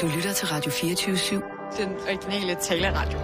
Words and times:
Du 0.00 0.10
lytter 0.16 0.32
til 0.32 0.48
Radio 0.48 0.70
24-7. 0.70 1.76
Den 1.82 1.88
originale 2.08 2.56
taleradio. 2.62 3.18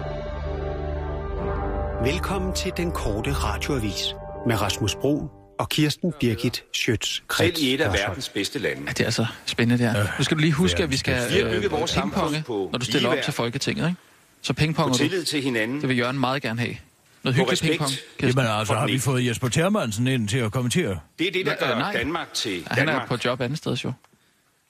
Velkommen 2.11 2.53
til 2.55 2.71
den 2.77 2.91
korte 2.91 3.33
radioavis 3.33 4.15
med 4.47 4.61
Rasmus 4.61 4.95
Bro 4.95 5.29
og 5.59 5.69
Kirsten 5.69 6.13
Birgit 6.19 6.63
Schøtz-Krets. 6.77 7.37
Selv 7.37 7.55
i 7.59 7.73
et 7.73 7.81
af 7.81 7.93
verdens 7.93 8.29
bedste 8.29 8.59
lande. 8.59 8.81
Ja, 8.85 8.89
det 8.91 8.99
er 8.99 9.05
altså 9.05 9.25
spændende 9.45 9.83
der. 9.83 10.05
Nu 10.17 10.23
skal 10.23 10.37
du 10.37 10.41
lige 10.41 10.53
huske, 10.53 10.83
at 10.83 10.91
vi 10.91 10.97
skal 10.97 11.31
Vi 11.31 11.39
øh, 11.39 11.71
vores 11.71 11.93
pingponge, 11.93 12.43
på 12.47 12.69
når 12.71 12.79
du 12.79 12.85
stiller 12.85 13.09
op 13.09 13.17
til 13.23 13.33
Folketinget, 13.33 13.87
ikke? 13.87 14.01
Så 14.41 14.53
På 14.53 14.57
pingponger 14.57 14.91
du. 14.93 14.97
tillid 14.97 15.23
til 15.23 15.41
hinanden. 15.41 15.81
Det 15.81 15.89
vil 15.89 15.97
Jørgen 15.97 16.19
meget 16.19 16.41
gerne 16.41 16.59
have. 16.59 16.75
Noget 17.23 17.35
På 17.35 17.41
hyggelig 17.41 17.51
respekt. 17.51 17.71
pingpong. 17.71 17.91
Kirsten. 18.19 18.41
Jamen 18.41 18.59
altså, 18.59 18.73
har 18.73 18.87
vi 18.87 18.99
fået 18.99 19.25
Jesper 19.25 19.49
Termansen 19.49 20.07
ind 20.07 20.27
til 20.27 20.37
at 20.37 20.51
kommentere? 20.51 20.99
Det 21.19 21.27
er 21.27 21.31
det, 21.31 21.45
der 21.45 21.55
gør 21.59 21.87
øh. 21.87 21.93
Danmark 21.93 22.33
til 22.33 22.51
Ja, 22.57 22.63
han 22.69 22.87
er 22.87 22.91
Danmark. 22.91 23.07
på 23.07 23.17
job 23.25 23.41
andet 23.41 23.57
sted, 23.57 23.73
jo. 23.75 23.91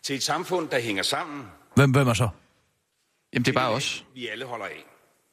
Til 0.03 0.15
et 0.15 0.23
samfund, 0.23 0.69
der 0.69 0.79
hænger 0.79 1.03
sammen. 1.03 1.43
Hvem, 1.77 1.91
hvem 1.91 2.07
er 2.07 2.13
så? 2.13 2.29
Jamen, 3.33 3.45
det 3.45 3.51
er 3.51 3.53
bare 3.53 3.69
os. 3.69 4.05
Vi 4.15 4.27
alle 4.27 4.45
holder 4.45 4.65
af. 4.65 4.83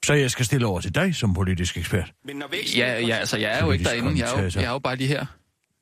Så 0.07 0.15
jeg 0.15 0.31
skal 0.31 0.45
stille 0.47 0.67
over 0.67 0.81
til 0.81 0.95
dig 0.95 1.15
som 1.15 1.35
politisk 1.35 1.77
ekspert. 1.77 2.13
Men 2.25 2.37
når 2.37 2.49
væksten 2.51 2.79
Ja, 2.79 3.01
ja, 3.01 3.15
altså, 3.17 3.37
jeg 3.39 3.59
er 3.59 3.65
jo 3.65 3.71
ikke 3.73 3.85
derinde. 3.85 4.19
Jeg 4.19 4.37
er 4.39 4.43
jo, 4.43 4.51
jeg 4.55 4.65
er 4.65 4.71
jo 4.71 4.79
bare 4.79 4.97
lige 4.97 5.09
her. 5.09 5.27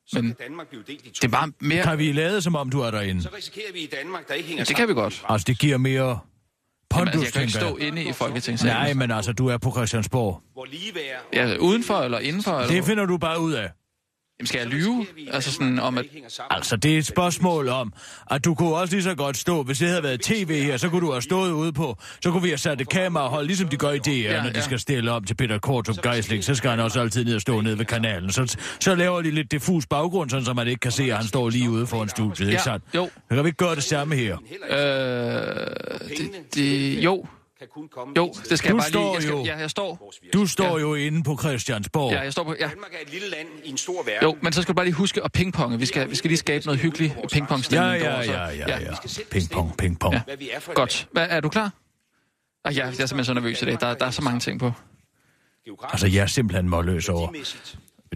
så 0.06 0.16
men- 0.16 0.24
kan 0.24 0.37
Danmark 0.48 0.68
blive 0.68 0.82
delt 0.87 1.01
i 1.06 1.09
to. 1.09 1.12
Det 1.14 1.24
er 1.24 1.28
bare 1.28 1.52
mere... 1.60 1.82
Kan 1.82 1.98
vi 1.98 2.12
lade 2.12 2.42
som 2.42 2.56
om, 2.56 2.70
du 2.70 2.80
er 2.80 2.90
derinde? 2.90 3.23
Så 3.23 3.28
risikerer 3.37 3.73
vi 3.73 3.78
i 3.78 3.87
Danmark, 3.87 4.28
der 4.28 4.34
ikke 4.34 4.48
hænger 4.48 4.64
Det 4.64 4.77
kan 4.77 4.88
vi 4.88 4.95
godt. 4.95 5.24
Altså, 5.28 5.45
det 5.45 5.59
giver 5.59 5.77
mere 5.78 6.04
Jamen, 6.04 6.18
pondus, 6.90 7.12
altså, 7.15 7.24
jeg 7.26 7.32
kan 7.32 7.42
ikke 7.42 7.52
stå 7.52 7.76
inde 7.76 8.04
i 8.04 8.12
Folketingssalen. 8.12 8.76
Nej, 8.76 8.95
men 8.95 9.10
altså, 9.10 9.32
du 9.32 9.46
er 9.46 9.59
på 9.59 9.70
Christiansborg. 9.70 10.42
Hvor 10.52 10.65
ligeværd... 10.65 11.23
Ja, 11.32 11.56
udenfor 11.56 11.95
eller 11.98 12.18
indenfor? 12.18 12.52
Eller 12.52 12.74
Det 12.74 12.84
finder 12.84 13.06
du 13.06 13.18
bare 13.18 13.40
ud 13.40 13.52
af. 13.52 13.70
Jamen, 14.42 14.46
skal 14.46 14.59
jeg 14.59 14.69
lyve? 14.69 15.06
Altså 15.32 15.52
sådan 15.52 15.78
om, 15.78 15.98
at... 15.98 16.05
Altså, 16.51 16.77
det 16.77 16.95
er 16.95 16.98
et 16.98 17.06
spørgsmål 17.06 17.69
om, 17.69 17.92
at 18.30 18.45
du 18.45 18.55
kunne 18.55 18.74
også 18.74 18.95
lige 18.95 19.02
så 19.02 19.15
godt 19.15 19.37
stå, 19.37 19.62
hvis 19.62 19.78
det 19.78 19.88
havde 19.88 20.02
været 20.02 20.20
tv 20.20 20.62
her, 20.62 20.77
så 20.77 20.88
kunne 20.88 21.01
du 21.06 21.10
have 21.12 21.23
stået 21.23 21.52
ude 21.52 21.73
på, 21.73 21.96
så 22.23 22.30
kunne 22.30 22.42
vi 22.42 22.48
have 22.48 22.59
sat 22.59 22.80
et 22.80 22.88
kamera 22.88 23.24
og 23.24 23.30
holdt, 23.30 23.46
ligesom 23.46 23.68
de 23.68 23.76
gør 23.76 23.90
i 23.90 23.98
DR, 23.98 24.10
Ja, 24.10 24.43
når 24.43 24.51
de 24.51 24.57
ja. 24.59 24.60
skal 24.65 24.79
stille 24.80 25.10
op 25.13 25.26
til 25.26 25.35
Peter 25.35 25.59
Kortrup 25.59 26.02
Geisling, 26.02 26.45
så 26.45 26.54
skal 26.54 26.70
han 26.70 26.80
også 26.80 27.01
altid 27.01 27.24
ned 27.24 27.35
og 27.35 27.40
stå 27.40 27.60
nede 27.60 27.79
ved 27.79 27.85
kanalen. 27.85 28.32
Så, 28.32 28.57
så 28.80 28.95
laver 28.95 29.23
de 29.23 29.30
lidt 29.30 29.51
diffus 29.52 29.87
baggrund, 29.87 30.30
sådan 30.30 30.45
så 30.45 30.52
man 30.52 30.66
ikke 30.68 30.80
kan 30.80 30.93
se, 30.93 31.02
at 31.04 31.16
han 31.16 31.26
står 31.26 31.48
lige 31.51 31.70
ude 31.70 31.87
foran 31.87 32.09
studiet, 32.09 32.40
ikke 32.48 32.52
Ja, 32.52 32.59
sandt? 32.63 32.85
jo. 32.95 33.10
Så 33.29 33.35
kan 33.35 33.45
vi 33.45 33.48
ikke 33.48 33.57
gøre 33.57 33.74
det 33.74 33.85
samme 33.85 34.15
her. 34.16 34.37
Øh, 34.70 34.76
det, 36.09 36.54
det, 36.54 37.04
jo, 37.04 37.24
Kan 37.63 37.68
kun 37.74 37.88
komme 37.88 38.15
jo, 38.16 38.32
det 38.51 38.59
skal 38.59 38.71
Du 38.71 38.77
jeg 38.77 38.80
bare 38.82 38.91
lige... 38.91 38.93
står 38.93 39.15
Jeg 39.15 39.23
skal, 39.23 39.32
jo- 39.35 39.45
ja, 39.45 39.57
jeg 39.59 39.71
står... 39.71 40.13
Du 40.32 40.46
står 40.46 40.79
jo 40.79 40.95
inde 40.95 41.23
på 41.23 41.37
Christiansborg. 41.38 42.13
Ja, 42.13 42.21
jeg 42.21 42.32
står 42.32 42.45
på... 42.45 42.54
Ja. 42.60 42.69
Danmark 42.69 42.95
er 42.95 42.99
et 43.07 43.10
lille 43.10 43.30
land 43.30 43.49
i 43.65 43.71
en 43.71 43.77
stor 43.79 44.02
verden. 44.02 44.23
Jo, 44.23 44.37
men 44.43 44.52
så 44.52 44.63
skal 44.63 44.73
du 44.73 44.77
bare 44.77 44.87
lige 44.87 44.95
huske 44.95 45.24
at 45.24 45.32
pingponge. 45.32 45.79
Vi 45.79 45.87
skal, 45.87 46.10
vi 46.10 46.15
skal 46.15 46.29
lige 46.29 46.38
skabe 46.38 46.65
noget 46.66 46.80
hyggelig 46.80 47.15
Ja, 47.23 47.27
pingpongstemning. 47.32 48.02
ja, 48.02 48.21
ja, 48.21 48.32
ja, 48.32 48.49
ja. 48.49 48.79
Ja. 48.80 50.37
Vi 50.38 50.51
er 50.52 50.60
for 50.60 50.73
et 50.73 50.77
Godt. 50.77 51.09
Hvad, 51.13 51.27
er 51.30 51.41
du 51.41 51.49
klar? 51.49 51.71
Ah, 52.65 52.77
ja, 52.77 52.80
jeg 52.85 52.88
er 52.88 52.93
simpelthen 52.93 53.24
så 53.24 53.35
nervøs 53.35 53.63
i 53.63 53.65
dag. 53.65 53.80
Der, 53.80 53.95
der 53.95 54.07
er 54.07 54.10
så 54.10 54.23
mange 54.23 54.41
ting 54.41 54.60
på. 54.60 54.73
Altså, 55.82 56.07
jeg 56.07 56.23
er 56.23 56.26
simpelthen 56.26 56.69
målløs 56.69 57.09
over 57.09 57.32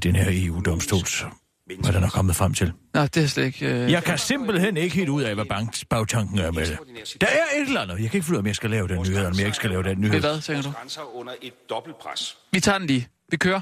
den 0.02 0.16
her 0.16 0.26
EU-domstols, 0.46 1.24
hvad 1.66 1.94
er 1.94 2.08
kommet 2.08 2.36
frem 2.36 2.54
til. 2.54 2.72
Nå, 2.94 3.02
det 3.06 3.16
er 3.16 3.26
slet 3.26 3.44
ikke... 3.44 3.66
Øh... 3.66 3.92
Jeg 3.92 4.04
kan 4.04 4.18
simpelthen 4.18 4.76
ikke 4.76 4.96
helt 4.96 5.08
ud 5.08 5.22
af, 5.22 5.34
hvad 5.34 5.44
banks 5.44 5.84
bagtanken 5.84 6.38
er 6.38 6.50
med 6.50 6.66
det. 6.66 6.78
Der 7.20 7.26
er 7.26 7.60
et 7.60 7.68
eller 7.68 7.80
andet. 7.80 8.00
Jeg 8.02 8.10
kan 8.10 8.18
ikke 8.18 8.24
finde 8.26 8.30
ud 8.30 8.36
af, 8.36 8.40
om 8.40 8.46
jeg 8.46 8.56
skal 8.56 8.70
lave 8.70 8.88
den 8.88 8.96
nyhed, 8.96 9.16
eller 9.16 9.30
om 9.30 9.36
jeg 9.38 9.46
ikke 9.46 9.56
skal 9.56 9.70
lave 9.70 9.82
den 9.82 10.00
nyhed. 10.00 10.20
hvad, 10.20 10.40
tænker 10.40 10.62
du? 10.62 10.70
grænser 10.70 11.16
under 11.16 11.32
et 11.42 11.52
dobbeltpres. 11.70 12.36
Vi 12.52 12.60
tager 12.60 12.78
den 12.78 12.86
lige. 12.86 13.08
Vi 13.30 13.36
kører. 13.36 13.60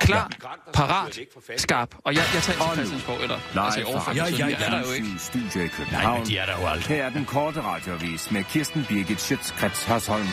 Klar, 0.00 0.30
som 0.40 0.72
parat, 0.74 1.18
skarp. 1.56 1.94
Og 2.04 2.14
jeg, 2.14 2.22
jeg 2.34 2.42
tager 2.42 2.58
til 2.58 2.76
Christiansborg, 2.76 3.22
eller... 3.22 3.38
Altså, 3.64 3.78
Live 3.78 3.88
overfor. 3.88 4.04
fra 4.04 4.14
Ja, 4.14 4.24
ja, 4.38 4.46
Jeg 4.46 4.66
er 4.66 4.70
der 4.70 4.78
jo 4.78 4.92
ikke. 4.92 5.08
Studie 5.18 5.64
i 5.64 5.68
Nej, 5.92 6.18
men 6.18 6.26
de 6.26 6.38
er 6.38 6.46
der 6.46 6.60
jo 6.60 6.66
aldrig. 6.66 6.96
Her 6.96 7.04
er 7.04 7.10
den 7.10 7.24
korte 7.24 7.60
radiovis 7.62 8.30
med 8.30 8.44
Kirsten 8.44 8.84
Birgit 8.88 9.20
Schøtzgrads 9.20 9.84
Hasholm. 9.84 10.26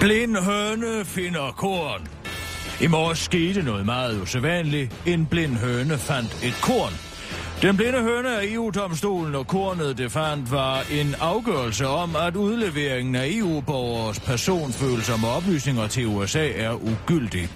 Blind 0.00 0.36
høne 0.36 1.04
finder 1.04 1.52
korn. 1.56 2.19
I 2.82 2.86
morges 2.86 3.18
skete 3.18 3.62
noget 3.62 3.86
meget 3.86 4.22
usædvanligt. 4.22 5.02
En 5.06 5.26
blind 5.26 5.56
høne 5.56 5.98
fandt 5.98 6.44
et 6.44 6.54
korn. 6.62 7.09
Den 7.62 7.76
blinde 7.76 8.02
høne 8.02 8.40
af 8.40 8.46
EU-domstolen 8.46 9.34
og 9.34 9.46
kornet 9.46 9.98
det 9.98 10.12
fandt 10.12 10.50
var 10.50 10.82
en 10.90 11.14
afgørelse 11.20 11.86
om, 11.86 12.16
at 12.16 12.36
udleveringen 12.36 13.14
af 13.14 13.26
EU-borgers 13.30 14.20
personfølsomme 14.20 15.28
oplysninger 15.28 15.86
til 15.86 16.06
USA 16.06 16.48
er 16.56 16.72
ugyldig. 16.74 17.48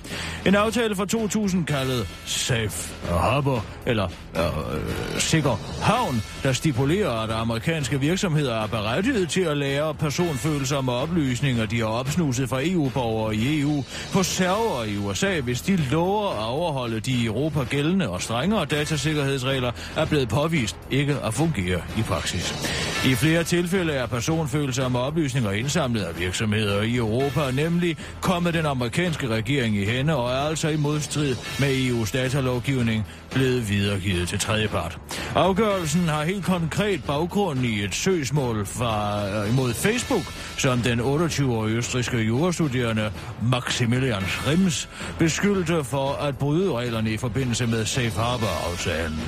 En 0.46 0.54
aftale 0.54 0.96
fra 0.96 1.06
2000 1.06 1.66
kaldet 1.66 2.08
Safe 2.26 2.94
Harbor, 3.08 3.64
eller 3.86 4.08
øh, 4.36 5.20
Sikker 5.20 5.82
Havn, 5.82 6.22
der 6.42 6.52
stipulerer, 6.52 7.10
at 7.10 7.30
amerikanske 7.30 8.00
virksomheder 8.00 8.62
er 8.62 8.66
berettiget 8.66 9.28
til 9.28 9.40
at 9.40 9.56
lære 9.56 9.94
personfølsomme 9.94 10.92
oplysninger, 10.92 11.66
de 11.66 11.78
har 11.78 11.86
opsnuset 11.86 12.48
fra 12.48 12.60
EU-borgere 12.62 13.36
i 13.36 13.60
EU, 13.60 13.84
på 14.12 14.22
server 14.22 14.84
i 14.84 14.96
USA, 14.96 15.40
hvis 15.40 15.60
de 15.60 15.76
lover 15.76 16.30
at 16.30 16.50
overholde 16.50 17.00
de 17.00 17.12
i 17.12 17.26
Europa 17.26 17.64
gældende 17.64 18.08
og 18.08 18.22
strengere 18.22 18.64
datasikkerhedsregler, 18.64 19.72
er 19.96 20.04
blevet 20.04 20.28
påvist 20.28 20.76
ikke 20.90 21.16
at 21.24 21.34
fungere 21.34 21.82
i 21.98 22.02
praksis. 22.02 22.54
I 23.06 23.14
flere 23.14 23.44
tilfælde 23.44 23.92
er 23.92 24.06
personfølsomme 24.06 24.98
oplysninger 24.98 25.50
indsamlet 25.50 26.02
af 26.02 26.18
virksomheder 26.18 26.82
i 26.82 26.96
Europa, 26.96 27.50
nemlig 27.50 27.96
kommet 28.20 28.54
den 28.54 28.66
amerikanske 28.66 29.28
regering 29.28 29.76
i 29.76 29.84
hænde 29.84 30.16
og 30.16 30.30
er 30.30 30.48
altså 30.48 30.68
i 30.68 30.76
modstrid 30.76 31.36
med 31.60 31.68
EU's 31.68 32.12
datalovgivning 32.12 33.06
blevet 33.30 33.68
videregivet 33.68 34.28
til 34.28 34.38
tredjepart. 34.38 34.98
Afgørelsen 35.34 36.08
har 36.08 36.24
helt 36.24 36.44
konkret 36.44 37.04
baggrund 37.04 37.64
i 37.64 37.84
et 37.84 37.94
søgsmål 37.94 38.66
fra, 38.66 39.26
øh, 39.28 39.50
imod 39.50 39.74
Facebook, 39.74 40.32
som 40.58 40.78
den 40.78 41.00
28-årige 41.00 41.76
østriske 41.76 42.18
jurastuderende 42.18 43.12
Maximilian 43.42 44.22
Schrems 44.22 44.88
beskyldte 45.18 45.84
for 45.84 46.12
at 46.12 46.38
bryde 46.38 46.72
reglerne 46.72 47.10
i 47.10 47.16
forbindelse 47.16 47.66
med 47.66 47.84
Safe 47.84 48.20
Harbor-aftalen. 48.20 49.20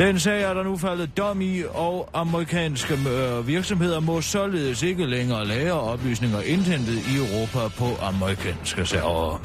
Den 0.00 0.18
sag 0.18 0.42
er 0.42 0.54
der 0.54 0.62
nu 0.62 0.76
faldet 0.76 1.16
dom 1.16 1.40
i, 1.40 1.62
og 1.74 2.08
amerikanske 2.14 2.94
øh, 2.94 3.46
virksomheder 3.46 4.00
må 4.00 4.20
således 4.20 4.82
ikke 4.82 5.06
længere 5.06 5.46
lære 5.46 5.72
oplysninger 5.72 6.40
indhentet 6.40 6.94
i 6.94 7.16
Europa 7.16 7.68
på 7.78 7.84
amerikanske 8.02 8.86
server. 8.86 9.40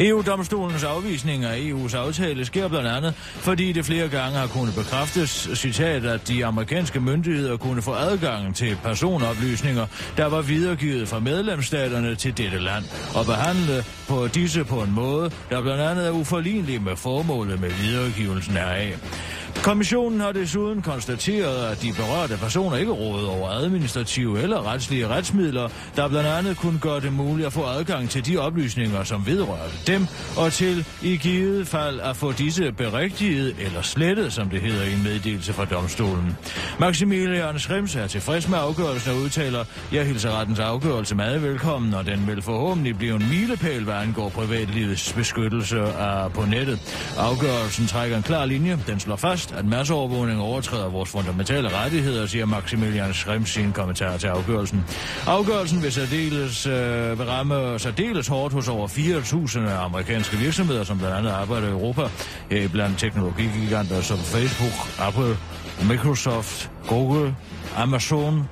EU-domstolens 0.00 0.84
afvisning 0.84 1.44
af 1.44 1.58
EU's 1.58 1.96
aftale 1.96 2.44
sker 2.44 2.68
blandt 2.68 2.88
andet, 2.88 3.14
fordi 3.16 3.72
det 3.72 3.84
flere 3.84 4.08
gange 4.08 4.38
har 4.38 4.46
kunnet 4.46 4.74
bekræftes, 4.74 5.48
citat, 5.54 6.04
at 6.04 6.28
de 6.28 6.46
amerikanske 6.46 7.00
myndigheder 7.00 7.56
kunne 7.56 7.82
få 7.82 7.92
adgang 7.92 8.56
til 8.56 8.78
personoplysninger, 8.82 9.86
der 10.16 10.26
var 10.26 10.42
videregivet 10.42 11.08
fra 11.08 11.18
medlemsstaterne 11.18 12.14
til 12.14 12.38
dette 12.38 12.58
land, 12.58 12.84
og 13.14 13.26
behandle 13.26 13.84
på 14.08 14.28
disse 14.28 14.64
på 14.64 14.82
en 14.82 14.92
måde, 14.92 15.30
der 15.50 15.62
blandt 15.62 15.82
andet 15.82 16.06
er 16.06 16.10
uforlignelig 16.10 16.82
med 16.82 16.96
formålet 16.96 17.60
med 17.60 17.70
videregivelsen 17.70 18.54
heraf. 18.54 18.98
Kommissionen 19.62 20.20
har 20.20 20.32
desuden 20.32 20.82
konstateret, 20.82 21.66
at 21.66 21.82
de 21.82 21.92
berørte 21.92 22.36
personer 22.36 22.76
ikke 22.76 22.92
råder 22.92 23.28
over 23.28 23.48
administrative 23.48 24.42
eller 24.42 24.72
retslige 24.72 25.08
retsmidler, 25.08 25.68
der 25.96 26.08
blandt 26.08 26.28
andet 26.28 26.56
kunne 26.56 26.78
gøre 26.78 27.00
det 27.00 27.12
muligt 27.12 27.46
at 27.46 27.52
få 27.52 27.64
adgang 27.64 28.10
til 28.10 28.26
de 28.26 28.38
oplysninger, 28.38 29.04
som 29.04 29.26
vedrører 29.26 29.68
dem, 29.86 30.06
og 30.36 30.52
til 30.52 30.86
i 31.02 31.16
givet 31.16 31.66
fald 31.66 32.00
at 32.00 32.16
få 32.16 32.32
disse 32.32 32.72
berigtiget 32.72 33.54
eller 33.58 33.82
slettet, 33.82 34.32
som 34.32 34.50
det 34.50 34.60
hedder 34.60 34.84
i 34.84 34.92
en 34.92 35.02
meddelelse 35.02 35.52
fra 35.52 35.64
domstolen. 35.64 36.36
Maximilian 36.78 37.58
Schrems 37.58 37.96
er 37.96 38.06
tilfreds 38.06 38.48
med 38.48 38.58
afgørelsen 38.58 39.12
og 39.12 39.18
udtaler, 39.18 39.64
jeg 39.92 40.06
hilser 40.06 40.38
rettens 40.38 40.58
afgørelse 40.58 41.14
meget 41.14 41.42
velkommen, 41.42 41.94
og 41.94 42.06
den 42.06 42.26
vil 42.26 42.42
forhåbentlig 42.42 42.98
blive 42.98 43.14
en 43.14 43.28
milepæl, 43.28 43.84
hvad 43.84 43.94
angår 43.94 44.28
privatlivets 44.28 45.12
beskyttelse 45.12 45.80
af 45.80 46.32
på 46.32 46.44
nettet. 46.44 46.78
Afgørelsen 47.18 47.86
trækker 47.86 48.16
en 48.16 48.22
klar 48.22 48.44
linje. 48.46 48.78
Den 48.86 49.00
slår 49.00 49.16
fast, 49.16 49.39
at 49.52 49.64
masseovervågning 49.64 50.40
overtræder 50.40 50.88
vores 50.88 51.10
fundamentale 51.10 51.68
rettigheder, 51.68 52.26
siger 52.26 52.46
Maximilian 52.46 53.14
Schrems 53.14 53.50
sin 53.50 53.72
kommentar 53.72 54.16
til 54.16 54.26
afgørelsen. 54.26 54.84
Afgørelsen 55.26 55.82
vil, 55.82 55.92
særdeles, 55.92 56.66
øh, 56.66 57.18
vil 57.18 57.26
ramme 57.26 57.78
særdeles 57.78 58.28
hårdt 58.28 58.54
hos 58.54 58.68
over 58.68 58.88
4.000 58.88 59.58
amerikanske 59.58 60.36
virksomheder, 60.36 60.84
som 60.84 60.98
blandt 60.98 61.16
andet 61.16 61.30
arbejder 61.30 61.68
i 61.68 61.70
Europa, 61.70 62.02
her 62.50 62.68
blandt 62.68 62.98
teknologigiganter 62.98 64.00
som 64.00 64.18
Facebook, 64.18 65.06
Apple, 65.08 65.36
Microsoft, 65.88 66.70
Google, 66.88 67.36
Amazon 67.76 68.48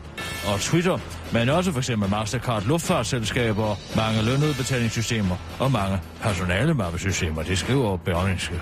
og 0.47 0.61
Twitter, 0.61 0.99
men 1.33 1.49
også 1.49 1.73
for 1.73 1.79
eksempel 1.79 2.11
Mastercard 2.11 2.65
luftfartsselskaber, 2.67 3.77
mange 3.97 4.23
lønudbetalingssystemer 4.23 5.37
og 5.59 5.73
mange 5.73 6.01
personalemappesystemer. 6.21 7.43
Det 7.43 7.59
skriver 7.59 7.97
Berlingske. 7.97 8.61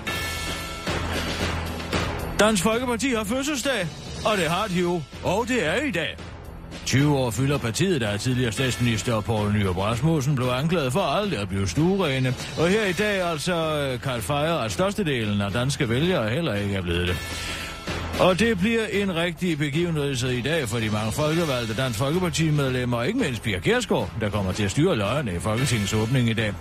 Dansk 2.39 2.63
Folkeparti 2.63 3.09
har 3.09 3.23
fødselsdag, 3.23 3.87
og 4.25 4.37
det 4.37 4.45
har 4.45 4.67
de 4.67 4.79
jo, 4.79 5.01
og 5.23 5.47
det 5.47 5.65
er 5.67 5.81
i 5.81 5.91
dag. 5.91 6.17
20 6.85 7.17
år 7.17 7.31
fylder 7.31 7.57
partiet, 7.57 8.01
der 8.01 8.07
er 8.07 8.17
tidligere 8.17 8.51
statsminister 8.51 9.21
Poul 9.21 9.53
Nyrup 9.53 9.77
Rasmussen 9.77 10.35
blev 10.35 10.47
anklaget 10.47 10.93
for 10.93 10.99
aldrig 10.99 11.39
at 11.39 11.49
blive 11.49 11.67
stuerene. 11.67 12.35
Og 12.59 12.67
her 12.69 12.85
i 12.85 12.93
dag 12.93 13.29
altså 13.31 13.53
øh, 13.53 13.99
Karl 13.99 14.13
kan 14.13 14.21
fejre, 14.21 14.65
at 14.65 14.71
størstedelen 14.71 15.41
af 15.41 15.51
danske 15.51 15.89
vælgere 15.89 16.29
heller 16.29 16.53
ikke 16.53 16.75
er 16.75 16.81
blevet 16.81 17.07
det. 17.07 17.17
Og 18.19 18.39
det 18.39 18.59
bliver 18.59 18.85
en 18.91 19.15
rigtig 19.15 19.57
begivenhed 19.57 20.23
i 20.23 20.41
dag 20.41 20.67
for 20.67 20.77
de 20.77 20.89
mange 20.89 21.11
folkevalgte 21.11 21.75
Dansk 21.75 21.99
Folkeparti-medlemmer, 21.99 23.03
ikke 23.03 23.19
mindst 23.19 23.41
Pia 23.41 23.59
Kjærsgaard, 23.59 24.11
der 24.21 24.29
kommer 24.29 24.51
til 24.51 24.63
at 24.63 24.71
styre 24.71 24.95
løjerne 24.95 25.35
i 25.35 25.39
Folketingets 25.39 25.93
åbning 25.93 26.29
i 26.29 26.33
dag. 26.33 26.53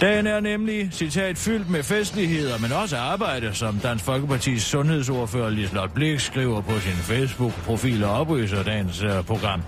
Dagen 0.00 0.26
er 0.26 0.40
nemlig, 0.40 0.88
citat, 0.92 1.38
fyldt 1.38 1.70
med 1.70 1.82
festligheder, 1.82 2.58
men 2.58 2.72
også 2.72 2.96
arbejde, 2.96 3.54
som 3.54 3.78
Dansk 3.78 4.04
Folkepartis 4.04 4.62
sundhedsordfører 4.62 5.50
Lislot 5.50 5.94
Blik 5.94 6.20
skriver 6.20 6.60
på 6.60 6.78
sin 6.78 6.92
Facebook-profil 6.92 8.04
og 8.04 8.10
oplyser 8.10 8.62
dagens 8.62 9.02
uh, 9.02 9.24
program. 9.24 9.62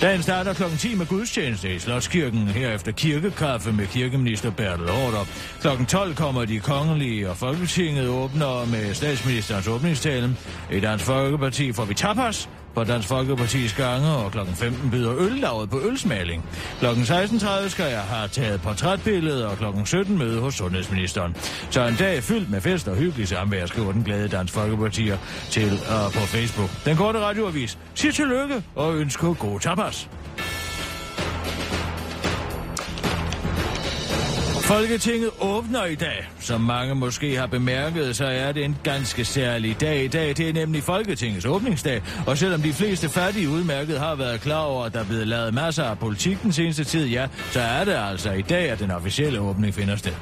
Dagen 0.00 0.22
starter 0.22 0.52
kl. 0.52 0.62
10 0.78 0.94
med 0.94 1.06
gudstjeneste 1.06 1.74
i 1.74 1.78
Slotskirken, 1.78 2.48
herefter 2.48 2.92
kirkekaffe 2.92 3.72
med 3.72 3.86
kirkeminister 3.86 4.50
Bertel 4.50 4.88
Hårder. 4.88 5.26
Kl. 5.60 5.84
12 5.84 6.14
kommer 6.14 6.44
de 6.44 6.60
kongelige, 6.60 7.30
og 7.30 7.36
Folketinget 7.36 8.08
åbner 8.08 8.66
med 8.66 8.94
statsministerens 8.94 9.68
åbningstale. 9.68 10.36
I 10.72 10.80
Dansk 10.80 11.04
Folkeparti 11.04 11.72
får 11.72 11.84
vi 11.84 11.94
tapas, 11.94 12.48
på 12.74 12.84
Dansk 12.84 13.10
Folkeparti's 13.10 13.76
gange, 13.76 14.08
og 14.08 14.32
kl. 14.32 14.38
15 14.54 14.90
byder 14.90 15.16
øllavet 15.18 15.70
på 15.70 15.80
ølsmaling. 15.84 16.44
Kl. 16.78 16.86
16.30 16.86 17.68
skal 17.68 17.90
jeg 17.90 18.00
have 18.00 18.28
taget 18.28 18.60
portrætbilledet, 18.62 19.46
og 19.46 19.56
kl. 19.58 19.64
17 19.84 20.18
møde 20.18 20.40
hos 20.40 20.54
sundhedsministeren. 20.54 21.36
Så 21.70 21.86
en 21.86 21.96
dag 21.98 22.22
fyldt 22.22 22.50
med 22.50 22.60
fest 22.60 22.88
og 22.88 22.96
hyggelig 22.96 23.28
samvær, 23.28 23.66
skriver 23.66 23.92
den 23.92 24.04
glade 24.04 24.28
Dansk 24.28 24.54
Folkepartier 24.54 25.18
til 25.50 25.72
uh, 25.72 26.12
på 26.12 26.20
Facebook. 26.20 26.70
Den 26.84 26.96
korte 26.96 27.18
radioavis 27.18 27.78
siger 27.94 28.12
tillykke 28.12 28.62
og 28.74 28.96
ønsker 28.96 29.34
god 29.34 29.60
tapas. 29.60 30.08
Folketinget 34.64 35.30
åbner 35.40 35.84
i 35.84 35.94
dag. 35.94 36.28
Som 36.40 36.60
mange 36.60 36.94
måske 36.94 37.36
har 37.36 37.46
bemærket, 37.46 38.16
så 38.16 38.24
er 38.24 38.52
det 38.52 38.64
en 38.64 38.76
ganske 38.82 39.24
særlig 39.24 39.80
dag 39.80 40.04
i 40.04 40.08
dag. 40.08 40.28
Det 40.36 40.48
er 40.48 40.52
nemlig 40.52 40.82
Folketingets 40.82 41.46
åbningsdag. 41.46 42.02
Og 42.26 42.38
selvom 42.38 42.62
de 42.62 42.72
fleste 42.72 43.08
fattige 43.08 43.48
udmærket 43.48 43.98
har 43.98 44.14
været 44.14 44.40
klar 44.40 44.60
over, 44.60 44.84
at 44.84 44.94
der 44.94 45.00
er 45.00 45.04
blevet 45.04 45.26
lavet 45.26 45.54
masser 45.54 45.84
af 45.84 45.98
politik 45.98 46.42
den 46.42 46.52
seneste 46.52 46.84
tid, 46.84 47.06
ja, 47.06 47.26
så 47.50 47.60
er 47.60 47.84
det 47.84 47.96
altså 48.10 48.32
i 48.32 48.42
dag, 48.42 48.70
at 48.70 48.78
den 48.78 48.90
officielle 48.90 49.40
åbning 49.40 49.74
finder 49.74 49.96
sted. 49.96 50.12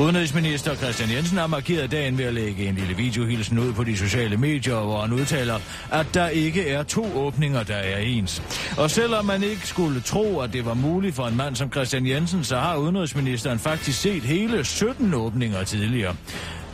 Udenrigsminister 0.00 0.74
Christian 0.74 1.10
Jensen 1.10 1.38
har 1.38 1.46
markeret 1.46 1.90
dagen 1.90 2.18
ved 2.18 2.24
at 2.24 2.34
lægge 2.34 2.66
en 2.66 2.74
lille 2.74 2.96
videohilsen 2.96 3.58
ud 3.58 3.72
på 3.72 3.84
de 3.84 3.96
sociale 3.96 4.36
medier, 4.36 4.80
hvor 4.80 5.00
han 5.00 5.12
udtaler, 5.12 5.58
at 5.92 6.06
der 6.14 6.28
ikke 6.28 6.68
er 6.68 6.82
to 6.82 7.16
åbninger, 7.16 7.62
der 7.62 7.76
er 7.76 7.98
ens. 7.98 8.42
Og 8.78 8.90
selvom 8.90 9.24
man 9.24 9.42
ikke 9.42 9.66
skulle 9.66 10.00
tro, 10.00 10.40
at 10.40 10.52
det 10.52 10.64
var 10.64 10.74
muligt 10.74 11.16
for 11.16 11.26
en 11.26 11.36
mand 11.36 11.56
som 11.56 11.72
Christian 11.72 12.06
Jensen, 12.06 12.44
så 12.44 12.56
har 12.56 12.76
udenrigsministeren 12.76 13.58
faktisk 13.58 13.83
set 13.92 14.22
hele 14.22 14.64
17 14.64 15.14
åbninger 15.14 15.64
tidligere. 15.64 16.16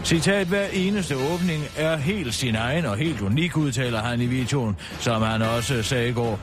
Citat, 0.05 0.47
hver 0.47 0.67
eneste 0.73 1.17
åbning 1.17 1.64
er 1.76 1.97
helt 1.97 2.35
sin 2.35 2.55
egen 2.55 2.85
og 2.85 2.97
helt 2.97 3.20
unik, 3.20 3.56
udtaler 3.56 3.99
han 3.99 4.20
i 4.20 4.26
videoen, 4.26 4.76
som 5.00 5.23
han 5.23 5.43
også 5.43 5.82
sagde 5.82 6.08
i 6.08 6.12
går. 6.12 6.41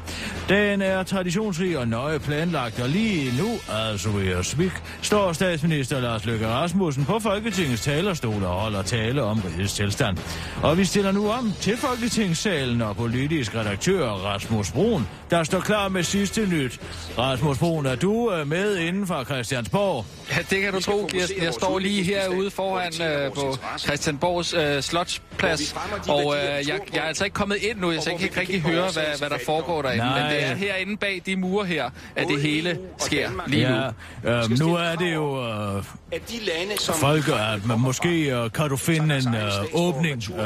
Dagen 0.50 0.82
er 0.82 1.04
traditionsrig 1.04 1.78
og 1.78 1.88
nøje 1.88 2.20
planlagt, 2.20 2.80
og 2.80 2.90
lige 2.90 3.38
nu, 3.38 3.48
altså 3.70 4.10
ved 4.10 4.28
at 4.28 4.46
smik, 4.46 4.72
står 5.02 5.34
statsminister 5.34 6.00
Lars 6.00 6.26
Løkke 6.26 6.48
Rasmussen 6.48 7.06
på 7.06 7.20
Folketingets 7.20 7.82
talerstol 7.82 8.44
og 8.44 8.54
holder 8.54 8.82
tale 8.82 9.24
om 9.24 9.42
rigets 9.46 9.74
tilstand. 9.74 10.18
Og 10.64 10.78
vi 10.78 10.86
stiller 10.86 11.12
nu 11.12 11.30
om 11.30 11.54
til 11.62 11.78
Folketingssalen 11.78 12.82
og 12.82 12.96
politisk 12.96 13.56
redaktør 13.56 14.10
Rasmus 14.10 14.72
Brun, 14.72 15.08
der 15.30 15.44
står 15.44 15.60
klar 15.60 15.90
med 15.90 16.04
sidste 16.04 16.46
nyt. 16.46 16.80
Rasmus 17.18 17.58
Brun, 17.58 17.86
er 17.86 17.96
du 17.96 18.32
øh, 18.34 18.48
med 18.48 18.78
inden 18.78 19.08
for 19.08 19.24
Christiansborg? 19.24 20.06
Ja, 20.32 20.38
det 20.50 20.62
kan 20.62 20.74
du 20.74 20.82
tro, 20.82 21.08
Kirsten. 21.10 21.44
Jeg 21.44 21.54
står 21.54 21.80
lige 21.80 22.04
herude 22.04 22.52
foran 22.52 22.92
øh, 23.02 23.34
på 23.34 23.47
Christianborgs 23.78 24.54
øh, 24.54 24.82
slotsplads, 24.82 25.76
og 26.08 26.36
øh, 26.36 26.44
jeg, 26.44 26.66
jeg 26.68 26.80
er 26.94 27.02
altså 27.02 27.24
ikke 27.24 27.34
kommet 27.34 27.56
ind 27.56 27.80
nu, 27.80 28.02
så 28.02 28.10
jeg 28.10 28.20
kan 28.20 28.28
ikke 28.28 28.40
rigtig 28.40 28.62
høre, 28.62 28.90
hvad, 28.94 29.18
hvad 29.20 29.30
der 29.30 29.38
foregår 29.46 29.82
derinde. 29.82 30.06
Nej. 30.06 30.22
Men 30.22 30.32
det 30.32 30.44
er 30.44 30.56
herinde 30.56 30.98
bag 30.98 31.22
de 31.26 31.36
mure 31.36 31.66
her, 31.66 31.90
at 32.16 32.28
det 32.28 32.42
hele 32.42 32.80
sker 32.98 33.30
lige 33.48 33.70
nu. 33.70 33.76
Ja, 34.24 34.44
øh, 34.44 34.60
nu 34.60 34.76
er 34.76 34.96
det 34.96 35.14
jo 35.14 35.48
øh, 35.48 35.84
At 36.12 36.30
de 36.30 36.40
lande, 36.40 36.82
som 36.82 36.96
folk, 36.96 37.28
at 37.28 37.66
man 37.66 37.80
måske 37.80 38.36
øh, 38.36 38.52
kan 38.52 38.70
du 38.70 38.78
finde 38.78 39.18
en 39.18 39.36
øh, 39.36 39.52
åbning, 39.74 40.24
øh, 40.32 40.46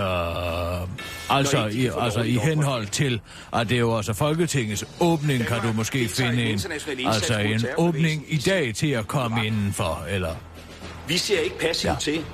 altså, 1.29 1.69
i, 1.71 1.89
altså 1.99 2.21
i 2.21 2.37
henhold 2.37 2.87
til, 2.87 3.21
at 3.53 3.69
det 3.69 3.75
er 3.75 3.79
jo 3.79 3.97
altså 3.97 4.13
Folketingets 4.13 4.85
åbning, 4.99 5.45
kan 5.45 5.57
du 5.61 5.73
måske 5.73 6.07
finde 6.07 6.43
en, 6.43 6.59
altså 7.07 7.39
en 7.39 7.65
åbning 7.77 8.25
i 8.27 8.37
dag 8.37 8.75
til 8.75 8.91
at 8.91 9.07
komme 9.07 9.45
indenfor, 9.45 10.05
eller... 10.09 10.35
Vi 11.07 11.17
ser 11.17 11.39
ikke 11.39 11.59
passivt 11.59 11.93
ja. 11.93 11.99
til. 11.99 12.25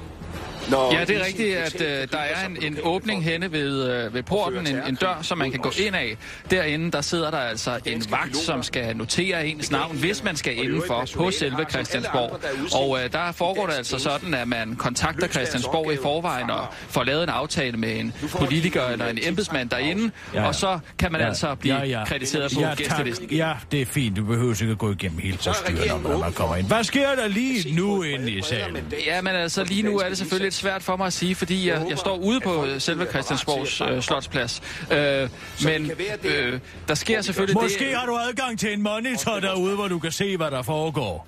Når 0.72 0.94
Ja, 0.94 1.06
det 1.06 1.18
er 1.18 1.26
rigtigt, 1.26 1.58
at 1.58 1.82
øh, 1.82 2.08
der 2.12 2.18
er 2.18 2.46
en, 2.48 2.64
en 2.64 2.78
åbning 2.84 3.24
henne 3.24 3.52
ved, 3.52 3.90
øh, 3.90 4.14
ved 4.14 4.24
porten, 4.24 4.68
en, 4.68 4.80
en 4.88 4.96
dør, 4.96 5.20
som 5.22 5.38
man 5.38 5.52
kan 5.52 5.60
gå 5.60 5.72
ind 5.80 5.96
af. 5.96 6.18
Derinde, 6.52 6.92
der 6.92 7.02
sidder 7.02 7.32
der 7.32 7.38
altså 7.38 7.80
en 7.86 8.04
vagt, 8.10 8.38
som 8.38 8.64
skal 8.64 8.98
notere 8.98 9.48
ens 9.48 9.72
navn, 9.72 9.98
hvis 9.98 10.24
man 10.24 10.36
skal 10.36 10.58
indenfor 10.58 11.06
på 11.16 11.32
selve 11.32 11.66
Christiansborg. 11.70 12.40
Og 12.74 13.04
øh, 13.04 13.12
der 13.12 13.32
foregår 13.32 13.66
det 13.68 13.74
altså 13.74 14.00
sådan, 14.00 14.34
at 14.34 14.48
man 14.48 14.76
kontakter 14.76 15.28
Christiansborg 15.28 15.94
i 15.94 15.98
forvejen 16.02 16.50
og 16.50 16.68
får 16.90 17.04
lavet 17.04 17.24
en 17.24 17.30
aftale 17.30 17.78
med 17.78 18.00
en 18.00 18.14
politiker 18.38 18.84
eller 18.84 19.08
en 19.08 19.20
embedsmand 19.22 19.70
derinde, 19.70 20.12
og 20.36 20.56
så 20.56 20.80
kan 21.00 21.12
man 21.12 21.22
altså 21.22 21.56
blive 21.56 22.06
krediteret 22.06 22.54
på 22.56 22.62
gæstelisten. 22.78 23.30
Ja, 23.30 23.54
det 23.72 23.82
er 23.82 23.86
fint. 23.86 24.18
Du 24.18 24.24
behøver 24.24 24.62
ikke 24.62 24.72
at 24.72 24.78
gå 24.78 24.92
igennem 24.92 25.20
hele 25.20 25.38
proceduren, 25.38 26.04
når 26.04 26.18
man 26.18 26.34
kommer 26.34 26.56
ind. 26.56 26.68
Hvad 26.68 26.84
sker 26.84 27.16
der 27.16 27.28
lige 27.28 27.64
Se 27.64 27.72
nu 27.72 28.04
inde 28.04 28.32
i 28.32 28.42
salen? 28.42 28.94
Ja, 29.06 29.22
men 29.22 29.36
altså 29.36 29.64
lige 29.64 29.84
nu 29.84 29.98
er 29.98 30.10
det 30.10 30.18
selvfølgelig 30.18 30.48
lidt 30.48 30.56
svært 30.58 30.84
for 30.84 30.96
mig 30.96 31.08
at 31.08 31.14
sige, 31.14 31.36
fordi 31.36 31.70
jeg, 31.70 31.86
jeg 31.90 31.98
står 31.98 32.18
ude 32.18 32.40
på 32.40 32.66
selve 32.80 33.06
Christiansborgs 33.06 33.82
øh, 33.82 34.02
slotsplads. 34.02 34.62
Øh, 34.92 35.30
men 35.64 35.92
øh, 36.24 36.60
der 36.88 36.96
sker 36.96 37.22
selvfølgelig 37.22 37.62
Måske 37.62 37.86
det... 37.86 37.96
har 37.96 38.06
du 38.06 38.18
adgang 38.18 38.60
til 38.60 38.74
en 38.74 38.82
monitor 38.82 39.40
derude, 39.40 39.76
hvor 39.76 39.88
du 39.88 40.00
kan 40.00 40.12
se, 40.12 40.38
hvad 40.38 40.52
der 40.52 40.62
foregår. 40.62 41.28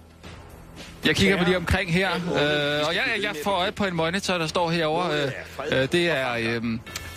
Jeg 1.05 1.15
kigger 1.15 1.37
mig 1.37 1.45
lige 1.45 1.57
omkring 1.57 1.93
her, 1.93 2.09
øh, 2.15 2.87
og 2.87 2.95
jeg, 2.95 3.03
jeg 3.21 3.35
får 3.43 3.51
øje 3.51 3.71
på 3.71 3.85
en 3.85 3.95
monitor, 3.95 4.37
der 4.37 4.47
står 4.47 4.71
herovre. 4.71 5.23
Øh, 5.23 5.31
øh, 5.71 5.87
det 5.91 6.09
er... 6.09 6.33
Øh, 6.33 6.61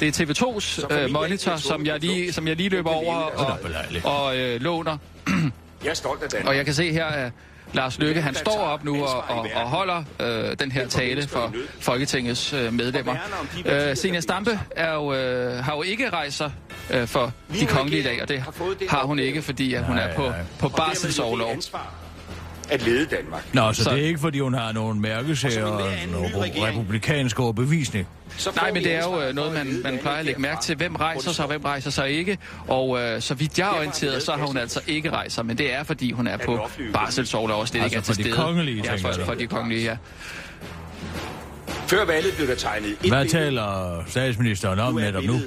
det 0.00 0.20
er 0.20 0.24
TV2's 0.24 0.94
øh, 0.94 1.10
monitor, 1.10 1.56
som 1.56 1.86
jeg 1.86 2.00
lige, 2.00 2.32
som 2.32 2.48
jeg 2.48 2.56
lige 2.56 2.68
løber 2.68 2.90
over 2.90 3.14
og, 3.14 3.58
og 4.04 4.36
øh, 4.38 4.60
låner. 4.60 4.98
Jeg 5.84 5.90
er 5.90 5.94
stolt 5.94 6.22
af 6.22 6.28
Danmark. 6.32 6.48
Og 6.48 6.56
jeg 6.56 6.64
kan 6.64 6.74
se 6.74 6.92
her, 6.92 7.04
at 7.04 7.32
Lars 7.72 7.98
Løkke, 7.98 8.20
han 8.22 8.34
står 8.34 8.58
op 8.60 8.84
nu 8.84 9.04
og, 9.04 9.24
og, 9.28 9.48
og 9.54 9.68
holder 9.68 10.04
øh, 10.20 10.56
den 10.58 10.72
her 10.72 10.86
tale 10.88 11.28
for 11.28 11.52
Folketingets 11.80 12.52
øh, 12.52 12.72
medlemmer. 12.72 13.14
Øh, 13.66 13.96
Senior 13.96 14.20
Stampe 14.20 14.60
er 14.70 14.94
jo, 14.94 15.14
øh, 15.14 15.64
har 15.64 15.76
jo 15.76 15.82
ikke 15.82 16.10
rejst 16.10 16.36
sig 16.36 16.52
øh, 16.90 17.06
for 17.06 17.32
de 17.60 17.66
kongelige 17.66 18.00
i 18.00 18.04
dag, 18.04 18.22
og 18.22 18.28
det 18.28 18.44
har 18.88 19.02
hun 19.04 19.18
ikke, 19.18 19.42
fordi 19.42 19.74
at 19.74 19.84
hun 19.84 19.98
er 19.98 20.14
på, 20.14 20.32
på 20.58 20.68
barselsårlov. 20.68 21.56
At 22.70 22.82
lede 22.82 23.06
Danmark. 23.16 23.54
Nå, 23.54 23.72
så, 23.72 23.84
Så- 23.84 23.90
det 23.90 24.02
er 24.02 24.06
ikke, 24.06 24.20
fordi 24.20 24.38
hun 24.40 24.54
har 24.54 24.72
nogen 24.72 25.00
mærkesager 25.00 25.64
Og 25.64 25.72
og 26.14 26.62
republikansk 26.68 27.40
overbevisning. 27.40 28.08
Nej, 28.56 28.72
men 28.72 28.84
det 28.84 28.94
er 28.94 29.02
jo 29.02 29.22
øh, 29.22 29.34
noget, 29.34 29.52
for 29.56 29.64
man, 29.64 29.80
man 29.84 29.98
plejer 29.98 30.18
at 30.18 30.24
lægge 30.24 30.40
mærke 30.40 30.62
til. 30.62 30.76
Hvem 30.76 30.94
rejser 30.96 31.30
sig, 31.32 31.44
og 31.44 31.50
hvem 31.50 31.60
rejser 31.64 31.90
sig 31.90 32.10
ikke? 32.10 32.38
Og 32.68 33.00
øh, 33.00 33.20
så 33.22 33.34
vidt 33.34 33.58
jeg 33.58 33.68
er 33.68 33.72
orienteret, 33.78 34.22
så 34.22 34.32
har 34.32 34.46
hun 34.46 34.56
altså 34.56 34.80
ikke 34.86 35.10
rejst 35.10 35.34
sig, 35.34 35.46
men 35.46 35.58
det 35.58 35.74
er, 35.74 35.82
fordi 35.82 36.12
hun 36.12 36.26
er 36.26 36.36
på 36.36 36.68
barselsårlov 36.92 37.60
og 37.60 37.68
slet 37.68 37.82
Altså 37.82 37.96
ikke 37.96 38.02
er 38.02 38.06
for 38.06 38.14
til 38.14 38.24
de 38.24 38.30
stede. 38.30 38.44
kongelige, 38.44 38.82
ja, 38.84 38.94
for, 38.94 39.12
for 39.24 39.34
de 39.34 39.46
kongelige, 39.46 39.84
ja. 39.84 39.96
Før 41.86 42.04
valget 42.04 42.32
blev 42.36 42.48
der 42.48 42.54
tegnet 42.54 42.96
et 43.04 43.10
Hvad 43.10 43.26
taler 43.26 44.02
statsministeren 44.08 44.78
om 44.78 44.92
Nu 44.92 44.98
er 44.98 45.04
netop 45.04 45.24
nu? 45.24 45.40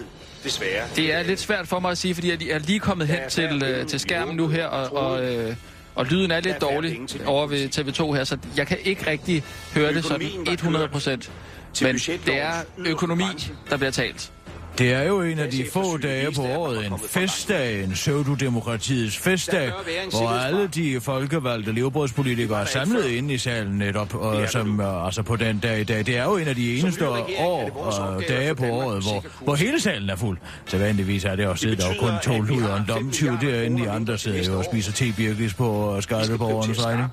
Desværre. 0.43 0.84
Det 0.95 1.13
er 1.13 1.24
lidt 1.24 1.39
svært 1.39 1.67
for 1.67 1.79
mig 1.79 1.91
at 1.91 1.98
sige, 1.98 2.13
fordi 2.15 2.29
jeg 2.48 2.55
er 2.55 2.60
lige 2.60 2.79
kommet 2.79 3.07
hen 3.07 3.17
til, 3.29 3.63
øh, 3.63 3.88
til 3.88 4.00
skærmen 4.00 4.36
nu 4.36 4.48
her, 4.48 4.65
og, 4.67 5.05
og, 5.12 5.24
øh, 5.25 5.55
og 5.95 6.05
lyden 6.05 6.31
er 6.31 6.39
lidt 6.39 6.61
dårlig 6.61 6.99
over 7.25 7.47
ved 7.47 7.69
TV2 7.77 8.13
her, 8.13 8.23
så 8.23 8.37
jeg 8.57 8.67
kan 8.67 8.77
ikke 8.83 9.07
rigtig 9.07 9.43
høre 9.73 9.93
det 9.93 10.03
sådan 10.03 10.21
Økonomien 10.21 10.45
var 10.47 10.53
100 10.53 10.87
procent. 10.87 11.31
til 11.73 11.87
Men 11.87 11.93
budgetlovens 11.93 12.25
det 12.25 12.39
er 12.41 12.91
økonomi, 12.91 13.23
der 13.69 13.77
bliver 13.77 13.91
talt. 13.91 14.31
Det 14.77 14.94
er 14.94 15.03
jo 15.03 15.22
en 15.22 15.39
af 15.39 15.51
de 15.51 15.65
få 15.74 15.98
dage 15.98 16.32
på 16.32 16.41
året, 16.41 16.86
en 16.86 16.94
festdag, 17.08 17.84
en 17.84 17.91
pseudodemokratiets 17.91 19.17
festdag, 19.17 19.72
hvor 20.12 20.29
alle 20.29 20.67
de 20.67 21.01
folkevalgte 21.01 21.72
levebrødspolitikere 21.72 22.62
er 22.62 22.65
samlet 22.65 23.05
inde 23.05 23.34
i 23.34 23.38
salen 23.38 23.77
netop, 23.77 24.15
og, 24.15 24.50
som, 24.50 24.79
øh, 24.79 25.05
altså 25.05 25.24
på 25.24 25.36
den 25.36 25.60
dag 25.60 25.79
i 25.79 25.84
dag. 25.84 26.05
Det 26.05 26.17
er 26.17 26.24
jo 26.24 26.38
en 26.38 26.48
af 26.48 26.55
de 26.55 26.79
eneste 26.79 27.10
år 27.10 27.70
og 27.75 28.17
at 28.17 28.29
dage 28.29 28.55
på 28.55 28.65
året, 28.65 29.03
hvor, 29.03 29.25
hvor 29.44 29.55
hele 29.55 29.82
salen 29.82 30.10
er 30.10 30.15
fuld. 30.15 30.38
Så 30.65 30.77
vanligvis 30.77 31.25
er 31.25 31.36
det 31.36 31.48
også 31.48 31.62
siddet 31.62 31.77
der 31.77 31.94
jo 31.94 32.00
kun 32.00 32.13
betyder, 32.13 32.38
12 32.38 32.44
at 32.44 32.50
vi 32.50 32.53
luder 32.53 32.70
og 32.70 32.77
en 32.77 32.86
5 32.86 32.96
domtyv 32.96 33.32
derinde, 33.41 33.84
de 33.84 33.89
andre 33.89 34.17
sidder 34.17 34.44
jo 34.51 34.58
og 34.58 34.65
spiser 34.65 34.91
tebirkis 34.91 35.53
på 35.53 35.98
skal 36.01 36.17
skatteborgernes 36.17 36.86
regning. 36.86 37.10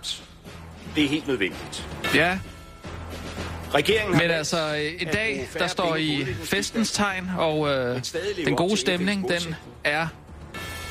Det 0.95 1.05
er 1.05 1.09
helt 1.09 1.29
nødvendigt. 1.29 1.89
Ja, 2.15 2.39
Regeringen 3.75 4.15
har 4.15 4.23
men 4.23 4.31
altså 4.31 4.75
øh, 4.77 5.03
en 5.03 5.09
at 5.09 5.15
dag, 5.15 5.49
der 5.59 5.67
står 5.67 5.97
i 5.97 6.27
festens 6.45 6.93
tegn, 6.93 7.31
og 7.39 7.69
øh, 7.69 8.01
den 8.45 8.57
gode 8.57 8.77
stemning, 8.77 9.29
den 9.29 9.55
er 9.85 10.07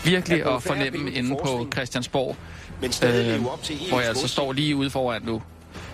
virkelig 0.04 0.46
At 0.56 0.64
fornemme 0.64 1.12
inde 1.12 1.30
på. 1.30 1.68
Christiansborg, 1.74 2.36
Men 2.82 2.92
stadig 2.92 3.40
øh, 3.40 3.46
op 3.46 3.64
til 3.64 3.78
hvor 3.90 4.00
jeg 4.00 4.10
altså 4.10 4.28
står 4.28 4.54
lige 4.54 4.76
ude 4.76 4.90
foran 4.90 5.22
nu. 5.22 5.42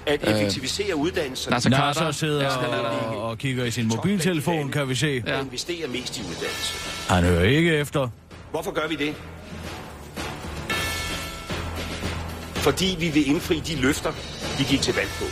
at 0.05 0.23
effektivisere 0.23 0.95
uddannelserne. 0.95 1.53
Nasser 1.53 1.69
Nasser 1.69 1.93
Carter. 2.01 2.11
sidder 2.11 2.43
Ja, 2.43 2.49
han 2.49 2.63
er 2.73 2.77
der. 2.77 2.89
og, 2.89 3.29
og 3.29 3.37
kigger 3.37 3.65
i 3.65 3.71
sin 3.71 3.87
mobiltelefon, 3.87 4.69
kan 4.71 4.89
vi 4.89 4.95
se. 4.95 5.23
Ja. 5.27 5.41
investerer 5.41 5.87
mest 5.87 6.17
i 6.17 6.21
uddannelse. 6.21 6.73
Han 7.09 7.23
hører 7.23 7.43
ikke 7.43 7.75
efter. 7.75 8.07
Hvorfor 8.51 8.71
gør 8.71 8.87
vi 8.87 8.95
det? 8.95 9.15
Fordi 12.55 12.95
vi 12.99 13.09
vil 13.09 13.27
indfri 13.29 13.59
de 13.59 13.75
løfter, 13.81 14.11
vi 14.57 14.63
gik 14.63 14.81
til 14.81 14.93
valg 14.95 15.09
på. 15.19 15.25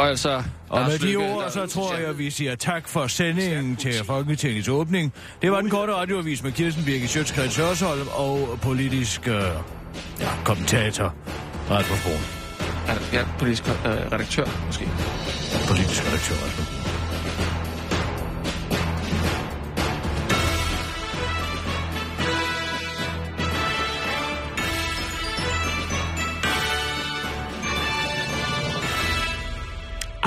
Og 0.00 0.08
altså... 0.08 0.42
Og 0.68 0.80
med 0.80 0.98
de 0.98 1.16
ord, 1.16 1.50
så 1.50 1.66
tror 1.66 1.94
jeg, 1.94 2.08
at 2.08 2.18
vi 2.18 2.30
siger 2.30 2.54
tak 2.54 2.88
for 2.88 3.06
sendingen 3.06 3.76
til 3.76 3.94
Folketingets 4.04 4.68
åbning. 4.68 5.12
Det 5.42 5.52
var 5.52 5.60
den 5.60 5.70
korte 5.70 5.94
radioavis 5.94 6.42
med 6.42 6.52
Kirsten 6.52 6.84
Birke 6.84 7.08
Sjøtskreds 7.08 7.56
Hørsholm 7.56 8.08
og 8.14 8.58
politisk 8.62 9.28
øh, 9.28 9.34
ja, 10.20 10.28
kommentator 10.44 11.14
Rasmus 11.70 12.02
Brun. 12.02 12.38
Ja, 13.12 13.24
politisk 13.38 13.68
øh, 13.68 13.74
redaktør, 14.12 14.46
måske. 14.66 14.88
Politisk 15.68 16.06
redaktør 16.06 16.34
Rasmus 16.34 16.97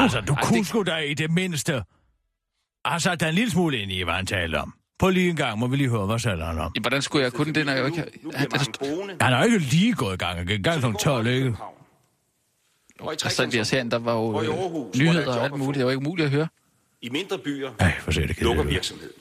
Altså, 0.03 0.22
du 0.22 0.36
kunne 0.43 0.65
sgu 0.65 0.84
da 0.84 0.98
i 0.98 1.13
det 1.13 1.31
mindste... 1.31 1.84
Altså, 2.86 3.15
der 3.15 3.25
er 3.25 3.29
en 3.29 3.36
lille 3.36 3.51
smule 3.51 3.77
ind 3.77 3.91
i, 3.91 4.01
hvad 4.03 4.13
han 4.13 4.25
taler 4.25 4.62
om. 4.62 4.74
På 5.00 5.10
lige 5.10 5.29
en 5.29 5.36
gang 5.36 5.60
må 5.60 5.67
vi 5.67 5.75
lige 5.75 5.89
høre, 5.89 6.05
hvad 6.05 6.20
taler 6.20 6.46
han 6.46 6.60
om. 6.60 6.72
Ja, 6.75 6.81
hvordan 6.81 7.01
skulle 7.01 7.24
jeg 7.24 7.34
kunne 7.34 7.53
det, 7.53 7.65
når 7.65 7.74
jeg 7.74 7.86
ikke... 7.86 7.98
Nu, 7.98 8.05
nu 8.24 8.31
Han, 8.36 8.50
boende. 8.79 9.17
Han 9.22 9.34
har 9.34 9.39
jo 9.39 9.46
ikke 9.46 9.58
lige 9.58 9.93
gået 9.93 10.13
i 10.13 10.17
gang. 10.17 10.38
Han 10.38 10.48
gik 10.48 10.60
i 10.60 10.63
gang 10.63 10.81
som 10.81 10.96
12, 10.96 11.27
ikke? 11.27 11.55
Og 13.00 13.13
i 13.13 13.17
altså, 13.24 13.46
vi 13.46 13.58
har 13.58 13.63
set, 13.63 13.91
der 13.91 14.00
var 14.00 14.13
jo 14.13 14.41
øh, 14.41 14.48
Aarhus, 14.48 14.98
nyheder 14.98 15.22
er 15.22 15.27
og 15.27 15.43
alt 15.43 15.53
at 15.53 15.60
muligt. 15.60 15.77
Det 15.77 15.86
var 15.86 15.91
ikke 15.91 16.03
muligt 16.03 16.25
at 16.25 16.31
høre. 16.31 16.48
I 17.01 17.10
mindre 17.10 17.38
byer 17.38 17.72
Ej, 17.79 18.00
for 18.00 18.12
se 18.12 18.27
det 18.27 18.36
kan 18.36 18.46
lukker 18.46 18.63
det 18.63 18.72
virksomheden. 18.72 19.13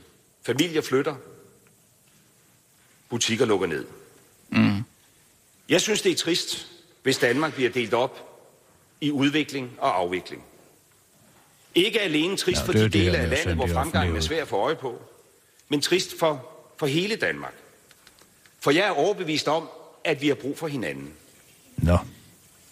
Familier 0.46 0.82
flytter. 0.82 1.14
Butikker 3.08 3.46
lukker 3.46 3.66
ned. 3.66 3.87
Mm. 4.49 4.84
Jeg 5.68 5.80
synes, 5.80 6.02
det 6.02 6.12
er 6.12 6.16
trist, 6.16 6.66
hvis 7.02 7.18
Danmark 7.18 7.54
bliver 7.54 7.70
delt 7.70 7.94
op 7.94 8.18
i 9.00 9.10
udvikling 9.10 9.70
og 9.78 9.99
afvikling. 9.99 10.42
Ikke 11.74 12.00
alene 12.00 12.36
trist 12.36 12.60
Ja, 12.60 12.66
for 12.66 12.72
de 12.72 12.78
det, 12.78 12.92
dele 12.92 13.18
af 13.18 13.30
landet, 13.30 13.54
hvor 13.54 13.66
fremgangen 13.66 14.16
er 14.16 14.20
svær 14.20 14.42
at 14.42 14.48
få 14.48 14.56
øje 14.56 14.76
på, 14.76 15.02
men 15.68 15.80
trist 15.80 16.18
for, 16.18 16.48
for 16.76 16.86
hele 16.86 17.16
Danmark. 17.16 17.54
For 18.60 18.70
jeg 18.70 18.86
er 18.86 18.90
overbevist 18.90 19.48
om, 19.48 19.68
at 20.04 20.20
vi 20.20 20.28
har 20.28 20.34
brug 20.34 20.58
for 20.58 20.68
hinanden. 20.68 21.12
Nå. 21.76 21.98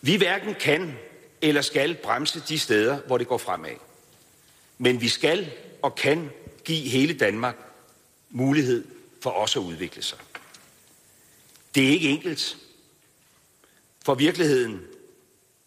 Vi 0.00 0.16
hverken 0.16 0.54
kan 0.60 0.94
eller 1.42 1.62
skal 1.62 1.94
bremse 1.94 2.42
de 2.48 2.58
steder, 2.58 2.98
hvor 3.06 3.18
det 3.18 3.28
går 3.28 3.38
fremad. 3.38 3.70
Men 4.78 5.00
vi 5.00 5.08
skal 5.08 5.50
og 5.82 5.94
kan 5.94 6.30
give 6.64 6.88
hele 6.88 7.14
Danmark 7.14 7.56
mulighed 8.30 8.84
for 9.22 9.30
også 9.30 9.60
at 9.60 9.64
udvikle 9.64 10.02
sig. 10.02 10.18
Det 11.74 11.84
er 11.84 11.90
ikke 11.90 12.08
enkelt, 12.08 12.56
for 14.04 14.14
virkeligheden, 14.14 14.80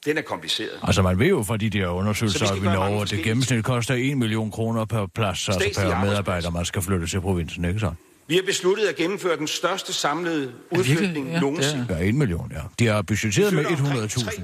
den 0.06 0.18
er 0.18 0.22
kompliceret. 0.22 0.70
Altså, 0.84 1.02
man 1.02 1.20
ved 1.20 1.28
jo 1.28 1.44
fra 1.44 1.58
de 1.58 1.70
der 1.70 1.88
undersøgelser 1.88 2.54
vi 2.54 2.60
i 2.60 2.64
Norge, 2.64 3.02
at 3.02 3.10
det 3.10 3.24
gennemsnit 3.24 3.64
koster 3.64 3.94
1 3.94 4.18
million 4.18 4.52
kroner 4.52 4.86
per 4.86 5.06
plads, 5.16 5.50
altså 5.50 5.82
per 5.82 6.00
medarbejder, 6.06 6.50
man 6.50 6.66
skal 6.66 6.82
flytte 6.82 7.08
til 7.08 7.22
provinsen, 7.22 7.66
ikke 7.66 7.80
så? 7.80 7.92
Vi 8.28 8.36
har 8.36 8.44
besluttet 8.44 8.86
at 8.86 8.96
gennemføre 8.96 9.38
den 9.38 9.48
største 9.48 9.94
samlede 9.94 10.52
udflytning? 10.72 11.32
Ja, 11.32 11.40
nogensinde. 11.40 11.86
Ja, 11.90 11.96
1 12.08 12.16
million, 12.16 12.52
ja. 12.56 12.62
De 12.80 12.88
har 12.88 13.02
budgetteret 13.02 13.54
med 13.54 13.64
Vi 13.70 13.76
flytter 13.76 13.92
omkring 13.92 14.44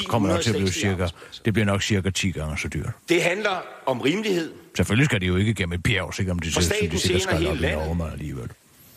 100.000. 0.00 0.06
Kommer 0.06 0.28
nok 0.28 0.38
3.900 0.38 0.42
til 0.42 0.50
at 0.50 0.56
blive 0.56 0.72
cirka, 0.72 1.06
det 1.44 1.52
bliver 1.52 1.66
nok 1.66 1.82
cirka 1.82 2.10
10 2.10 2.30
gange 2.30 2.58
så 2.58 2.68
dyrt. 2.68 2.90
Det 3.08 3.22
handler 3.22 3.62
om 3.86 4.00
rimelighed, 4.00 4.52
Selvfølgelig 4.76 5.04
skal 5.04 5.20
de 5.20 5.26
jo 5.26 5.36
ikke 5.36 5.54
gennem 5.54 5.72
et 5.72 5.82
bjerg, 5.82 6.14
sikkert 6.14 6.32
om 6.32 6.38
de, 6.38 6.52
For 6.52 6.60
som 6.60 6.72
de 6.90 6.98
sikkert 6.98 7.22
skal 7.22 7.46
op 7.46 7.56
i. 7.56 7.60
Norge, 7.60 8.12
alligevel. 8.12 8.48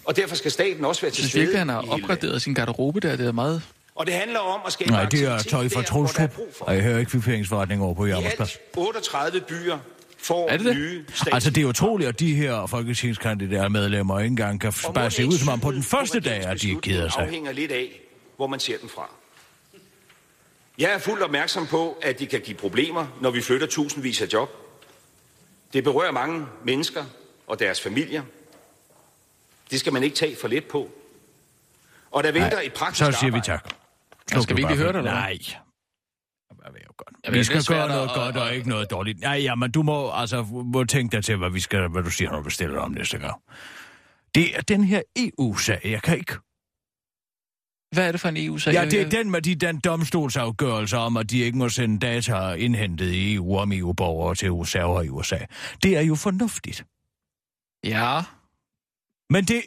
og 0.06 0.16
derfor 0.16 0.36
skal 0.36 0.52
staten 0.52 0.86
også 0.86 1.02
være 1.02 1.08
Jeg 1.08 1.14
til 1.14 1.22
synes 1.24 1.32
stede 1.32 1.42
virkelig, 1.42 1.60
han 1.60 1.70
har 1.70 1.86
opgraderet 1.90 2.42
sin 2.42 2.54
garderobe 2.54 3.00
der. 3.00 3.16
Det 3.16 3.28
er 3.28 3.32
meget... 3.32 3.62
Og 3.96 4.06
det 4.06 4.14
handler 4.14 4.40
om 4.40 4.62
at 4.66 4.74
skabe 4.74 4.92
Nej, 4.92 5.06
det 5.06 5.24
er 5.24 5.38
tøj 5.38 5.70
fra 5.70 5.82
Trostrup, 5.82 6.38
og 6.60 6.76
jeg 6.76 6.84
hører 6.84 7.00
ikke 7.00 7.12
kvitteringsforretning 7.12 7.82
over 7.82 7.94
på 7.94 8.06
Jammersplads. 8.06 8.56
alt 8.56 8.62
38 8.78 9.42
byer 9.42 9.78
får 10.18 10.50
Er 10.50 10.58
det 10.58 10.66
det? 10.66 10.76
nye 10.76 11.06
Altså, 11.32 11.50
det 11.50 11.62
er 11.64 11.66
utroligt, 11.66 12.08
at 12.10 12.20
de 12.20 12.36
her 12.36 12.66
folketingskandidater 12.66 13.70
medlemmer 13.70 14.20
ikke 14.20 14.28
engang 14.28 14.62
kan 14.62 14.74
Og 14.88 14.94
bare 14.94 15.12
se 15.12 15.26
ud, 15.26 15.38
som 15.38 15.50
om 15.50 15.60
på 15.60 15.72
den 15.72 15.84
første 15.84 16.20
dag, 16.20 16.46
at 16.46 16.62
de 16.62 16.76
keder 16.82 17.10
sig. 17.10 17.22
afhænger 17.22 17.52
lidt 17.52 17.72
af, 17.72 18.02
hvor 18.36 18.48
man 18.48 18.60
ser 18.60 18.78
den 18.78 18.90
fra. 18.90 19.10
Jeg 20.78 20.92
er 20.92 20.98
fuldt 20.98 21.24
opmærksom 21.24 21.68
på, 21.68 21.98
at 22.02 22.20
det 22.20 22.30
kan 22.30 22.42
give 22.42 22.58
problemer, 22.58 23.08
når 23.22 23.32
vi 23.32 23.42
flytter 23.42 23.68
tusindvis 23.68 24.22
af 24.22 24.28
job. 24.34 24.50
Det 25.74 25.84
berører 25.84 26.12
mange 26.12 26.46
mennesker 26.66 27.06
og 27.48 27.60
deres 27.60 27.82
familier. 27.82 28.24
Det 29.72 29.80
skal 29.80 29.94
man 29.94 30.04
ikke 30.04 30.16
tage 30.16 30.36
for 30.42 30.48
let 30.48 30.66
på. 30.66 30.90
Og 32.12 32.24
der 32.24 32.32
venter 32.32 32.60
et 32.64 32.74
praktisk 32.74 33.06
Så 33.06 33.12
siger 33.12 33.32
vi 33.32 33.38
arbejde. 33.38 33.46
tak. 33.46 33.74
Ja, 34.34 34.42
skal 34.42 34.56
vi 34.58 34.62
ikke 34.62 34.76
høre 34.76 34.88
det, 34.94 34.98
eller? 34.98 35.12
Nej. 35.12 35.38
Jeg 36.66 36.74
ved 36.74 36.82
jo 36.82 36.94
godt. 36.98 37.16
Jamen, 37.26 37.40
vi 37.40 37.44
skal 37.44 37.64
gøre 37.68 37.88
noget 37.88 38.10
at- 38.10 38.16
godt 38.16 38.38
og 38.38 38.50
at- 38.50 38.56
ikke 38.56 38.70
noget 38.70 38.92
dårligt. 38.92 39.20
Nej, 39.20 39.32
ja, 39.42 39.56
men 39.56 39.72
du 39.72 39.84
må 39.84 40.12
altså 40.12 40.44
må 40.44 40.84
tænke 40.84 41.16
dig 41.16 41.24
til, 41.26 41.36
hvad, 41.38 41.50
vi 41.50 41.60
skal, 41.60 41.88
hvad 41.88 42.04
du 42.04 42.10
siger, 42.10 42.30
når 42.32 42.38
du 42.38 42.44
bestiller 42.44 42.80
om 42.80 42.92
næste 42.92 43.18
gang. 43.18 43.42
Det 44.36 44.58
er 44.58 44.62
den 44.62 44.84
her 44.84 45.02
EU-sag. 45.18 45.82
Jeg 45.84 46.02
kan 46.02 46.18
ikke... 46.18 46.34
Hvad 47.96 48.08
er 48.08 48.12
det 48.12 48.22
for 48.22 48.30
en 48.30 48.38
EU-sag? 48.38 48.74
Ja, 48.74 48.86
det 48.86 49.02
er 49.02 49.10
den 49.10 49.32
med 49.32 49.42
de 49.42 49.56
den 49.56 49.80
domstolsafgørelser 49.80 50.98
om, 50.98 51.18
at 51.18 51.30
de 51.30 51.40
ikke 51.40 51.58
må 51.58 51.70
sende 51.70 52.00
data 52.00 52.54
indhentet 52.54 53.12
i 53.12 53.34
EU 53.34 53.58
om 53.58 53.72
EU-borgere 53.72 54.36
til 54.36 54.52
server 54.66 55.02
i 55.02 55.10
USA. 55.10 55.38
Det 55.84 55.98
er 55.98 56.02
jo 56.02 56.16
fornuftigt. 56.16 56.86
Ja. 57.84 58.22
Men 59.30 59.46
det 59.46 59.62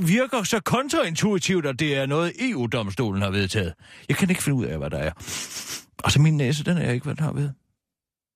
virker 0.00 0.42
så 0.42 0.60
kontraintuitivt, 0.60 1.66
at 1.66 1.78
det 1.78 1.96
er 1.96 2.06
noget, 2.06 2.32
EU-domstolen 2.38 3.22
har 3.22 3.30
vedtaget. 3.30 3.74
Jeg 4.08 4.16
kan 4.16 4.30
ikke 4.30 4.42
finde 4.42 4.58
ud 4.58 4.64
af, 4.64 4.78
hvad 4.78 4.90
der 4.90 4.98
er. 4.98 5.10
Altså, 6.04 6.20
min 6.20 6.36
næse, 6.36 6.64
den 6.64 6.76
er 6.78 6.82
jeg 6.82 6.94
ikke, 6.94 7.04
hvad 7.04 7.14
den 7.14 7.24
har 7.24 7.32
ved. 7.32 7.50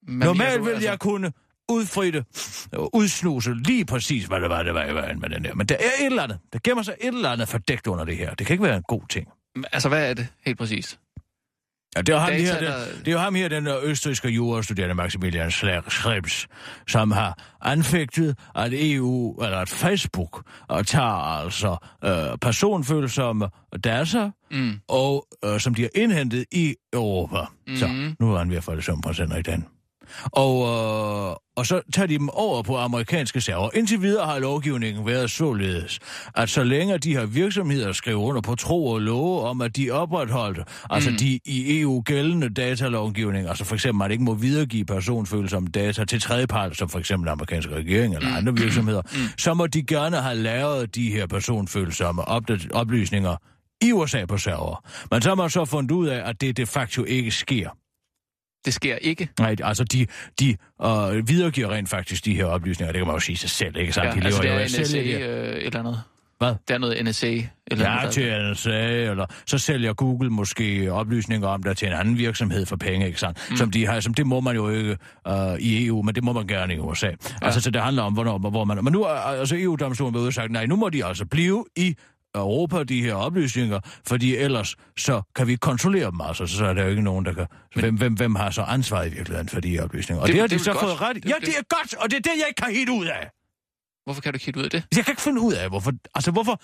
Men 0.08 0.18
Normalt 0.18 0.58
du, 0.58 0.64
vil 0.64 0.70
altså- 0.72 0.88
jeg 0.88 0.98
kunne 0.98 1.32
udfritte 1.68 2.24
og 2.72 2.94
udsnuse 2.94 3.54
lige 3.54 3.84
præcis, 3.84 4.24
hvad 4.24 4.40
det 4.40 4.50
var, 4.50 4.62
det 4.62 4.74
var 4.74 4.84
i 4.84 4.94
vejen 4.94 5.20
med 5.20 5.28
den 5.30 5.44
der. 5.44 5.54
Men 5.54 5.66
der 5.66 5.74
er 5.74 5.90
et 6.00 6.06
eller 6.06 6.22
andet. 6.22 6.38
Der 6.52 6.58
gemmer 6.64 6.82
sig 6.82 6.94
et 7.00 7.08
eller 7.14 7.30
andet 7.30 7.48
fordækt 7.48 7.86
under 7.86 8.04
det 8.04 8.16
her. 8.16 8.34
Det 8.34 8.46
kan 8.46 8.54
ikke 8.54 8.64
være 8.64 8.76
en 8.76 8.82
god 8.82 9.02
ting. 9.10 9.28
Altså, 9.72 9.88
hvad 9.88 10.10
er 10.10 10.14
det 10.14 10.26
helt 10.46 10.58
præcis? 10.58 10.98
Ja, 11.96 12.00
det 12.02 12.14
er 12.14 12.18
ham, 12.18 12.30
Data, 12.30 12.42
her, 12.44 12.60
der- 12.60 12.78
den, 12.84 12.98
det 12.98 13.08
er 13.08 13.12
jo 13.12 13.18
ham 13.18 13.34
her, 13.34 13.48
den 13.48 13.66
der 13.66 13.78
østrigske 13.82 14.28
jurastuderende 14.28 14.94
Maximilian 14.94 15.50
Schrems, 15.50 16.46
som 16.88 17.10
har 17.10 17.56
anfægtet, 17.62 18.38
at 18.54 18.70
EU, 18.74 19.42
eller 19.42 19.58
at 19.58 19.68
Facebook, 19.68 20.42
uh, 20.72 20.82
tager 20.82 21.42
altså 21.44 21.76
uh, 22.06 22.38
personfølsomme 22.40 23.48
data, 23.84 24.30
Mm. 24.50 24.72
og 24.88 25.26
uh, 25.46 25.58
som 25.58 25.74
de 25.74 25.82
har 25.82 25.88
indhentet 25.94 26.44
i 26.52 26.74
Europa. 26.92 27.38
Mm. 27.66 27.76
Så, 27.76 27.88
nu 28.20 28.34
er 28.34 28.38
han 28.38 28.50
ved 28.50 28.56
at 28.56 28.64
få 28.64 28.74
det 28.74 28.84
som 28.84 29.00
på 29.00 29.10
i 29.10 29.42
den. 29.42 29.66
Og, 30.24 30.62
øh, 30.62 31.36
og 31.56 31.66
så 31.66 31.80
tager 31.94 32.06
de 32.06 32.18
dem 32.18 32.28
over 32.28 32.62
på 32.62 32.76
amerikanske 32.76 33.40
server. 33.40 33.70
Indtil 33.74 34.02
videre 34.02 34.26
har 34.26 34.38
lovgivningen 34.38 35.06
været 35.06 35.30
således, 35.30 35.98
at 36.34 36.50
så 36.50 36.64
længe 36.64 36.98
de 36.98 37.12
her 37.16 37.26
virksomheder 37.26 37.92
skriver 37.92 38.22
under 38.22 38.40
på 38.40 38.54
tro 38.54 38.86
og 38.86 39.00
love 39.00 39.42
om, 39.42 39.60
at 39.60 39.76
de 39.76 39.90
opretholdt, 39.90 40.58
altså 40.90 41.10
Mm. 41.10 41.16
de 41.16 41.40
i 41.44 41.80
EU 41.80 42.02
gældende 42.04 42.48
datalovgivning, 42.48 43.48
altså 43.48 43.64
for 43.64 43.74
eksempel, 43.74 43.96
at 43.96 43.98
man 43.98 44.10
ikke 44.10 44.24
må 44.24 44.34
videregive 44.34 44.84
personfølsomme 44.84 45.68
data 45.68 46.04
til 46.04 46.20
tredjepart, 46.20 46.76
som 46.76 46.88
for 46.88 46.98
eksempel 46.98 47.28
amerikanske 47.28 47.74
regering 47.74 48.14
eller 48.14 48.28
Mm. 48.28 48.36
andre 48.36 48.56
virksomheder, 48.56 49.02
så 49.38 49.54
må 49.54 49.66
de 49.66 49.82
gerne 49.82 50.16
have 50.16 50.34
lavet 50.36 50.94
de 50.94 51.10
her 51.10 51.26
personfølsomme 51.26 52.22
oplysninger 52.74 53.36
i 53.82 53.92
USA 53.92 54.24
på 54.24 54.38
server. 54.38 54.84
Men 55.10 55.22
så 55.22 55.28
har 55.28 55.36
man 55.36 55.50
så 55.50 55.64
fundet 55.64 55.90
ud 55.90 56.06
af, 56.06 56.28
at 56.28 56.40
det 56.40 56.56
de 56.56 56.66
facto 56.66 57.04
ikke 57.04 57.30
sker. 57.30 57.68
Det 58.66 58.74
sker 58.74 58.96
ikke. 58.96 59.28
Nej, 59.40 59.56
altså 59.62 59.84
de, 59.84 60.06
de 60.40 60.56
øh, 60.84 61.28
videregiver 61.28 61.70
rent 61.70 61.88
faktisk 61.88 62.24
de 62.24 62.34
her 62.36 62.44
oplysninger. 62.44 62.92
Det 62.92 62.98
kan 62.98 63.06
man 63.06 63.16
jo 63.16 63.20
sige 63.20 63.36
sig 63.36 63.50
selv, 63.50 63.76
ikke 63.76 63.92
sant? 63.92 64.06
Ja, 64.06 64.20
de 64.20 64.24
altså, 64.26 64.42
det 64.42 64.50
er 64.50 64.64
NSA 64.64 64.98
det. 64.98 65.20
øh, 65.20 65.56
et 65.56 65.66
eller 65.66 65.78
andet. 65.80 66.02
Hvad? 66.38 66.54
Det 66.68 66.74
er 66.74 66.78
noget 66.78 67.04
NSA. 67.04 67.26
Eller 67.26 67.90
Ja, 67.90 67.94
noget, 67.96 68.10
til 68.10 68.50
NSA, 68.52 68.70
eller 69.10 69.26
så 69.46 69.58
sælger 69.58 69.92
Google 69.92 70.30
måske 70.30 70.92
oplysninger 70.92 71.48
om 71.48 71.62
det 71.62 71.76
til 71.76 71.88
en 71.88 71.94
anden 71.94 72.18
virksomhed 72.18 72.66
for 72.66 72.76
penge, 72.76 73.06
ikke 73.06 73.20
sandt? 73.20 73.38
Mm. 73.50 73.56
Som 73.56 73.70
de 73.70 73.86
har, 73.86 74.00
som 74.00 74.14
det 74.14 74.26
må 74.26 74.40
man 74.40 74.54
jo 74.54 74.68
ikke 74.70 74.96
uh, 75.28 75.58
i 75.58 75.86
EU, 75.86 76.02
men 76.02 76.14
det 76.14 76.24
må 76.24 76.32
man 76.32 76.46
gerne 76.46 76.74
i 76.74 76.78
USA. 76.78 77.06
Ja. 77.06 77.12
Altså, 77.42 77.60
så 77.60 77.70
det 77.70 77.82
handler 77.82 78.02
om, 78.02 78.12
hvornår, 78.12 78.38
hvor 78.38 78.64
man... 78.64 78.84
Men 78.84 78.92
nu 78.92 79.02
er 79.02 79.08
altså 79.08 79.56
EU-domstolen 79.58 80.14
været 80.14 80.22
ude 80.22 80.28
og 80.28 80.32
sagt, 80.32 80.52
nej, 80.52 80.66
nu 80.66 80.76
må 80.76 80.88
de 80.88 81.04
altså 81.04 81.26
blive 81.26 81.64
i 81.76 81.94
Europa, 82.40 82.84
de 82.84 83.02
her 83.02 83.14
oplysninger, 83.14 83.80
fordi 84.06 84.36
ellers 84.36 84.76
så 84.98 85.22
kan 85.34 85.46
vi 85.46 85.52
ikke 85.52 85.60
kontrollere 85.60 86.10
dem, 86.10 86.20
altså, 86.20 86.46
så 86.46 86.64
er 86.64 86.72
der 86.74 86.82
jo 86.82 86.88
ikke 86.90 87.02
nogen, 87.02 87.24
der 87.24 87.32
kan... 87.32 87.46
Men, 87.74 87.82
hvem, 87.84 87.94
hvem, 87.96 88.14
hvem 88.14 88.34
har 88.34 88.50
så 88.50 88.62
ansvaret 88.62 89.06
i 89.06 89.14
virkeligheden 89.14 89.48
for 89.48 89.60
de 89.60 89.70
her 89.70 89.82
oplysninger? 89.82 90.22
Og 90.22 90.26
Det- 90.28 90.32
det, 90.34 90.40
har 90.40 90.46
det 90.48 90.54
er 90.54 90.58
de 90.58 90.64
så 90.64 90.70
vel 90.70 90.80
fået 90.80 90.90
godt. 90.98 91.00
ret. 91.00 91.16
Det- 91.16 91.24
Ja, 91.30 91.34
det- 91.40 91.46
det 91.46 91.54
er 91.58 91.62
godt, 91.76 91.94
og 91.94 92.10
det 92.10 92.16
er 92.16 92.20
det, 92.20 92.32
jeg 92.38 92.44
ikke 92.48 92.62
kan 92.62 92.74
helt 92.74 92.90
ud 92.90 93.06
af. 93.06 93.30
Hvorfor 94.04 94.20
kan 94.20 94.32
du 94.32 94.36
ikke 94.36 94.46
helt 94.46 94.56
ud 94.56 94.62
af 94.64 94.70
det? 94.70 94.84
Jeg 94.96 95.04
kan 95.04 95.12
ikke 95.12 95.22
finde 95.22 95.40
ud 95.40 95.52
af, 95.52 95.68
hvorfor... 95.68 95.92
Altså, 96.14 96.30
hvorfor 96.30 96.60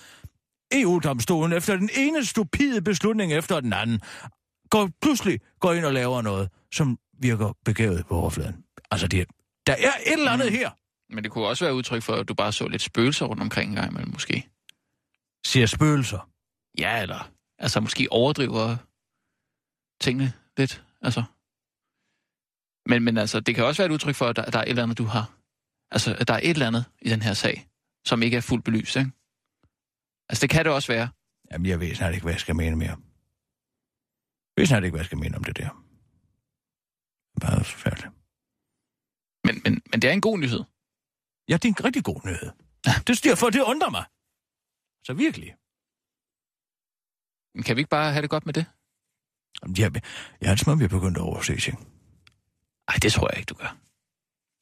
EU-domstolen 0.73 1.57
efter 1.57 1.75
den 1.77 1.89
ene 1.97 2.25
stupide 2.25 2.81
beslutning 2.81 3.33
efter 3.33 3.59
den 3.59 3.73
anden 3.73 4.01
går, 4.69 4.89
pludselig 5.01 5.39
går 5.59 5.73
ind 5.73 5.85
og 5.85 5.93
laver 5.93 6.21
noget, 6.21 6.49
som 6.73 6.97
virker 7.19 7.53
begavet 7.65 8.05
på 8.09 8.15
overfladen. 8.15 8.55
Altså, 8.91 9.07
det, 9.07 9.25
der 9.67 9.73
er 9.73 9.91
et 10.05 10.13
eller 10.13 10.31
andet 10.31 10.47
mm. 10.51 10.57
her. 10.57 10.69
Men 11.13 11.23
det 11.23 11.31
kunne 11.31 11.45
også 11.47 11.65
være 11.65 11.75
udtryk 11.75 12.03
for, 12.03 12.13
at 12.13 12.27
du 12.27 12.33
bare 12.33 12.51
så 12.51 12.67
lidt 12.67 12.81
spøgelser 12.81 13.25
rundt 13.25 13.41
omkring 13.41 13.69
en 13.69 13.75
gang 13.75 13.91
imellem, 13.91 14.11
måske. 14.13 14.49
Ser 15.45 15.65
spøgelser? 15.65 16.29
Ja, 16.79 17.01
eller 17.01 17.31
altså 17.59 17.79
måske 17.79 18.07
overdriver 18.11 18.77
tingene 20.01 20.33
lidt, 20.57 20.85
altså. 21.01 21.23
Men, 22.89 23.03
men 23.03 23.17
altså, 23.17 23.39
det 23.39 23.55
kan 23.55 23.65
også 23.65 23.81
være 23.81 23.85
et 23.85 23.93
udtryk 23.93 24.15
for, 24.15 24.25
at 24.25 24.35
der, 24.35 24.45
der 24.51 24.59
er 24.59 24.63
et 24.63 24.69
eller 24.69 24.83
andet, 24.83 24.97
du 24.97 25.03
har. 25.03 25.25
Altså, 25.91 26.15
at 26.19 26.27
der 26.27 26.33
er 26.33 26.39
et 26.43 26.49
eller 26.49 26.67
andet 26.67 26.85
i 27.01 27.09
den 27.09 27.21
her 27.21 27.33
sag, 27.33 27.67
som 28.05 28.21
ikke 28.23 28.37
er 28.37 28.41
fuldt 28.41 28.65
belyst, 28.65 28.95
ikke? 28.95 29.11
Altså, 30.29 30.41
det 30.41 30.49
kan 30.49 30.65
det 30.65 30.73
også 30.73 30.91
være. 30.91 31.09
Jamen, 31.51 31.65
jeg 31.65 31.79
ved 31.79 31.95
snart 31.95 32.13
ikke, 32.13 32.23
hvad 32.23 32.33
jeg 32.33 32.39
skal 32.39 32.55
mene 32.55 32.75
mere. 32.75 32.97
Jeg 34.49 34.57
ved 34.57 34.65
snart 34.65 34.83
ikke, 34.83 34.93
hvad 34.93 34.99
jeg 34.99 35.05
skal 35.05 35.17
mene 35.17 35.37
om 35.37 35.43
det 35.43 35.57
der. 35.57 35.69
Bare 37.41 37.63
forfærdeligt. 37.63 38.13
Men, 39.45 39.55
men, 39.63 39.81
men 39.91 40.01
det 40.01 40.07
er 40.09 40.13
en 40.13 40.21
god 40.21 40.37
nyhed. 40.39 40.63
Ja, 41.49 41.53
det 41.53 41.65
er 41.65 41.69
en 41.69 41.85
rigtig 41.85 42.03
god 42.03 42.19
nyhed. 42.25 42.51
Det 43.07 43.17
styrer 43.17 43.35
for, 43.35 43.49
det 43.49 43.61
undrer 43.61 43.89
mig. 43.89 44.05
Så 45.03 45.13
virkelig. 45.13 45.55
Kan 47.65 47.75
vi 47.75 47.79
ikke 47.79 47.89
bare 47.89 48.11
have 48.11 48.21
det 48.21 48.29
godt 48.29 48.45
med 48.45 48.53
det? 48.53 48.65
Jeg, 49.77 49.91
jeg 50.41 50.49
det 50.49 50.59
som 50.59 50.71
om, 50.73 50.79
vi 50.79 50.83
er 50.83 50.89
begyndt 50.89 51.17
at 51.17 51.23
overse 51.23 51.55
ting. 51.57 51.87
Ej, 52.87 52.95
det 53.01 53.11
tror 53.11 53.29
jeg 53.31 53.39
ikke, 53.39 53.49
du 53.49 53.53
gør. 53.55 53.77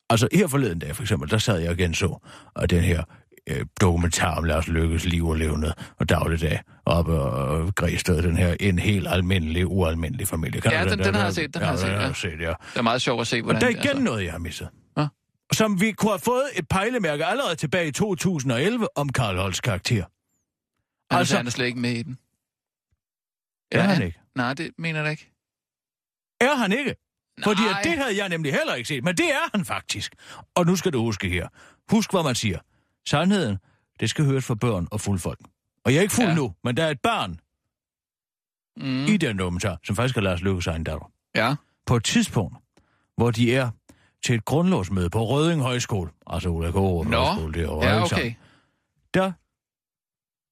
Altså, 0.10 0.28
her 0.34 0.48
forleden 0.48 0.80
dag, 0.80 0.96
for 0.96 1.04
eksempel, 1.04 1.30
der 1.30 1.38
sad 1.38 1.60
jeg 1.60 1.80
igen 1.80 1.94
så, 1.94 2.18
og 2.56 2.70
den 2.70 2.84
her 2.84 3.04
øh, 3.50 3.66
dokumentar 3.82 4.36
om 4.36 4.44
Lars 4.44 4.68
Lykkes 4.68 5.06
liv 5.06 5.28
og 5.28 5.36
levende 5.36 5.74
og 6.00 6.10
dagligdag 6.10 6.62
op 6.86 7.08
og 7.08 7.76
Græsted, 7.76 8.22
den 8.22 8.38
her 8.38 8.56
en 8.60 8.80
helt 8.80 9.08
almindelig, 9.08 9.68
ualmindelig 9.68 10.28
familie. 10.28 10.62
Kan 10.62 10.72
ja, 10.72 10.84
den, 10.84 10.90
den, 10.90 11.00
den, 11.00 11.16
har 11.16 11.24
jeg 11.24 11.34
set, 11.34 11.54
den 11.54 11.62
ja, 11.62 11.66
har 11.66 11.74
jeg 11.74 11.80
set, 11.80 11.88
ja. 11.88 12.00
Har 12.00 12.14
set, 12.14 12.40
ja. 12.40 12.54
Det 12.74 12.78
er 12.78 12.82
meget 12.82 13.02
sjovt 13.02 13.22
at 13.22 13.28
se, 13.28 13.42
hvordan... 13.42 13.56
Og 13.56 13.62
der 13.62 13.68
er 13.68 13.72
igen 13.72 13.88
altså... 13.88 14.04
noget, 14.04 14.24
jeg 14.24 14.32
har 14.32 14.40
misset. 14.40 14.70
Ja? 14.98 15.08
Som 15.54 15.82
vi 15.82 15.92
kunne 15.92 16.12
have 16.12 16.20
fået 16.20 16.44
et 16.56 16.68
pejlemærke 16.70 17.26
allerede 17.26 17.56
tilbage 17.56 17.88
i 17.88 17.92
2011 17.92 18.98
om 18.98 19.10
Karl 19.10 19.38
Holts 19.38 19.62
karakter. 19.62 20.06
Altså, 21.12 21.20
altså, 21.20 21.38
han 21.38 21.48
er 21.48 21.51
slet 21.51 21.65
ikke 21.65 21.80
med 21.80 21.91
i 21.91 22.03
den. 22.03 22.18
er 23.72 23.82
han, 23.82 23.89
han 23.89 24.03
ikke? 24.06 24.20
Nej, 24.36 24.53
det 24.53 24.72
mener 24.77 25.01
jeg 25.01 25.12
ikke. 25.12 25.32
Er 26.41 26.56
han 26.56 26.72
ikke? 26.72 26.96
Nej. 27.38 27.44
Fordi 27.44 27.62
at 27.62 27.77
det 27.84 27.98
havde 27.98 28.18
jeg 28.18 28.30
nemlig 28.30 28.53
heller 28.53 28.74
ikke 28.74 28.88
set, 28.88 29.03
men 29.03 29.18
det 29.18 29.32
er 29.32 29.50
han 29.56 29.65
faktisk. 29.65 30.15
Og 30.56 30.65
nu 30.65 30.75
skal 30.75 30.94
du 30.94 31.01
huske 31.01 31.30
her. 31.30 31.48
Husk, 31.91 32.12
hvad 32.12 32.24
man 32.24 32.36
siger. 32.36 32.60
Sandheden, 33.08 33.58
det 34.00 34.10
skal 34.10 34.25
høres 34.25 34.46
for 34.46 34.56
børn 34.56 34.88
og 34.91 35.01
fuldfolk. 35.01 35.39
Og 35.86 35.91
jeg 35.91 35.98
er 35.98 36.01
ikke 36.01 36.13
fuld 36.13 36.27
ja. 36.27 36.36
nu, 36.36 36.53
men 36.63 36.77
der 36.77 36.84
er 36.84 36.89
et 36.89 37.01
barn 37.01 37.39
mm. 38.77 39.06
i 39.06 39.18
den 39.18 39.39
dokumentar, 39.39 39.80
som 39.84 39.96
faktisk 39.96 40.15
har 40.15 40.22
Lars 40.22 40.41
Løkke 40.41 40.62
sig 40.62 40.75
en 40.75 40.84
datter. 40.84 41.12
Ja. 41.36 41.56
På 41.86 41.96
et 41.96 42.03
tidspunkt, 42.03 42.58
hvor 43.18 43.32
de 43.32 43.56
er 43.56 43.70
til 44.24 44.36
et 44.36 44.46
grundlovsmøde 44.46 45.10
på 45.10 45.25
Røding 45.25 45.62
Højskole, 45.62 46.12
altså 46.27 46.50
Ulla 46.50 46.72
Kåre 46.72 47.03
Højskole, 47.03 47.53
det 47.53 47.63
er 47.63 47.88
ja, 47.88 48.03
okay. 48.03 48.34
Der 49.13 49.32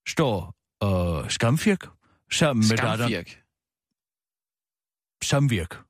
står 0.09 0.55
uh, 0.85 1.29
Skamfirk 1.29 1.87
sammen 2.31 2.65
med 2.69 2.77
datteren. 2.77 3.25
Samvirk. 5.23 5.81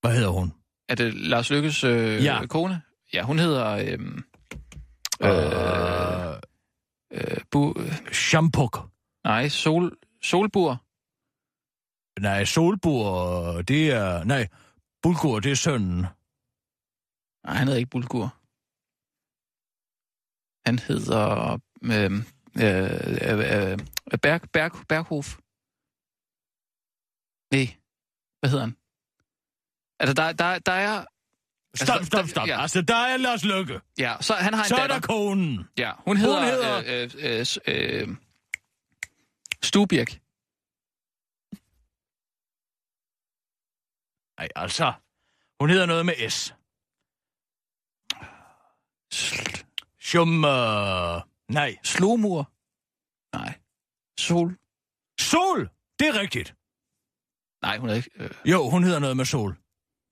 Hvad 0.00 0.14
hedder 0.14 0.28
hun? 0.28 0.52
Er 0.88 0.94
det 0.94 1.14
Lars 1.14 1.50
Lykkes 1.50 1.84
øh, 1.84 2.24
ja. 2.24 2.46
kone? 2.46 2.82
Ja, 3.12 3.22
hun 3.22 3.38
hedder... 3.38 3.66
Øh, 3.66 3.98
øh, 5.22 6.36
øh, 7.12 7.40
bu, 7.50 7.74
øh, 7.78 8.12
Shampuk. 8.12 8.78
Nej, 9.24 9.48
Sol, 9.48 9.96
Solbur. 10.22 10.84
Nej, 12.20 12.44
Solbur, 12.44 13.62
det 13.62 13.90
er... 13.90 14.24
Nej, 14.24 14.48
Bulgur, 15.02 15.40
det 15.40 15.50
er 15.52 15.56
sønnen. 15.56 16.06
Nej, 17.44 17.54
han 17.54 17.66
hedder 17.66 17.78
ikke 17.78 17.90
Bulgur. 17.90 18.34
Han 20.66 20.78
hedder... 20.78 21.58
Øh, 21.82 22.24
øh, 22.60 22.90
øh, 23.30 23.72
øh, 23.72 23.78
Berg, 24.22 24.40
Berg, 24.52 24.72
Berghof. 24.88 25.38
Nej, 27.52 27.66
hvad 28.40 28.50
hedder 28.50 28.64
han? 28.64 28.76
Altså, 30.00 30.14
der, 30.14 30.32
der, 30.32 30.58
der 30.58 30.72
er... 30.72 31.04
Altså, 31.72 31.84
stop, 31.84 32.04
stop, 32.04 32.28
stop. 32.28 32.48
Ja. 32.48 32.62
Altså, 32.62 32.82
der 32.82 32.96
er 32.96 33.16
Lars 33.16 33.44
Løkke. 33.44 33.80
Ja, 33.98 34.16
så 34.20 34.34
han 34.34 34.54
har 34.54 34.62
en 34.62 34.68
Så 34.68 34.76
datter. 34.76 34.96
er 34.96 35.00
der 35.00 35.06
konen. 35.06 35.68
Ja, 35.78 35.92
hun 35.98 36.16
hedder... 36.16 36.38
Hun 36.38 36.44
hedder... 36.44 36.82
Øh, 36.86 37.10
øh, 37.66 38.02
øh, 38.02 38.16
Stubirk. 39.62 40.20
Nej, 44.38 44.48
altså. 44.56 44.92
Hun 45.60 45.70
hedder 45.70 45.86
noget 45.86 46.06
med 46.06 46.30
S. 46.30 46.54
Sjum... 50.00 50.44
Uh... 50.44 51.29
Nej. 51.50 51.76
Slomur. 51.84 52.50
Nej. 53.36 53.54
Sol. 54.18 54.56
Sol! 55.20 55.70
Det 55.98 56.08
er 56.08 56.20
rigtigt. 56.20 56.54
Nej, 57.62 57.78
hun 57.78 57.88
er 57.88 57.94
ikke... 57.94 58.10
Øh... 58.14 58.30
Jo, 58.44 58.70
hun 58.70 58.84
hedder 58.84 58.98
noget 58.98 59.16
med 59.16 59.24
Sol. 59.24 59.56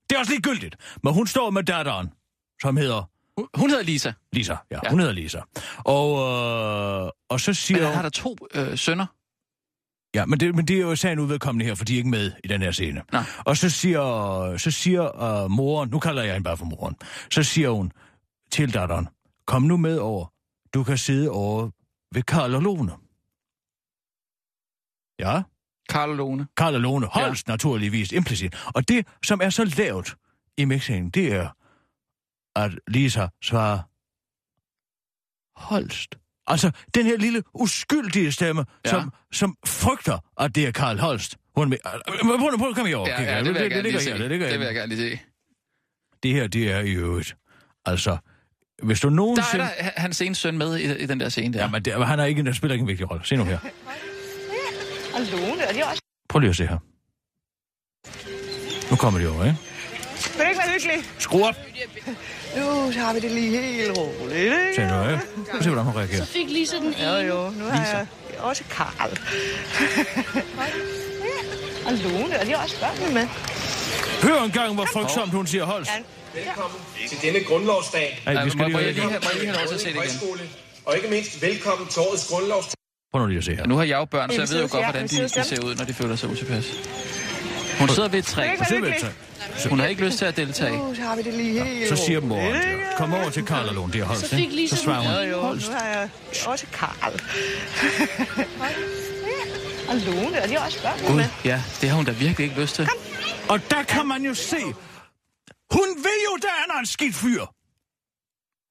Det 0.09 0.15
er 0.15 0.19
også 0.19 0.31
ligegyldigt. 0.31 0.97
Men 1.03 1.13
hun 1.13 1.27
står 1.27 1.49
med 1.49 1.63
datteren, 1.63 2.13
som 2.61 2.77
hedder... 2.77 3.09
Hun, 3.37 3.47
hun 3.53 3.69
hedder 3.69 3.83
Lisa. 3.83 4.13
Lisa, 4.33 4.55
ja, 4.71 4.79
ja. 4.83 4.89
Hun 4.89 4.99
hedder 4.99 5.13
Lisa. 5.13 5.41
Og, 5.77 6.09
øh, 7.05 7.11
og 7.29 7.39
så 7.39 7.53
siger... 7.53 7.81
Men 7.81 7.93
har 7.93 8.01
der 8.01 8.09
to 8.09 8.37
øh, 8.53 8.77
sønner? 8.77 9.05
Ja, 10.15 10.25
men 10.25 10.39
det, 10.39 10.55
men 10.55 10.67
det 10.67 10.75
er 10.75 10.81
jo 10.81 10.95
sagen 10.95 11.19
udvedkommende 11.19 11.65
her, 11.65 11.75
for 11.75 11.85
de 11.85 11.93
er 11.93 11.97
ikke 11.97 12.09
med 12.09 12.31
i 12.43 12.47
den 12.47 12.61
her 12.61 12.71
scene. 12.71 13.03
Nej. 13.11 13.23
Og 13.45 13.57
så 13.57 13.69
siger, 13.69 14.57
så 14.57 14.71
siger 14.71 15.43
uh, 15.43 15.51
moren, 15.51 15.89
nu 15.89 15.99
kalder 15.99 16.23
jeg 16.23 16.33
hende 16.33 16.43
bare 16.43 16.57
for 16.57 16.65
moren, 16.65 16.95
så 17.31 17.43
siger 17.43 17.69
hun 17.69 17.91
til 18.51 18.73
datteren, 18.73 19.07
kom 19.45 19.61
nu 19.61 19.77
med 19.77 19.97
over, 19.97 20.25
du 20.73 20.83
kan 20.83 20.97
sidde 20.97 21.29
over 21.29 21.69
ved 22.13 22.23
Karl 22.23 22.55
og 22.55 22.61
Lone. 22.61 22.91
Ja? 25.19 25.41
Karl 25.89 26.15
Lone. 26.15 26.47
Karl 26.57 26.73
Lone. 26.73 27.05
Holst 27.05 27.47
ja. 27.47 27.51
naturligvis 27.51 28.11
implicit. 28.11 28.55
Og 28.65 28.87
det, 28.87 29.07
som 29.23 29.41
er 29.43 29.49
så 29.49 29.63
lavt 29.77 30.15
i 30.57 30.65
mixingen, 30.65 31.09
det 31.09 31.33
er, 31.33 31.49
at 32.55 32.79
Lisa 32.87 33.27
svarer 33.43 33.79
Holst. 35.59 36.15
Altså, 36.47 36.71
den 36.95 37.05
her 37.05 37.17
lille 37.17 37.43
uskyldige 37.53 38.31
stemme, 38.31 38.65
ja. 38.85 38.89
som, 38.89 39.13
som 39.31 39.57
frygter, 39.65 40.19
at 40.39 40.55
det 40.55 40.67
er 40.67 40.71
Karl 40.71 40.99
Holst. 40.99 41.37
Hun. 41.55 41.69
Prøv, 42.21 42.57
prøv, 42.57 42.73
kom 42.73 42.85
herover. 42.85 43.09
Ja, 43.09 43.21
ja, 43.21 43.43
det 43.43 43.53
vil 43.53 43.61
jeg 43.61 43.69
gerne 43.69 43.89
lige 43.89 43.99
se. 43.99 44.11
Det, 44.11 44.29
det 44.29 44.59
vil 44.59 44.65
jeg 44.65 44.75
gerne 44.75 44.95
lige 44.95 45.09
se. 45.09 45.19
Det 46.23 46.33
her, 46.33 46.47
det 46.47 46.71
er 46.71 46.79
i 46.79 46.91
øvrigt. 46.91 47.37
Altså, 47.85 48.17
hvis 48.81 48.99
du 48.99 49.09
nogensinde... 49.09 49.63
Der 49.65 49.69
er 49.77 49.83
der 49.83 50.01
hans 50.01 50.21
ene 50.21 50.35
søn 50.35 50.57
med 50.57 50.77
i, 50.77 51.03
i 51.03 51.05
den 51.05 51.19
der 51.19 51.29
scene 51.29 51.53
der. 51.53 51.59
Ja, 51.59 51.67
men 51.67 51.85
det, 51.85 52.07
han 52.07 52.19
er 52.19 52.25
ikke, 52.25 52.43
der 52.45 52.53
spiller 52.53 52.73
ikke 52.73 52.83
en 52.83 52.87
vigtig 52.87 53.11
rolle. 53.11 53.25
Se 53.25 53.35
nu 53.35 53.43
her. 53.43 53.57
Og 55.13 55.21
Lone, 55.31 55.67
og 55.69 55.75
de 55.75 55.83
også... 55.83 56.01
Prøv 56.29 56.39
lige 56.39 56.49
at 56.49 56.55
se 56.55 56.67
her. 56.67 56.77
Nu 58.91 58.95
kommer 58.95 59.19
de 59.19 59.27
over, 59.27 59.45
ikke? 59.45 59.57
Vil 60.37 60.45
det 60.45 60.49
ikke 60.49 60.59
være 60.59 60.73
hyggeligt? 60.73 61.13
Skru 61.17 61.43
op! 61.43 61.55
Nu 62.57 62.91
så 62.91 62.99
har 62.99 63.13
vi 63.13 63.19
det 63.19 63.31
lige 63.31 63.61
helt 63.61 63.97
roligt, 63.97 64.39
ikke? 64.39 64.55
Se 64.75 64.81
nu, 64.81 65.01
ikke? 65.01 65.21
Prøv 65.51 65.61
se, 65.61 65.69
hvordan 65.69 65.85
hun 65.85 65.95
reagerer. 65.95 66.25
Så 66.25 66.31
fik 66.31 66.49
Lisa 66.49 66.77
den 66.77 66.85
ene. 66.85 67.07
Jo, 67.07 67.27
jo. 67.27 67.49
Nu 67.49 67.65
har 67.65 67.79
Lisa. 67.79 67.97
jeg 67.97 68.07
også 68.39 68.63
Karl. 68.69 69.11
og 71.85 71.93
Lone, 71.93 72.39
og 72.39 72.45
de 72.45 72.51
har 72.51 72.63
også 72.63 72.75
børnene 72.79 73.13
med. 73.13 73.27
Hør 74.23 74.43
en 74.43 74.51
gang, 74.51 74.73
hvor 74.73 74.87
frygtsomt 74.93 75.31
hun 75.31 75.47
siger 75.47 75.63
Holst. 75.63 75.91
Velkommen 76.33 76.79
til 77.09 77.17
denne 77.21 77.39
grundlovsdag. 77.43 78.23
Ej, 78.25 78.43
vi 78.43 78.49
skal 78.49 78.65
lige, 78.65 78.73
må, 78.73 78.79
lige, 78.79 78.91
lige, 78.93 79.05
må 79.05 79.11
jeg 79.11 79.21
lige 79.33 79.45
have 79.45 79.57
lov 79.57 79.67
til 79.67 79.75
at 79.75 79.81
se 79.81 79.87
det 79.87 79.95
igen? 80.35 80.49
Og 80.85 80.95
ikke 80.95 81.07
mindst 81.09 81.41
velkommen 81.41 81.87
til 81.87 82.01
årets 82.01 82.27
grundlovsdag. 82.29 82.73
Prøv 83.11 83.21
nu 83.21 83.27
lige 83.27 83.37
at 83.37 83.43
se 83.43 83.51
her. 83.51 83.57
Ja, 83.59 83.65
nu 83.65 83.75
har 83.75 83.83
jeg 83.83 83.97
jo 83.97 84.05
børn, 84.05 84.29
så 84.29 84.41
jeg 84.41 84.49
ved 84.49 84.61
jo 84.61 84.67
godt, 84.71 84.85
hvordan 84.85 85.07
de, 85.07 85.23
de 85.23 85.43
ser 85.43 85.65
ud, 85.65 85.75
når 85.75 85.85
de 85.85 85.93
føler 85.93 86.15
sig 86.15 86.29
utilpas. 86.29 86.65
Hun 87.79 87.89
sidder 87.89 88.09
ved 88.09 88.19
et 88.19 88.25
træ. 88.25 88.47
Hun 88.57 88.65
sidder 88.65 88.81
ved 88.81 88.89
et 88.89 88.95
træ. 89.01 89.69
Hun 89.69 89.79
har 89.79 89.87
ikke 89.87 90.05
lyst 90.05 90.17
til 90.17 90.25
at 90.25 90.37
deltage. 90.37 90.77
Nu 90.77 90.93
har 90.99 91.15
vi 91.15 91.21
det 91.21 91.33
lige 91.33 91.63
helt 91.63 91.89
Så 91.89 91.95
siger 92.05 92.21
moren, 92.21 92.55
kom 92.97 93.13
over 93.13 93.29
til 93.29 93.45
Karl 93.45 93.67
og 93.67 93.73
Lone, 93.75 93.93
det 93.93 94.01
er 94.01 94.05
Holst, 94.05 94.21
Så 94.21 94.35
fik 94.35 94.51
Lisa 94.51 94.75
Så 94.75 94.83
svarer 94.83 95.01
hun, 95.01 95.11
Ja, 95.11 95.21
jo, 95.21 95.53
nu 95.53 95.59
har 95.77 95.85
jeg 95.87 96.09
også 96.45 96.65
Karl. 96.73 97.13
og 99.89 99.95
Lone, 99.95 100.41
og 100.43 100.49
de 100.49 100.53
har 100.57 100.65
også 100.65 100.81
børnene 100.81 101.07
Gud, 101.07 101.15
med. 101.15 101.25
ja, 101.45 101.61
det 101.81 101.89
har 101.89 101.95
hun 101.95 102.05
da 102.05 102.11
virkelig 102.11 102.47
ikke 102.49 102.61
lyst 102.61 102.75
til. 102.75 102.87
Og 103.49 103.59
der 103.69 103.83
kan 103.83 104.07
man 104.07 104.23
jo 104.23 104.33
se, 104.33 104.57
hun 105.71 105.87
vil 105.95 106.19
jo, 106.31 106.37
da 106.41 106.47
han 106.47 106.75
er 106.75 106.79
en 106.79 106.85
skidt 106.85 107.15
fyr. 107.15 107.45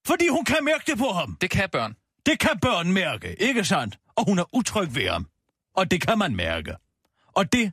Fordi 0.07 0.29
hun 0.29 0.45
kan 0.45 0.65
mærke 0.65 0.85
det 0.91 0.99
på 0.99 1.09
ham. 1.09 1.37
Det 1.41 1.51
kan 1.51 1.69
børn. 1.73 1.97
Det 2.27 2.39
kan 2.39 2.59
børn 2.61 2.93
mærke, 2.93 3.43
ikke 3.43 3.65
sandt? 3.65 3.99
Og 4.17 4.25
hun 4.25 4.39
er 4.39 4.45
utryg 4.57 4.95
ved 4.95 5.09
ham. 5.09 5.27
Og 5.77 5.91
det 5.91 6.01
kan 6.07 6.19
man 6.19 6.37
mærke. 6.37 6.75
Og 7.35 7.53
det, 7.53 7.73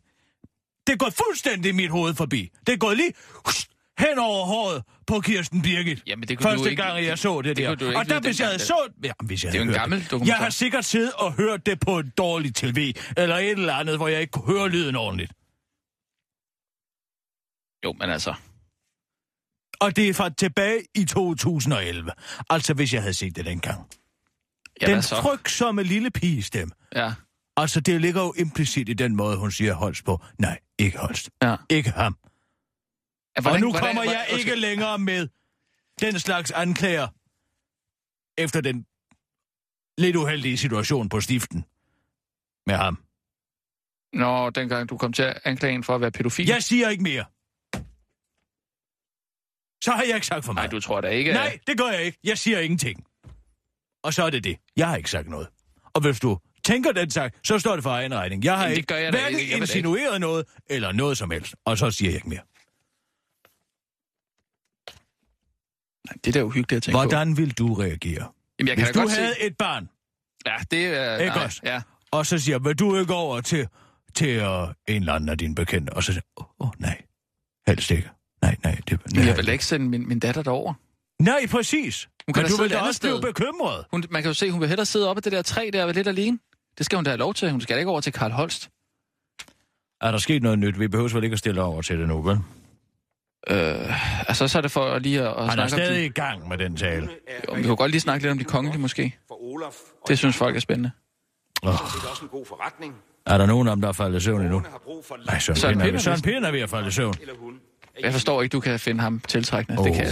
det 0.88 0.94
er 0.94 0.98
gået 0.98 1.14
fuldstændig 1.14 1.76
mit 1.76 1.90
hoved 1.92 2.16
forbi. 2.16 2.52
Det 2.68 2.74
er 2.74 2.78
gået 2.78 2.98
lige 2.98 3.14
hen 4.00 4.20
over 4.20 4.46
håret 4.46 4.84
på 5.08 5.20
Kirsten 5.20 5.62
Birgit. 5.62 6.04
Jamen, 6.08 6.28
det 6.28 6.38
kunne 6.38 6.44
Første 6.44 6.64
du 6.64 6.70
ikke, 6.70 6.84
gang, 6.84 7.06
jeg 7.06 7.20
så 7.20 7.42
det, 7.42 7.58
det 7.58 7.66
der. 7.66 7.72
ikke 7.88 7.98
og 7.98 8.10
der, 8.10 8.20
hvis 8.20 8.40
jeg 8.40 8.48
havde 8.48 8.60
så... 8.60 8.90
Ja, 9.04 9.12
hvis 9.24 9.44
jeg 9.44 9.52
Det 9.54 9.60
er 9.60 9.64
jo 9.66 9.70
en 9.72 9.76
gammel 9.78 10.00
det. 10.02 10.12
dokumentar. 10.12 10.34
Jeg 10.36 10.44
har 10.44 10.50
sikkert 10.50 10.86
siddet 10.86 11.14
og 11.14 11.34
hørt 11.34 11.66
det 11.66 11.80
på 11.80 12.00
en 12.00 12.12
dårlig 12.18 12.56
tv, 12.56 12.94
eller 13.18 13.36
et 13.38 13.50
eller 13.52 13.74
andet, 13.74 13.98
hvor 13.98 14.08
jeg 14.08 14.22
ikke 14.22 14.32
kunne 14.32 14.58
høre 14.58 14.70
lyden 14.70 14.96
ordentligt. 14.96 15.32
Jo, 17.86 17.94
men 17.94 18.10
altså... 18.10 18.34
Og 19.80 19.96
det 19.96 20.10
er 20.10 20.14
fra 20.14 20.30
tilbage 20.30 20.82
i 20.96 21.06
2011. 21.06 22.12
Altså, 22.50 22.74
hvis 22.74 22.94
jeg 22.94 23.02
havde 23.02 23.14
set 23.14 23.36
det 23.36 23.46
dengang. 23.46 23.90
Ja, 24.82 24.88
Den 24.88 25.02
så? 25.02 25.22
frygtsomme 25.22 25.84
lille 25.84 26.12
pigestemme. 26.12 26.74
Ja, 26.96 27.14
Altså, 27.58 27.80
det 27.80 28.02
ligger 28.02 28.22
jo 28.22 28.34
implicit 28.38 28.90
i 28.90 28.94
den 28.94 29.16
måde, 29.16 29.38
hun 29.38 29.52
siger 29.52 29.74
Holst 29.74 30.06
på. 30.06 30.22
Nej, 30.40 30.60
ikke 30.80 30.98
Holst. 30.98 31.30
ja. 31.42 31.56
Ikke 31.70 31.90
ham. 31.90 32.18
ja 33.38 33.42
Hvordan, 33.42 33.56
og 33.64 33.68
nu 33.68 33.72
kommer 33.72 33.94
hvordan, 33.94 34.12
jeg 34.12 34.26
ikke 34.30 34.34
undskyld. 34.36 34.56
længere 34.60 35.00
med 35.00 35.28
den 36.02 36.20
slags 36.20 36.52
anklager 36.52 37.08
efter 38.38 38.62
den 38.62 38.86
lidt 39.98 40.16
uheldige 40.16 40.58
situation 40.58 41.10
på 41.10 41.22
stiften 41.22 41.66
med 42.66 42.76
ham. 42.76 42.98
Nå, 44.14 44.50
dengang 44.50 44.90
du 44.90 44.98
kom 44.98 45.14
til 45.14 45.24
at 45.24 45.40
anklage 45.44 45.74
en 45.76 45.84
for 45.84 45.96
at 45.96 46.02
være 46.02 46.12
pædofil. 46.12 46.48
Jeg 46.48 46.64
siger 46.64 46.90
ikke 46.90 47.04
mere. 47.04 47.26
Så 49.86 49.92
har 49.92 50.04
jeg 50.04 50.16
ikke 50.16 50.28
sagt 50.28 50.46
for 50.46 50.54
Nej, 50.54 50.62
meget. 50.62 50.72
du 50.72 50.80
tror 50.80 51.02
da 51.02 51.08
ikke... 51.08 51.34
Nej, 51.34 51.60
det 51.68 51.78
gør 51.78 51.90
jeg 51.90 52.04
ikke. 52.04 52.18
Jeg 52.24 52.38
siger 52.38 52.60
ingenting. 52.60 53.06
Og 54.04 54.14
så 54.14 54.24
er 54.24 54.30
det 54.30 54.44
det. 54.44 54.58
Jeg 54.78 54.88
har 54.88 54.96
ikke 54.96 55.12
sagt 55.12 55.30
noget. 55.30 55.48
Og 55.94 56.02
hvis 56.02 56.20
du 56.20 56.40
tænker 56.64 56.92
den 56.92 57.12
sagt, 57.12 57.48
så 57.48 57.60
står 57.60 57.74
det 57.76 57.84
for 57.84 57.90
egen 57.90 58.16
regning. 58.16 58.44
Jeg 58.44 58.58
har 58.58 58.64
Jamen, 58.64 58.78
ikke 58.78 58.94
jeg 58.94 59.12
hverken 59.12 59.40
ikke. 59.40 59.52
Jeg 59.52 59.62
insinueret 59.62 60.22
noget, 60.22 60.46
eller 60.70 60.92
noget 60.92 61.18
som 61.18 61.32
helst. 61.32 61.56
Og 61.66 61.78
så 61.78 61.92
siger 61.92 62.10
jeg 62.10 62.16
ikke 62.16 62.30
mere. 62.30 62.42
Nej, 66.08 66.18
det 66.24 66.28
er 66.36 66.40
da 66.40 66.44
uhyggeligt 66.44 66.78
at 66.78 66.84
tænke 66.84 66.96
på. 66.96 67.02
Hvordan 67.02 67.38
vil 67.38 67.58
du 67.58 67.74
reagere? 67.74 68.32
Jamen, 68.60 68.68
jeg 68.68 68.78
kan 68.78 68.86
Hvis 68.86 68.94
da 68.94 69.00
du 69.00 69.00
godt 69.00 69.12
se... 69.12 69.22
havde 69.22 69.42
et 69.42 69.58
barn, 69.58 69.90
Ja, 70.46 70.56
det 70.72 70.86
er... 70.86 71.18
Ikke 71.18 71.36
nej, 71.36 71.46
også? 71.46 71.62
Ja. 71.64 71.82
og 72.12 72.26
så 72.26 72.38
siger, 72.38 72.60
vil 72.60 72.80
du 72.80 73.00
ikke 73.00 73.14
over 73.14 73.42
til, 73.42 73.68
til 74.16 74.48
uh, 74.48 74.70
en 74.88 75.02
eller 75.02 75.14
anden 75.14 75.30
af 75.30 75.38
dine 75.38 75.56
bekendte? 75.56 75.94
Og 75.94 76.04
så 76.04 76.14
siger 76.14 76.24
åh, 76.38 76.46
oh, 76.60 76.68
oh, 76.68 76.82
nej, 76.82 77.02
helst 77.68 77.92
ikke. 77.92 78.10
Nej, 78.46 78.56
nej, 78.64 78.78
det, 78.90 79.14
nej. 79.14 79.26
jeg 79.26 79.38
vil 79.38 79.50
ikke 79.50 79.66
sende 79.66 79.90
min, 79.90 80.08
min 80.08 80.20
datter 80.20 80.44
derover. 80.44 80.74
Nej, 81.22 81.48
præcis. 81.52 82.08
Hun 82.28 82.34
kan 82.34 82.44
Men 82.44 82.52
du 82.52 82.62
vil 82.62 82.72
da 82.72 82.80
også 82.80 83.02
blive 83.02 83.22
bekymret. 83.22 83.86
Hun, 83.92 84.04
man 84.10 84.22
kan 84.22 84.30
jo 84.30 84.34
se, 84.34 84.52
hun 84.52 84.62
vil 84.62 84.70
hellere 84.70 84.86
sidde 84.86 85.10
oppe 85.10 85.20
af 85.20 85.24
det 85.24 85.32
der 85.32 85.42
træ 85.42 85.70
der 85.74 85.86
være 85.86 85.94
lidt 85.94 86.08
alene. 86.08 86.40
Det 86.78 86.86
skal 86.86 86.96
hun 86.96 87.04
da 87.04 87.10
have 87.10 87.18
lov 87.18 87.34
til. 87.34 87.52
Hun 87.52 87.62
skal 87.62 87.76
da 87.76 87.80
ikke 87.80 87.92
over 87.92 88.02
til 88.02 88.14
Karl 88.14 88.32
Holst. 88.32 88.70
Er 90.02 90.12
der 90.12 90.18
sket 90.18 90.44
noget 90.44 90.60
nyt? 90.60 90.80
Vi 90.80 90.88
behøver 90.88 91.14
vel 91.14 91.24
ikke 91.24 91.34
at 91.34 91.40
stille 91.40 91.62
over 91.62 91.82
til 91.82 92.00
det 92.00 92.08
nu, 92.08 92.22
vel? 92.22 92.38
Øh, 93.50 94.30
altså, 94.30 94.48
så 94.48 94.58
er 94.58 94.62
det 94.62 94.72
for 94.72 95.00
lige 95.00 95.22
at, 95.22 95.28
at 95.28 95.34
Han 95.34 95.44
er 95.44 95.54
snakke 95.54 95.64
om 95.64 95.80
stadig 95.80 96.02
de... 96.02 96.06
i 96.06 96.10
gang 96.10 96.48
med 96.48 96.58
den 96.58 96.78
tale. 96.78 97.10
Er 97.28 97.34
Jo, 97.50 97.54
vi 97.54 97.62
kan 97.62 97.76
godt 97.76 97.92
lige 97.92 98.02
snakke 98.02 98.24
lidt 98.24 98.32
om 98.32 98.38
de 98.38 98.44
kongelige, 98.44 98.82
måske. 98.82 99.18
For 99.28 99.44
Olaf, 99.44 99.74
Det 100.08 100.18
synes 100.18 100.38
folk 100.38 100.56
er 100.56 100.60
spændende. 100.60 100.92
Oh. 101.64 101.72
det 101.72 101.80
er 101.80 102.10
også 102.10 102.24
en 102.24 102.30
god 102.30 102.46
forretning. 102.46 102.96
Er 103.26 103.38
der 103.38 103.46
nogen 103.46 103.68
af 103.68 103.76
dem, 103.76 103.82
der 103.82 103.88
er 103.88 103.94
faldet 103.94 104.18
i 104.18 104.24
søvn 104.24 104.42
endnu? 104.42 104.60
Borgerne 104.60 104.72
har 104.72 104.82
brug 104.86 105.06
for 105.06 105.18
Nej, 105.26 105.40
Søren, 105.40 105.58
Søren 105.58 105.82
er, 105.82 105.86
er 105.86 106.22
Pind 106.24 106.46
er 106.46 106.52
ved 106.52 106.60
at 106.60 106.70
falde 106.70 106.88
i 106.88 106.92
søvn. 106.92 107.14
Jeg 108.02 108.14
forstår 108.14 108.42
ikke, 108.42 108.54
du 108.54 108.60
kan 108.60 108.80
finde 108.80 109.02
ham 109.02 109.22
tiltrækkende. 109.28 109.84
Det 109.84 109.94
kan 109.94 110.04
jeg 110.04 110.12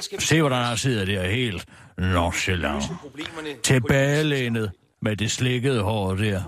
skal 0.00 0.20
Se, 0.20 0.40
hvordan 0.40 0.64
han 0.64 0.76
sidder 0.76 1.04
der 1.04 1.30
helt 1.30 1.64
nonchalant. 1.98 2.84
Tilbagelænet 3.62 4.70
med 5.02 5.16
det 5.16 5.30
slikkede 5.30 5.80
hår 5.82 6.14
der. 6.14 6.42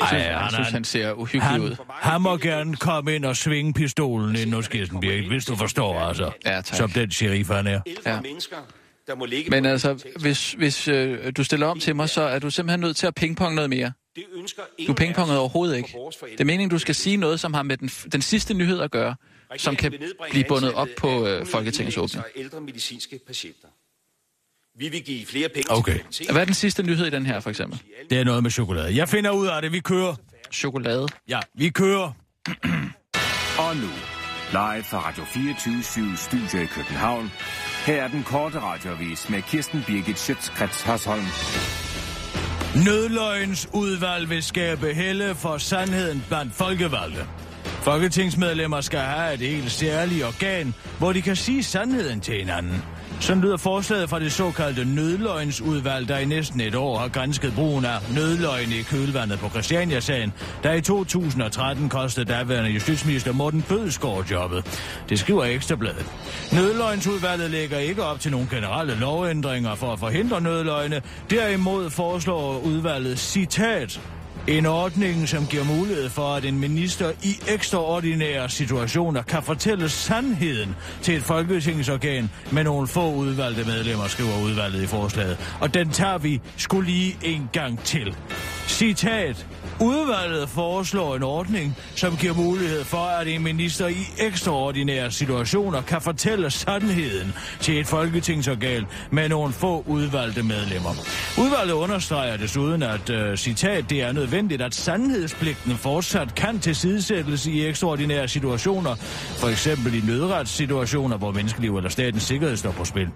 Ej, 0.00 0.18
Jeg 0.18 0.38
han, 0.38 0.50
synes, 0.52 0.68
han, 0.68 0.84
ser 0.84 1.12
uhyggelig 1.12 1.42
han, 1.42 1.60
ud. 1.60 1.76
han 1.88 2.22
må 2.22 2.36
gerne 2.36 2.76
komme 2.76 3.14
ind 3.14 3.24
og 3.24 3.36
svinge 3.36 3.72
pistolen 3.72 4.36
ind 4.36 4.54
hos 4.54 4.68
Kirsten 4.68 5.00
Birgit, 5.00 5.28
hvis 5.28 5.44
du 5.44 5.56
forstår, 5.56 6.00
altså. 6.00 6.30
Ja, 6.46 6.60
tak. 6.60 6.76
Som 6.76 6.90
den 6.90 7.10
sheriff, 7.10 7.50
han 7.50 7.66
er. 7.66 7.80
Ja. 8.06 8.20
mennesker, 8.20 8.56
der 9.06 9.14
må 9.14 9.24
ligge 9.24 9.50
Men 9.50 9.66
altså, 9.66 10.04
hvis, 10.20 10.52
hvis 10.52 10.88
øh, 10.88 11.32
du 11.36 11.44
stiller 11.44 11.66
om 11.66 11.80
til 11.80 11.96
mig, 11.96 12.08
så 12.08 12.22
er 12.22 12.38
du 12.38 12.50
simpelthen 12.50 12.80
nødt 12.80 12.96
til 12.96 13.06
at 13.06 13.14
pingpong 13.14 13.54
noget 13.54 13.70
mere. 13.70 13.92
Du 14.86 14.92
pingpongede 14.92 15.38
overhovedet 15.38 15.76
ikke. 15.76 15.96
Det 16.22 16.40
er 16.40 16.44
meningen, 16.44 16.70
du 16.70 16.78
skal 16.78 16.94
sige 16.94 17.16
noget, 17.16 17.40
som 17.40 17.54
har 17.54 17.62
med 17.62 17.76
den, 17.76 17.88
den 17.88 18.22
sidste 18.22 18.54
nyhed 18.54 18.80
at 18.80 18.90
gøre, 18.90 19.14
som 19.56 19.76
kan 19.76 19.92
blive 20.30 20.44
bundet 20.48 20.74
op 20.74 20.88
på 20.98 21.26
øh, 21.26 21.46
Folketingets 21.46 21.96
åbning. 21.96 22.24
ældre 22.36 22.60
medicinske 22.60 23.20
patienter. 23.26 23.68
Vi 24.78 24.88
vil 24.88 25.02
give 25.02 25.26
flere 25.26 25.48
penge 25.48 25.70
Okay. 25.70 25.98
til. 26.10 26.26
Hvad 26.32 26.40
er 26.40 26.44
den 26.44 26.54
sidste 26.54 26.82
nyhed 26.82 27.06
i 27.06 27.10
den 27.10 27.26
her, 27.26 27.40
for 27.40 27.50
eksempel? 27.50 27.82
Det 28.10 28.18
er 28.20 28.24
noget 28.24 28.42
med 28.42 28.50
chokolade. 28.50 28.96
Jeg 28.96 29.08
finder 29.08 29.30
ud 29.30 29.46
af 29.46 29.62
det. 29.62 29.72
Vi 29.72 29.80
kører. 29.80 30.14
Chokolade. 30.52 31.06
Ja, 31.28 31.40
vi 31.54 31.68
kører. 31.68 32.12
Og 33.68 33.76
nu, 33.76 33.88
live 34.50 34.82
fra 34.84 35.08
Radio 35.08 35.24
24 35.24 36.16
Studio 36.16 36.62
i 36.62 36.66
København. 36.66 37.30
Her 37.86 38.02
er 38.02 38.08
den 38.08 38.22
korte 38.24 38.60
radiovis 38.60 39.28
med 39.28 39.42
Kirsten 39.42 39.84
Birgit 39.86 40.18
Schøtzgrads 40.18 40.82
Hasholm. 40.82 41.24
Nødløgens 42.84 43.68
udvalg 43.74 44.30
vil 44.30 44.42
skabe 44.42 44.94
helle 44.94 45.34
for 45.34 45.58
sandheden 45.58 46.24
blandt 46.28 46.54
folkevalgte. 46.54 47.26
Folketingsmedlemmer 47.82 48.80
skal 48.80 49.00
have 49.00 49.34
et 49.34 49.40
helt 49.40 49.70
særligt 49.70 50.24
organ, 50.24 50.74
hvor 50.98 51.12
de 51.12 51.22
kan 51.22 51.36
sige 51.36 51.62
sandheden 51.62 52.20
til 52.20 52.34
hinanden. 52.34 52.82
Sådan 53.20 53.42
lyder 53.42 53.56
forslaget 53.56 54.10
fra 54.10 54.20
det 54.20 54.32
såkaldte 54.32 54.84
nødløgnsudvalg, 54.84 56.08
der 56.08 56.18
i 56.18 56.24
næsten 56.24 56.60
et 56.60 56.74
år 56.74 56.98
har 56.98 57.08
grænsket 57.08 57.54
brugen 57.54 57.84
af 57.84 57.98
nødløgne 58.14 58.76
i 58.76 58.82
kølvandet 58.82 59.38
på 59.38 59.48
Christiania-sagen, 59.48 60.32
der 60.62 60.72
i 60.72 60.80
2013 60.80 61.88
kostede 61.88 62.32
daværende 62.32 62.70
justitsminister 62.70 63.32
Morten 63.32 63.62
Bødskov 63.62 64.24
jobbet. 64.30 64.64
Det 65.08 65.18
skriver 65.18 65.44
Ekstrabladet. 65.44 66.06
Nødløgnsudvalget 66.52 67.50
lægger 67.50 67.78
ikke 67.78 68.04
op 68.04 68.20
til 68.20 68.30
nogle 68.30 68.46
generelle 68.50 68.94
lovændringer 68.94 69.74
for 69.74 69.92
at 69.92 69.98
forhindre 69.98 70.40
nødløgne. 70.40 71.02
Derimod 71.30 71.90
foreslår 71.90 72.58
udvalget 72.58 73.18
citat 73.18 74.00
en 74.48 74.66
ordning, 74.66 75.28
som 75.28 75.46
giver 75.46 75.64
mulighed 75.64 76.08
for, 76.08 76.34
at 76.34 76.44
en 76.44 76.58
minister 76.58 77.12
i 77.22 77.40
ekstraordinære 77.48 78.48
situationer 78.48 79.22
kan 79.22 79.42
fortælle 79.42 79.88
sandheden 79.88 80.76
til 81.02 81.16
et 81.16 81.22
folketingsorgan 81.22 82.30
med 82.52 82.64
nogle 82.64 82.86
få 82.86 83.14
udvalgte 83.14 83.64
medlemmer, 83.64 84.06
skriver 84.06 84.42
udvalget 84.44 84.82
i 84.82 84.86
forslaget. 84.86 85.56
Og 85.60 85.74
den 85.74 85.90
tager 85.90 86.18
vi 86.18 86.40
skulle 86.56 86.90
lige 86.90 87.18
en 87.22 87.50
gang 87.52 87.80
til. 87.80 88.16
Citat. 88.66 89.46
Udvalget 89.80 90.48
foreslår 90.48 91.16
en 91.16 91.22
ordning, 91.22 91.76
som 91.94 92.16
giver 92.16 92.34
mulighed 92.34 92.84
for, 92.84 92.98
at 92.98 93.28
en 93.28 93.42
minister 93.42 93.86
i 93.86 94.06
ekstraordinære 94.18 95.10
situationer 95.10 95.82
kan 95.82 96.00
fortælle 96.00 96.50
sandheden 96.50 97.32
til 97.60 97.80
et 97.80 97.86
folketingsorgan 97.86 98.86
med 99.10 99.28
nogle 99.28 99.52
få 99.52 99.84
udvalgte 99.86 100.42
medlemmer. 100.42 100.90
Udvalget 101.38 101.72
understreger 101.72 102.36
desuden, 102.36 102.82
at 102.82 103.10
uh, 103.10 103.34
citat, 103.36 103.90
det 103.90 104.02
er 104.02 104.12
nødvendigt, 104.12 104.62
at 104.62 104.74
sandhedspligten 104.74 105.76
fortsat 105.76 106.34
kan 106.34 106.58
tilsidesættes 106.58 107.46
i 107.46 107.66
ekstraordinære 107.66 108.28
situationer, 108.28 108.94
for 109.36 109.48
eksempel 109.48 109.94
i 109.94 110.00
nødretssituationer, 110.06 111.16
hvor 111.16 111.32
menneskeliv 111.32 111.76
eller 111.76 111.90
statens 111.90 112.22
sikkerhed 112.22 112.56
står 112.56 112.72
på 112.72 112.84
spil. 112.84 113.08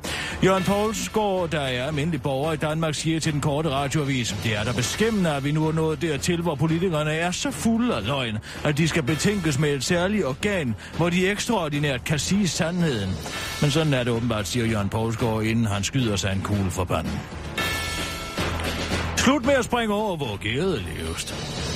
Jørgen 0.44 0.64
Poulsgaard, 0.64 1.48
der 1.50 1.60
er 1.60 1.86
almindelig 1.86 2.22
borger 2.22 2.52
i 2.52 2.56
Danmark, 2.56 2.94
siger 2.94 3.20
til 3.20 3.32
den 3.32 3.40
korte 3.40 3.70
radioavis, 3.70 4.36
det 4.44 4.56
er 4.56 4.64
der 4.64 4.72
beskæmmende, 4.72 5.30
at 5.30 5.44
vi 5.44 5.52
nu 5.52 5.68
er 5.68 5.72
nået 5.72 6.02
dertil, 6.02 6.42
hvor 6.42 6.51
politikerne 6.54 7.12
er 7.12 7.30
så 7.30 7.50
fulde 7.50 7.94
af 7.94 8.06
løgn, 8.06 8.38
at 8.64 8.78
de 8.78 8.88
skal 8.88 9.02
betænkes 9.02 9.58
med 9.58 9.74
et 9.74 9.84
særligt 9.84 10.24
organ, 10.24 10.74
hvor 10.96 11.10
de 11.10 11.30
ekstraordinært 11.30 12.04
kan 12.04 12.18
sige 12.18 12.48
sandheden. 12.48 13.10
Men 13.60 13.70
sådan 13.70 13.94
er 13.94 14.04
det 14.04 14.12
åbenbart, 14.12 14.46
siger 14.46 14.66
Jørgen 14.66 14.88
Poulsgaard, 14.88 15.42
inden 15.42 15.66
han 15.66 15.84
skyder 15.84 16.16
sig 16.16 16.32
en 16.32 16.40
kugle 16.40 16.70
for 16.70 16.84
banden. 16.84 17.20
Slut 19.24 19.44
med 19.44 19.54
at 19.54 19.64
springe 19.64 19.94
over, 19.94 20.16
hvor 20.16 20.36
gæret 20.36 20.84
leves. 20.96 21.24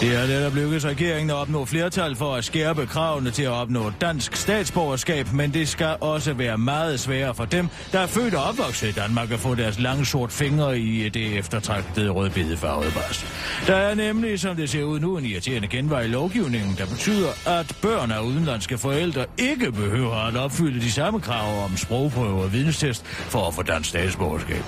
Det 0.00 0.14
er 0.14 0.26
netop 0.26 0.54
lykkedes 0.54 0.87
regeringen 0.87 1.30
at 1.30 1.37
opnå 1.37 1.64
flertal 1.64 2.16
for 2.16 2.35
at 2.35 2.44
skærpe 2.44 2.87
kravene 2.87 3.30
til 3.30 3.42
at 3.42 3.50
opnå 3.50 3.90
dansk 4.00 4.37
statsborgerskab, 4.37 5.32
men 5.32 5.54
det 5.54 5.68
skal 5.68 5.96
også 6.00 6.32
være 6.32 6.59
meget 6.59 7.00
sværere 7.00 7.35
for 7.35 7.44
dem, 7.44 7.68
der 7.92 8.00
er 8.00 8.06
født 8.06 8.35
og 8.35 8.44
opvokset 8.44 8.88
i 8.88 8.92
Danmark 8.92 9.30
at 9.30 9.38
få 9.38 9.54
deres 9.54 9.78
lange 9.78 10.06
sort 10.06 10.32
fingre 10.32 10.78
i 10.78 11.09
det 11.09 11.38
eftertragtede 11.38 12.11
rødbedefarvede 12.11 12.92
bas. 12.92 13.26
Der 13.66 13.74
er 13.76 13.94
nemlig, 13.94 14.40
som 14.40 14.56
det 14.56 14.70
ser 14.70 14.82
ud 14.82 15.00
nu, 15.00 15.18
en 15.18 15.24
irriterende 15.24 15.68
genvej 15.68 16.02
i 16.02 16.09
lovgivningen, 16.09 16.74
der 16.78 16.87
betyder, 16.87 17.28
at 17.46 17.76
børn 17.82 18.11
af 18.11 18.20
udenlandske 18.20 18.78
forældre 18.78 19.26
ikke 19.38 19.72
behøver 19.72 20.14
at 20.14 20.37
opfylde 20.37 20.80
de 20.80 20.92
samme 20.92 21.20
krav 21.20 21.64
om 21.64 21.76
sprogprøve 21.76 22.42
og 22.42 22.52
videnstest 22.52 23.06
for 23.06 23.48
at 23.48 23.54
få 23.54 23.62
dansk 23.62 23.88
statsborgerskab. 23.88 24.62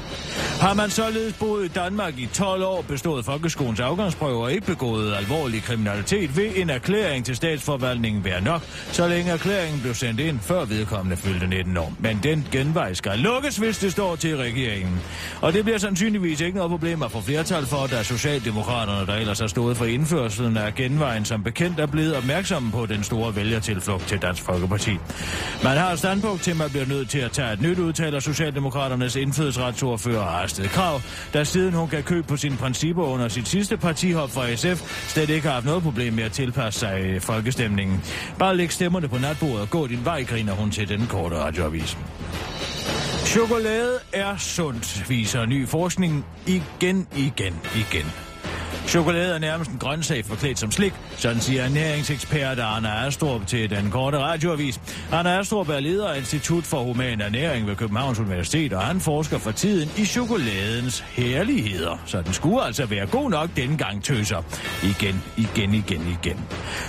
Har 0.60 0.74
man 0.74 0.90
således 0.90 1.34
boet 1.34 1.64
i 1.64 1.68
Danmark 1.68 2.18
i 2.18 2.26
12 2.26 2.62
år, 2.62 2.67
bestået 2.88 3.24
folkeskolens 3.24 3.80
afgangsprøve 3.80 4.42
og 4.42 4.52
ikke 4.52 4.66
begået 4.66 5.14
alvorlig 5.14 5.62
kriminalitet, 5.62 6.36
vil 6.36 6.60
en 6.60 6.70
erklæring 6.70 7.24
til 7.24 7.36
statsforvaltningen 7.36 8.24
være 8.24 8.40
nok, 8.40 8.62
så 8.92 9.08
længe 9.08 9.32
erklæringen 9.32 9.80
blev 9.80 9.94
sendt 9.94 10.20
ind, 10.20 10.40
før 10.40 10.64
vedkommende 10.64 11.16
fyldte 11.16 11.46
19 11.46 11.76
år. 11.76 11.92
Men 11.98 12.20
den 12.22 12.48
genvej 12.52 12.94
skal 12.94 13.18
lukkes, 13.18 13.56
hvis 13.56 13.78
det 13.78 13.92
står 13.92 14.16
til 14.16 14.36
regeringen. 14.36 15.00
Og 15.40 15.52
det 15.52 15.64
bliver 15.64 15.78
sandsynligvis 15.78 16.40
ikke 16.40 16.56
noget 16.56 16.70
problem 16.70 17.02
at 17.02 17.10
få 17.10 17.20
flertal 17.20 17.66
for, 17.66 17.86
da 17.86 18.02
Socialdemokraterne, 18.02 19.06
der 19.06 19.14
ellers 19.14 19.38
har 19.38 19.46
stået 19.46 19.76
for 19.76 19.84
indførselen 19.84 20.56
af 20.56 20.74
genvejen, 20.74 21.24
som 21.24 21.42
bekendt 21.42 21.80
er 21.80 21.86
blevet 21.86 22.16
opmærksomme 22.16 22.70
på 22.70 22.86
den 22.86 23.02
store 23.02 23.36
vælgertilflugt 23.36 24.06
til 24.06 24.22
Dansk 24.22 24.42
Folkeparti. 24.42 24.96
Man 25.64 25.76
har 25.76 25.92
et 25.92 25.98
standpunkt 25.98 26.42
til, 26.42 26.50
at 26.50 26.56
man 26.56 26.70
bliver 26.70 26.86
nødt 26.86 27.10
til 27.10 27.18
at 27.18 27.32
tage 27.32 27.52
et 27.52 27.60
nyt 27.60 27.78
udtaler 27.78 28.20
Socialdemokraternes 28.20 29.16
indfødsretsordfører 29.16 30.22
Arsted 30.22 30.68
Krav, 30.68 31.00
der 31.32 31.44
siden 31.44 31.74
hun 31.74 31.88
kan 31.88 32.02
købe 32.02 32.26
på 32.26 32.36
sin 32.36 32.56
principper 32.58 33.02
under 33.02 33.28
sit 33.28 33.48
sidste 33.48 33.76
partihop 33.76 34.30
fra 34.30 34.56
SF, 34.56 35.08
slet 35.08 35.30
ikke 35.30 35.46
har 35.46 35.54
haft 35.54 35.66
noget 35.66 35.82
problem 35.82 36.12
med 36.12 36.24
at 36.24 36.32
tilpasse 36.32 36.80
sig 36.80 37.00
øh, 37.00 37.20
folkestemningen. 37.20 38.04
Bare 38.38 38.56
læg 38.56 38.72
stemmerne 38.72 39.08
på 39.08 39.18
natbordet 39.18 39.60
og 39.60 39.70
gå 39.70 39.86
din 39.86 40.04
vej, 40.04 40.24
griner 40.24 40.52
hun 40.52 40.70
til 40.70 40.88
den 40.88 41.06
korte 41.06 41.36
radioavis. 41.36 41.98
Chokolade 43.26 43.98
er 44.12 44.36
sundt, 44.36 45.10
viser 45.10 45.46
ny 45.46 45.68
forskning 45.68 46.24
igen, 46.46 47.06
igen, 47.16 47.60
igen. 47.76 48.27
Chokolade 48.88 49.34
er 49.34 49.38
nærmest 49.38 49.70
en 49.70 49.78
grøntsag 49.78 50.24
forklædt 50.24 50.58
som 50.58 50.70
slik, 50.70 50.92
sådan 51.16 51.40
siger 51.40 51.64
ernæringsekspert 51.64 52.58
Arne 52.58 52.92
Astrup 52.92 53.46
til 53.46 53.70
den 53.70 53.90
korte 53.90 54.18
radioavis. 54.18 54.80
Arne 55.12 55.38
Astrup 55.38 55.68
er 55.68 55.80
leder 55.80 56.08
af 56.08 56.18
Institut 56.18 56.64
for 56.64 56.82
Human 56.82 57.20
Ernæring 57.20 57.66
ved 57.66 57.76
Københavns 57.76 58.18
Universitet, 58.18 58.72
og 58.72 58.82
han 58.82 59.00
forsker 59.00 59.38
for 59.38 59.50
tiden 59.50 59.90
i 59.96 60.04
chokoladens 60.04 61.00
herligheder. 61.00 62.02
Så 62.06 62.22
den 62.22 62.32
skulle 62.32 62.62
altså 62.62 62.86
være 62.86 63.06
god 63.06 63.30
nok 63.30 63.50
denne 63.56 63.76
gang 63.76 64.04
tøser. 64.04 64.42
Igen, 64.82 65.22
igen, 65.36 65.74
igen, 65.74 66.18
igen. 66.22 66.44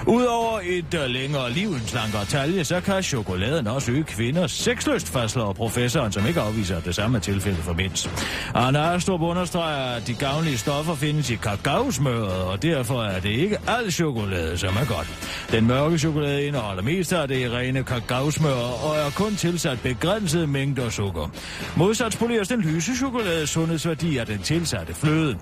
Udover 0.08 0.60
et 0.64 0.94
øh, 0.94 1.06
længere 1.10 1.52
liv, 1.52 1.70
en 1.70 1.88
slankere 1.88 2.26
talje, 2.26 2.64
så 2.64 2.82
kan 2.82 3.04
chokoladen 3.04 3.68
også 3.68 3.92
øge 3.92 4.04
kvinders 4.04 4.52
sexlyst, 4.52 5.10
fastslår 5.10 5.54
professoren, 5.54 6.12
som 6.12 6.28
ikke 6.28 6.42
afviser, 6.42 6.78
at 6.78 6.86
det 6.86 6.96
samme 6.96 7.18
er 7.18 7.22
tilfældet 7.22 7.64
for 7.64 7.74
mænds. 7.74 8.10
Arne 8.54 8.80
Astrup 8.80 9.22
understreger, 9.22 9.96
at 9.96 10.08
de 10.08 10.14
gavnlige 10.14 10.58
stoffer 10.58 10.96
findes 10.96 11.30
i 11.30 11.36
kakao 11.36 11.89
smøret, 11.92 12.44
og 12.44 12.62
derfor 12.62 13.04
er 13.04 13.20
det 13.20 13.30
ikke 13.30 13.58
al 13.68 13.92
chokolade, 13.92 14.58
som 14.58 14.76
er 14.76 14.86
godt. 14.96 15.08
Den 15.52 15.68
mørke 15.68 15.98
chokolade 15.98 16.46
indeholder 16.46 16.84
mest 16.84 17.14
af 17.14 17.28
det 17.28 17.52
rene 17.52 17.84
kakaosmør 17.84 18.84
og 18.86 18.96
er 18.96 19.10
kun 19.16 19.36
tilsat 19.36 19.80
begrænsede 19.84 20.48
mængder 20.48 20.90
sukker. 20.90 21.32
Modsat 21.78 22.14
spoleres 22.14 22.48
den 22.48 22.62
lyse 22.62 22.96
chokolade 22.96 23.48
sundhedsværdi 23.48 24.18
af 24.18 24.26
den 24.26 24.40
tilsatte 24.40 24.94
fløde. 24.94 25.38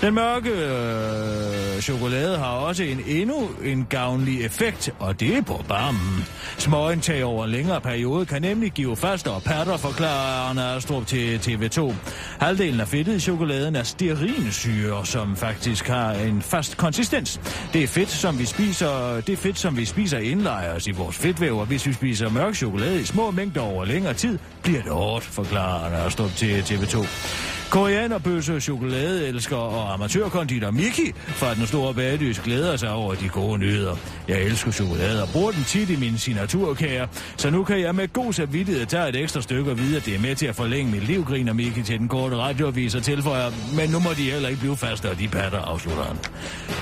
Den 0.00 0.14
mørke 0.14 0.50
øh, 0.50 1.80
chokolade 1.80 2.38
har 2.38 2.52
også 2.52 2.82
en 2.82 3.00
endnu 3.06 3.50
en 3.64 3.86
gavnlig 3.90 4.44
effekt, 4.44 4.90
og 4.98 5.20
det 5.20 5.36
er 5.36 5.42
på 5.42 5.64
barmen. 5.68 6.24
Småindtag 6.58 7.24
over 7.24 7.44
en 7.44 7.50
længere 7.50 7.80
periode 7.80 8.26
kan 8.26 8.42
nemlig 8.42 8.72
give 8.72 8.96
fastere 8.96 9.40
patter, 9.40 9.76
forklarer 9.76 10.48
Arne 10.48 10.62
Astrup 10.62 11.06
til 11.06 11.38
TV2. 11.38 11.94
Halvdelen 12.40 12.80
af 12.80 12.88
fedtet 12.88 13.14
i 13.14 13.20
chokoladen 13.20 13.76
er 13.76 13.82
sterinsyre, 13.82 15.06
som 15.06 15.36
faktisk 15.36 15.87
har 15.88 16.12
en 16.12 16.42
fast 16.42 16.76
konsistens. 16.76 17.40
Det 17.72 17.82
er 17.82 17.86
fedt, 17.86 18.10
som 18.10 18.38
vi 18.38 18.44
spiser, 18.44 19.20
det 19.26 19.32
er 19.32 19.36
fedt, 19.36 19.58
som 19.58 19.76
vi 19.76 19.84
spiser 19.84 20.18
indlejres 20.18 20.86
i 20.86 20.90
vores 20.90 21.16
fedtvæv, 21.16 21.58
og 21.58 21.66
hvis 21.66 21.86
vi 21.86 21.92
spiser 21.92 22.28
mørk 22.28 22.54
chokolade 22.54 23.00
i 23.00 23.04
små 23.04 23.30
mængder 23.30 23.60
over 23.60 23.84
længere 23.84 24.14
tid, 24.14 24.38
bliver 24.62 24.82
det 24.82 24.92
hårdt, 24.92 25.24
forklarer 25.24 25.90
Nørstrup 25.90 26.30
til 26.36 26.60
TV2. 26.60 27.57
Koreanerbøsse, 27.70 28.60
chokoladeelsker 28.60 29.56
og 29.56 29.94
amatørkonditor 29.94 30.70
Miki 30.70 31.12
fra 31.14 31.54
den 31.54 31.66
store 31.66 31.94
bagdys 31.94 32.40
glæder 32.40 32.76
sig 32.76 32.90
over 32.90 33.14
de 33.14 33.28
gode 33.28 33.58
nyheder. 33.58 33.96
Jeg 34.28 34.42
elsker 34.42 34.70
chokolade 34.70 35.22
og 35.22 35.28
bruger 35.28 35.50
den 35.50 35.64
tit 35.64 35.90
i 35.90 35.96
mine 35.96 36.18
signaturkager, 36.18 37.06
så 37.36 37.50
nu 37.50 37.64
kan 37.64 37.80
jeg 37.80 37.94
med 37.94 38.12
god 38.12 38.32
samvittighed 38.32 38.86
tage 38.86 39.08
et 39.08 39.16
ekstra 39.16 39.40
stykke 39.40 39.70
og 39.70 39.78
vide, 39.78 39.96
at 39.96 40.06
det 40.06 40.14
er 40.14 40.20
med 40.20 40.34
til 40.34 40.46
at 40.46 40.54
forlænge 40.54 40.92
mit 40.92 41.04
liv, 41.04 41.24
griner 41.24 41.52
Miki 41.52 41.82
til 41.82 41.98
den 41.98 42.08
korte 42.08 42.36
radioavis 42.36 42.94
og 42.94 43.02
tilføjer, 43.02 43.50
men 43.76 43.90
nu 43.90 43.98
må 43.98 44.10
de 44.10 44.30
heller 44.30 44.48
ikke 44.48 44.60
blive 44.60 44.72
og 44.72 45.18
de 45.18 45.28
patter, 45.28 45.58
afslutter 45.58 46.04
han. 46.04 46.16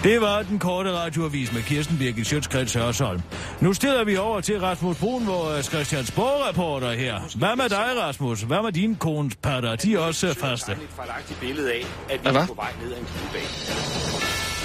Det 0.03 0.21
var 0.21 0.43
den 0.43 0.59
korte 0.59 0.93
radioavis 0.93 1.53
med 1.53 1.63
Kirsten 1.63 1.99
Birgit 1.99 2.27
Sjøtskreds 2.27 2.75
Hørsholm. 2.75 3.21
Nu 3.61 3.73
stiller 3.73 4.05
vi 4.05 4.17
over 4.17 4.41
til 4.41 4.61
Rasmus 4.61 4.97
Brun, 4.99 5.27
vores 5.27 5.67
Christiansborg-reporter 5.67 6.93
her. 6.93 7.15
Hvad 7.37 7.57
med 7.57 7.69
dig, 7.69 8.03
Rasmus? 8.03 8.43
Hvad 8.43 8.63
med 8.63 8.73
din 8.73 8.97
kones 8.97 9.37
patter? 9.37 9.77
De 9.77 9.95
er 9.95 9.99
også 9.99 10.35
faste 10.35 10.76
et 10.83 10.91
fejlagtigt 10.97 11.41
billede 11.41 11.73
af, 11.73 11.87
at 12.11 12.25
vi 12.25 12.29
er 12.29 12.47
på 12.47 12.55
vej 12.55 12.73
ned 12.83 12.93
ad 12.93 12.99
en 12.99 13.07
glidebane. 13.07 13.49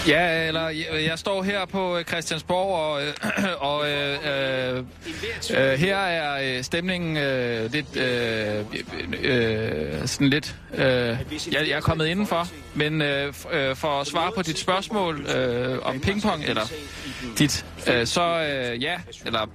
Ja, 0.08 0.48
eller 0.48 0.70
jeg, 0.70 1.06
jeg 1.06 1.20
står 1.20 1.44
her 1.44 1.66
på 1.66 1.98
øh, 1.98 2.06
Christiansborg, 2.06 2.76
og, 2.76 3.04
øh, 3.04 3.14
og 3.70 3.90
øh, 3.92 4.78
øh, 4.78 5.80
her 5.80 5.98
er 5.98 6.58
øh, 6.58 6.64
stemningen 6.64 7.18
øh, 7.18 7.72
lidt, 7.72 7.98
øh, 7.98 8.66
øh, 9.22 10.08
sådan 10.08 10.28
lidt, 10.28 10.56
øh, 10.74 10.82
jeg, 10.82 11.18
jeg 11.52 11.70
er 11.70 11.82
kommet 11.82 12.08
indenfor, 12.08 12.48
men 12.74 13.02
øh, 13.02 13.34
for 13.76 14.02
at 14.02 14.08
svare 14.08 14.32
på 14.36 14.42
dit 14.42 14.60
spørgsmål 14.60 15.26
øh, 15.26 15.80
om 15.82 16.00
pingpong, 16.00 16.44
eller 16.44 16.72
dit, 17.38 17.66
øh, 17.88 18.08
så 18.08 18.22
øh, 18.22 18.84
ja, 18.84 19.00
eller 19.26 19.48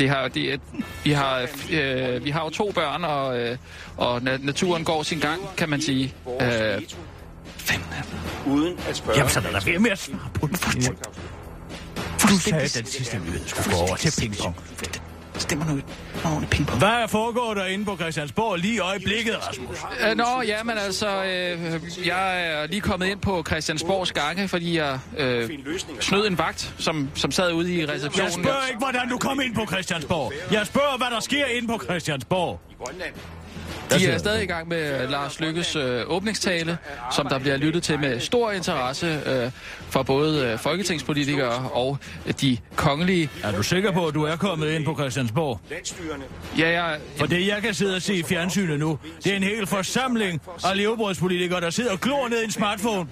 det 0.00 0.08
har, 0.08 0.28
det, 0.28 0.60
vi, 1.04 1.10
har, 1.12 1.48
øh, 1.70 2.24
vi 2.24 2.30
har 2.30 2.44
jo 2.44 2.50
to 2.50 2.72
børn, 2.74 3.04
og, 3.04 3.38
øh, 3.40 3.56
og 3.96 4.22
naturen 4.22 4.84
går 4.84 5.02
sin 5.02 5.18
gang, 5.18 5.40
kan 5.56 5.68
man 5.68 5.80
sige. 5.80 6.14
Øh, 6.40 6.82
Uden 8.46 8.78
at 8.88 8.96
spørge... 8.96 9.18
Jamen, 9.18 9.30
så 9.30 9.38
er 9.38 9.52
der 9.52 9.60
ved 9.64 9.78
med 9.78 9.90
at 9.90 9.98
svare 9.98 10.30
på 10.34 10.46
den. 10.46 10.56
For 12.18 12.28
du 12.28 12.38
sagde, 12.38 12.64
at 12.64 12.74
den 12.78 12.86
sidste 12.86 13.18
nyhed 13.18 13.40
skulle 13.46 13.76
gå 13.76 13.80
over 13.80 13.96
til 13.96 14.20
pingpong. 14.20 14.56
Stemmer 15.40 15.66
nu 15.66 15.80
ordentligt 16.24 16.50
pingpong. 16.50 16.78
Hvad 16.78 17.08
foregår 17.08 17.54
der 17.54 17.64
inde 17.66 17.84
på 17.84 17.96
Christiansborg 17.96 18.56
lige 18.58 18.74
i 18.74 18.78
øjeblikket, 18.78 19.48
Rasmus? 19.48 19.78
Øh, 20.10 20.16
nå, 20.16 20.42
ja, 20.46 20.62
men 20.62 20.78
altså, 20.78 21.24
øh, 21.24 21.80
jeg 22.06 22.46
er 22.46 22.66
lige 22.66 22.80
kommet 22.80 23.06
ind 23.06 23.20
på 23.20 23.44
Christiansborgs 23.46 24.12
gange, 24.12 24.48
fordi 24.48 24.76
jeg 24.76 24.98
øh, 25.18 25.50
snød 26.00 26.26
en 26.26 26.38
vagt, 26.38 26.74
som, 26.78 27.08
som 27.14 27.30
sad 27.30 27.52
ude 27.52 27.74
i 27.74 27.86
receptionen. 27.86 28.24
Jeg 28.24 28.32
spørger 28.32 28.66
ikke, 28.66 28.78
hvordan 28.78 29.08
du 29.08 29.18
kom 29.18 29.40
ind 29.40 29.54
på 29.54 29.66
Christiansborg. 29.66 30.32
Jeg 30.52 30.66
spørger, 30.66 30.96
hvad 30.96 31.06
der 31.14 31.20
sker 31.20 31.46
inde 31.46 31.68
på 31.68 31.80
Christiansborg. 31.84 32.60
I 32.70 32.74
Grønland. 32.84 33.14
De 33.98 34.06
er 34.06 34.18
stadig 34.18 34.42
i 34.42 34.46
gang 34.46 34.68
med 34.68 35.08
Lars 35.08 35.40
Lykkes 35.40 35.76
øh, 35.76 36.02
åbningstale, 36.06 36.78
som 37.12 37.26
der 37.26 37.38
bliver 37.38 37.56
lyttet 37.56 37.82
til 37.82 37.98
med 37.98 38.20
stor 38.20 38.50
interesse 38.50 39.22
øh, 39.26 39.50
for 39.90 40.02
både 40.02 40.46
øh, 40.46 40.58
folketingspolitikere 40.58 41.70
og 41.72 41.98
de 42.40 42.58
kongelige. 42.76 43.30
Er 43.42 43.52
du 43.56 43.62
sikker 43.62 43.92
på, 43.92 44.06
at 44.06 44.14
du 44.14 44.24
er 44.24 44.36
kommet 44.36 44.70
ind 44.70 44.84
på 44.84 44.94
Christiansborg? 44.94 45.60
Ja, 46.58 46.68
jeg... 46.82 46.98
For 47.16 47.26
det, 47.26 47.46
jeg 47.46 47.62
kan 47.62 47.74
sidde 47.74 47.96
og 47.96 48.02
se 48.02 48.14
i 48.14 48.22
fjernsynet 48.22 48.78
nu, 48.78 48.98
det 49.24 49.32
er 49.32 49.36
en 49.36 49.42
hel 49.42 49.66
forsamling 49.66 50.40
af 50.64 50.76
levebrødspolitikere, 50.76 51.60
der 51.60 51.70
sidder 51.70 51.92
og 51.92 52.00
glor 52.00 52.28
ned 52.28 52.40
i 52.40 52.44
en 52.44 52.50
smartphone. 52.50 53.08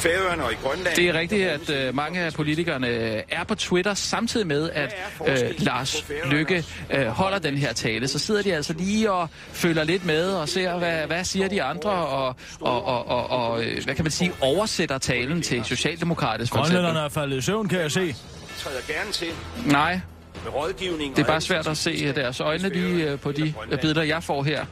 Færøerne 0.00 0.44
og 0.44 0.52
i 0.52 0.54
Grønland. 0.54 0.96
Det 0.96 1.08
er 1.08 1.14
rigtigt, 1.14 1.48
at 1.48 1.70
øh, 1.70 1.94
mange 1.94 2.20
af 2.20 2.32
politikerne 2.32 2.88
er 3.28 3.44
på 3.48 3.54
Twitter 3.54 3.94
samtidig 3.94 4.46
med, 4.46 4.70
at 4.70 4.96
øh, 5.26 5.36
Lars 5.58 6.04
Lykke 6.24 6.64
øh, 6.90 7.06
holder 7.06 7.38
den 7.38 7.56
her 7.56 7.72
tale. 7.72 8.08
Så 8.08 8.18
sidder 8.18 8.42
de 8.42 8.54
altså 8.54 8.72
lige 8.72 9.12
og 9.12 9.28
følger 9.52 9.84
lidt 9.84 10.04
med 10.04 10.32
og 10.32 10.48
ser, 10.48 10.78
hvad, 10.78 11.06
hvad 11.06 11.24
siger 11.24 11.48
de 11.48 11.62
andre, 11.62 11.90
og, 11.90 12.36
og, 12.60 12.84
og, 12.84 13.08
og, 13.08 13.30
og 13.30 13.64
øh, 13.64 13.84
hvad 13.84 13.94
kan 13.94 14.04
man 14.04 14.10
sige, 14.12 14.32
oversætter 14.40 14.98
talen 14.98 15.42
til 15.42 15.64
socialdemokratisk. 15.64 16.52
Grønlænderne 16.52 16.98
er 16.98 17.08
faldet 17.08 17.36
i 17.36 17.40
søvn, 17.40 17.68
kan 17.68 17.80
jeg 17.80 17.90
se. 17.92 18.14
Træder 18.58 18.80
gerne 18.88 19.12
til. 19.12 19.28
Nej, 19.66 20.00
med 20.44 20.52
rådgivning. 20.54 21.16
Det 21.16 21.22
er 21.22 21.26
bare 21.26 21.40
svært 21.40 21.66
at 21.68 21.76
se 21.76 22.12
deres 22.12 22.40
øjne 22.40 22.68
lige 22.68 23.16
på 23.16 23.32
de 23.32 23.54
billeder, 23.80 24.02
jeg 24.02 24.22
får 24.22 24.42
her. 24.42 24.64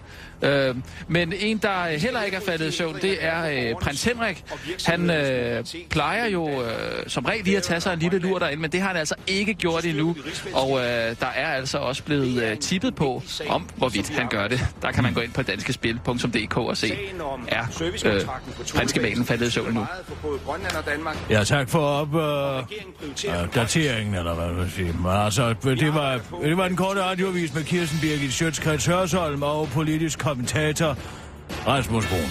Øh, 0.43 0.77
men 1.09 1.33
en, 1.33 1.59
der 1.59 1.99
heller 1.99 2.23
ikke 2.23 2.37
er 2.37 2.41
faldet 2.41 2.69
i 2.69 2.71
søvn, 2.71 2.99
det 3.03 3.25
er 3.25 3.71
øh, 3.71 3.75
prins 3.75 4.05
Henrik. 4.05 4.45
Han 4.87 5.11
øh, 5.11 5.65
plejer 5.91 6.27
jo 6.27 6.63
øh, 6.63 6.69
som 7.07 7.25
regel 7.25 7.45
lige 7.45 7.57
at 7.57 7.63
tage 7.63 7.81
sig 7.81 7.93
en 7.93 7.99
lille 7.99 8.19
lur 8.19 8.39
derinde, 8.39 8.61
men 8.61 8.73
det 8.73 8.81
har 8.81 8.89
han 8.89 8.97
altså 8.97 9.15
ikke 9.27 9.55
gjort 9.55 9.85
endnu. 9.85 10.17
Og 10.53 10.79
øh, 10.79 10.85
der 11.21 11.27
er 11.35 11.47
altså 11.47 11.79
også 11.79 12.03
blevet 12.05 12.43
øh, 12.43 12.59
tippet 12.59 12.95
på, 12.95 13.23
om 13.49 13.69
hvorvidt 13.77 14.09
han 14.09 14.29
gør 14.29 14.49
det. 14.49 14.67
Der 14.83 14.93
kan 14.93 15.03
man 15.03 15.15
gå 15.15 15.21
ind 15.21 15.33
på 15.33 15.43
danskespil.dk 15.43 16.57
og 16.57 16.77
se, 16.77 16.93
er 17.49 17.83
øh, 18.05 18.21
prinskabalen 18.77 19.25
faldet 19.25 19.47
i 19.47 19.51
søvn 19.51 19.75
nu. 19.75 19.87
Ja, 21.31 21.45
tak 21.45 21.69
for 21.69 21.79
op, 21.79 22.15
øh, 22.15 22.59
uh, 23.29 23.55
dateringen, 23.55 24.15
eller 24.15 24.35
hvad 24.35 24.49
man 24.49 24.71
siger. 24.71 24.93
Men 24.93 25.07
altså, 25.07 25.55
det 25.65 25.95
var, 25.95 26.21
det 26.43 26.57
var 26.57 26.69
den 26.69 26.77
korte 26.77 27.03
radiovis 27.03 27.55
med 27.55 27.65
Kirsten 27.65 27.99
Birgit 28.01 28.33
Sjøtskreds 28.33 28.87
Hørsholm 28.87 29.43
og 29.43 29.69
politisk 29.69 30.23
kommentator 30.29 30.97
Rasmus 31.67 32.07
Brun. 32.07 32.31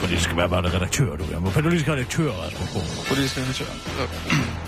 Politisk, 0.00 0.32
hvad 0.32 0.48
var 0.48 0.60
det 0.60 0.74
redaktør, 0.74 1.16
du 1.16 1.24
er? 1.24 1.50
Politisk 1.50 1.88
redaktør, 1.88 2.30
Rasmus 2.30 2.70
Brun. 2.72 3.06
Politisk 3.08 3.38
redaktør. 3.38 3.70
Hvad 3.96 4.65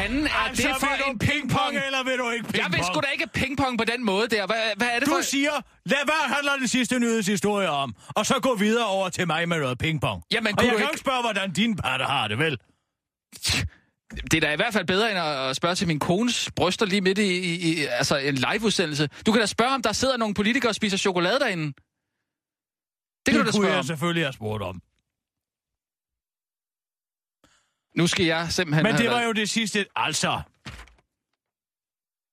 fanden 0.00 0.26
er 0.26 0.30
altså, 0.30 0.68
det 0.68 0.76
for 0.80 1.10
en 1.10 1.18
pingpong? 1.18 1.72
Eller 1.86 2.04
vil 2.04 2.18
du 2.18 2.30
ikke 2.30 2.44
pingpong? 2.44 2.72
Jeg 2.72 2.78
vil 2.78 2.84
sgu 2.84 3.00
da 3.00 3.06
ikke 3.12 3.26
pingpong 3.34 3.78
på 3.78 3.84
den 3.84 4.04
måde 4.04 4.28
der. 4.28 4.46
Hvad, 4.46 4.56
hvad 4.76 4.88
er 4.94 4.98
det 4.98 5.08
du 5.08 5.14
for... 5.14 5.22
Siger, 5.22 5.50
lad 5.86 5.98
hvad 6.04 6.34
handler 6.34 6.56
den 6.56 6.68
sidste 6.68 6.98
nyhedshistorie 6.98 7.70
om? 7.70 7.94
Og 8.08 8.26
så 8.26 8.34
gå 8.42 8.54
videre 8.54 8.86
over 8.86 9.08
til 9.08 9.26
mig 9.26 9.48
med 9.48 9.58
noget 9.60 9.78
pingpong. 9.78 10.22
Jamen, 10.32 10.58
og 10.58 10.64
jeg 10.64 10.70
kan 10.70 10.78
ikke... 10.78 10.90
ikke 10.92 11.00
spørge, 11.00 11.22
hvordan 11.22 11.52
din 11.52 11.76
patter 11.76 12.06
har 12.06 12.28
det, 12.28 12.38
vel? 12.38 12.58
Det 14.30 14.34
er 14.34 14.40
da 14.40 14.52
i 14.52 14.56
hvert 14.56 14.72
fald 14.72 14.86
bedre, 14.86 15.10
end 15.10 15.18
at 15.18 15.56
spørge 15.56 15.74
til 15.74 15.86
min 15.86 15.98
kones 15.98 16.50
bryster 16.56 16.86
lige 16.86 17.00
midt 17.00 17.18
i, 17.18 17.38
i, 17.38 17.72
i 17.72 17.84
altså 17.84 18.16
en 18.16 18.34
live-udsendelse. 18.34 19.08
Du 19.26 19.32
kan 19.32 19.40
da 19.40 19.46
spørge, 19.46 19.74
om 19.74 19.82
der 19.82 19.92
sidder 19.92 20.16
nogle 20.16 20.34
politikere 20.34 20.70
og 20.70 20.74
spiser 20.74 20.96
chokolade 20.96 21.38
derinde. 21.40 21.66
Det, 21.66 21.74
det 23.26 23.34
kan 23.34 23.40
du 23.40 23.46
da 23.46 23.50
kunne 23.50 23.52
spørge 23.52 23.70
jeg 23.70 23.78
om. 23.78 23.84
selvfølgelig 23.84 24.24
have 24.24 24.32
spurgt 24.32 24.62
om. 24.62 24.80
Nu 27.96 28.06
skal 28.06 28.26
jeg 28.26 28.52
simpelthen... 28.52 28.82
Men 28.82 28.94
det 28.94 29.10
var 29.10 29.22
jo 29.22 29.32
det 29.32 29.50
sidste. 29.50 29.86
Altså, 29.96 30.42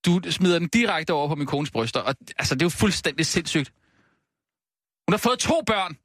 Du 0.06 0.22
smider 0.32 0.60
den 0.60 0.67
direkte 0.67 1.13
over 1.13 1.28
på 1.28 1.36
min 1.36 1.48
kones 1.48 1.72
bryster, 1.72 2.00
og 2.00 2.15
altså, 2.38 2.56
det 2.56 2.62
er 2.62 2.65
jo 2.65 2.70
fuldstændig 2.70 3.26
sindssygt. 3.26 3.74
Hun 5.08 5.13
har 5.13 5.17
fået 5.17 5.39
to 5.39 5.62
børn. 5.65 5.98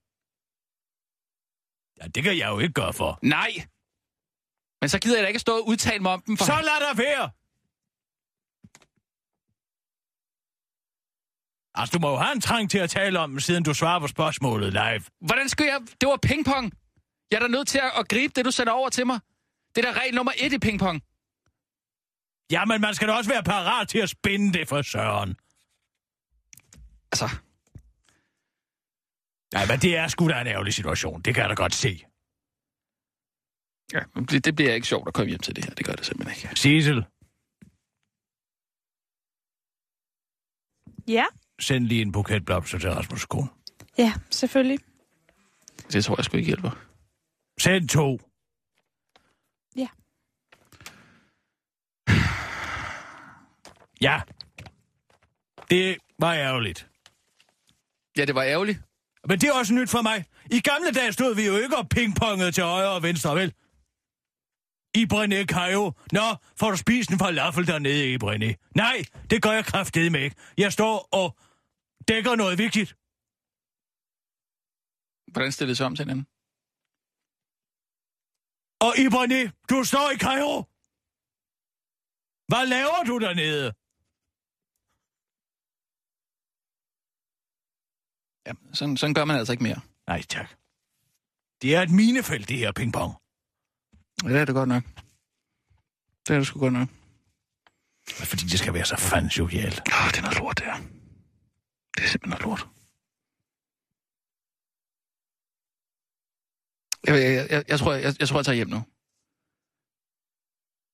ja, 2.00 2.06
det 2.14 2.22
kan 2.22 2.38
jeg 2.38 2.48
jo 2.48 2.58
ikke 2.58 2.72
gøre 2.74 2.92
for. 2.92 3.18
Nej. 3.22 3.50
Men 4.80 4.88
så 4.88 4.98
gider 4.98 5.16
jeg 5.16 5.22
da 5.22 5.28
ikke 5.28 5.38
stå 5.40 5.52
og 5.58 5.66
udtale 5.68 5.98
mig 6.02 6.12
om 6.12 6.22
dem. 6.26 6.36
For... 6.36 6.44
Så 6.44 6.52
lad 6.52 6.80
der 6.86 6.94
være! 6.94 7.30
Altså, 11.74 11.92
du 11.92 12.00
må 12.00 12.10
jo 12.10 12.16
have 12.16 12.32
en 12.32 12.40
trang 12.40 12.70
til 12.70 12.78
at 12.78 12.90
tale 12.90 13.18
om, 13.18 13.40
siden 13.40 13.62
du 13.64 13.74
svarer 13.74 14.00
på 14.00 14.06
spørgsmålet 14.06 14.72
live. 14.72 15.02
Hvordan 15.20 15.48
skal 15.48 15.66
jeg... 15.66 15.80
Det 16.00 16.08
var 16.08 16.18
pingpong. 16.22 16.72
Jeg 17.30 17.36
er 17.36 17.40
da 17.40 17.48
nødt 17.48 17.68
til 17.68 17.78
at, 17.78 17.92
at 17.96 18.08
gribe 18.08 18.32
det, 18.36 18.44
du 18.44 18.50
sender 18.50 18.72
over 18.72 18.88
til 18.88 19.06
mig. 19.06 19.20
Det 19.74 19.84
er 19.84 19.92
da 19.92 20.00
regel 20.00 20.14
nummer 20.14 20.32
et 20.38 20.52
i 20.52 20.58
pingpong. 20.58 21.02
Ja, 22.50 22.64
men 22.64 22.80
man 22.80 22.94
skal 22.94 23.08
da 23.08 23.12
også 23.12 23.30
være 23.30 23.42
parat 23.42 23.88
til 23.88 23.98
at 23.98 24.08
spinde 24.10 24.58
det 24.58 24.68
for 24.68 24.82
søren. 24.82 25.36
Altså, 27.12 27.28
Nej, 29.52 29.66
men 29.66 29.78
det 29.80 29.96
er 29.96 30.08
sgu 30.08 30.28
da 30.28 30.40
en 30.40 30.46
ærgerlig 30.46 30.74
situation. 30.74 31.22
Det 31.22 31.34
kan 31.34 31.40
jeg 31.42 31.50
da 31.50 31.54
godt 31.54 31.74
se. 31.74 32.04
ja, 33.92 34.00
det, 34.30 34.44
det 34.44 34.56
bliver 34.56 34.74
ikke 34.74 34.86
sjovt 34.86 35.08
at 35.08 35.14
komme 35.14 35.28
hjem 35.28 35.40
til 35.40 35.56
det 35.56 35.64
her. 35.64 35.74
Det 35.74 35.86
gør 35.86 35.92
det 35.92 36.06
simpelthen 36.06 36.36
ikke. 36.50 36.60
Sissel, 36.60 37.04
Ja, 41.08 41.24
send 41.60 41.84
lige 41.86 42.02
en 42.02 42.12
buket 42.12 42.44
blomster 42.44 42.78
til 42.78 42.90
Rasmus 42.92 43.26
kone. 43.26 43.48
ja, 43.98 44.12
selvfølgelig. 44.30 44.78
Det 45.92 46.04
tror 46.04 46.16
jeg 46.18 46.24
sgu 46.24 46.36
ikke 46.36 46.46
hjælper. 46.46 46.70
Send 47.60 47.88
to. 47.88 48.20
Ja. 49.76 49.88
Ja. 54.02 54.20
Det 55.70 55.98
var 56.18 56.34
ærgerligt. 56.34 56.90
Ja, 58.16 58.24
det 58.24 58.34
var 58.34 58.42
ærgerligt. 58.42 58.78
Men 59.28 59.40
det 59.40 59.48
er 59.48 59.54
også 59.54 59.74
nyt 59.74 59.90
for 59.90 60.02
mig. 60.02 60.24
I 60.50 60.60
gamle 60.60 60.90
dage 60.92 61.12
stod 61.12 61.34
vi 61.34 61.46
jo 61.46 61.56
ikke 61.56 61.76
og 61.76 61.88
pingpongede 61.88 62.52
til 62.52 62.64
højre 62.64 62.90
og 62.90 63.02
venstre, 63.02 63.34
vel? 63.34 63.54
I 64.94 65.02
Brené 65.12 65.44
Kajo. 65.44 65.92
Nå, 66.12 66.26
får 66.60 66.70
du 66.70 66.76
spist 66.76 67.10
en 67.10 67.18
falafel 67.18 67.66
dernede 67.66 68.12
i 68.12 68.16
Brené? 68.24 68.70
Nej, 68.76 68.96
det 69.30 69.42
gør 69.42 69.52
jeg 69.52 69.64
kraftedeme 69.64 70.20
ikke. 70.20 70.36
Jeg 70.58 70.72
står 70.72 71.08
og 71.12 71.36
dækker 72.08 72.34
noget 72.36 72.58
vigtigt. 72.58 72.96
Hvordan 75.32 75.52
stillede 75.52 75.70
det 75.70 75.76
sig 75.76 75.86
om 75.86 75.96
til 75.96 76.04
hinanden? 76.04 76.26
Og 78.86 78.92
i 79.04 79.06
Brené, 79.14 79.40
du 79.70 79.84
står 79.84 80.06
i 80.14 80.16
Kajo. 80.26 80.54
Hvad 82.50 82.66
laver 82.66 83.00
du 83.06 83.18
dernede? 83.18 83.72
Ja, 88.46 88.52
sådan, 88.72 88.96
sådan 88.96 89.14
gør 89.14 89.24
man 89.24 89.36
altså 89.36 89.52
ikke 89.52 89.62
mere. 89.62 89.80
Nej, 90.06 90.22
tak. 90.22 90.50
Det 91.62 91.74
er 91.74 91.82
et 91.82 91.90
minefelt, 91.90 92.48
det 92.48 92.58
her 92.58 92.72
pingpong. 92.72 93.14
Ja, 94.24 94.28
det 94.28 94.36
er 94.40 94.44
det 94.44 94.54
godt 94.54 94.68
nok. 94.68 94.82
Det 96.26 96.34
er 96.34 96.38
det 96.38 96.46
sgu 96.46 96.58
godt 96.58 96.72
nok. 96.72 96.88
Fordi 98.08 98.42
det 98.44 98.58
skal 98.58 98.74
være 98.74 98.84
så 98.84 98.96
fandme 98.96 99.30
jovialt. 99.38 99.80
Åh, 99.80 100.08
det 100.10 100.18
er 100.18 100.22
noget 100.22 100.38
lort, 100.38 100.58
det 100.58 100.66
her. 100.66 100.76
Det 101.96 102.04
er 102.04 102.08
simpelthen 102.08 102.30
noget 102.30 102.42
lort. 102.42 102.66
Jeg, 107.06 107.14
jeg, 107.22 107.46
jeg, 107.50 107.64
jeg, 107.68 107.78
tror, 107.78 107.92
jeg, 107.92 108.14
jeg 108.20 108.28
tror, 108.28 108.38
jeg 108.38 108.44
tager 108.44 108.56
hjem 108.56 108.68
nu. 108.68 108.76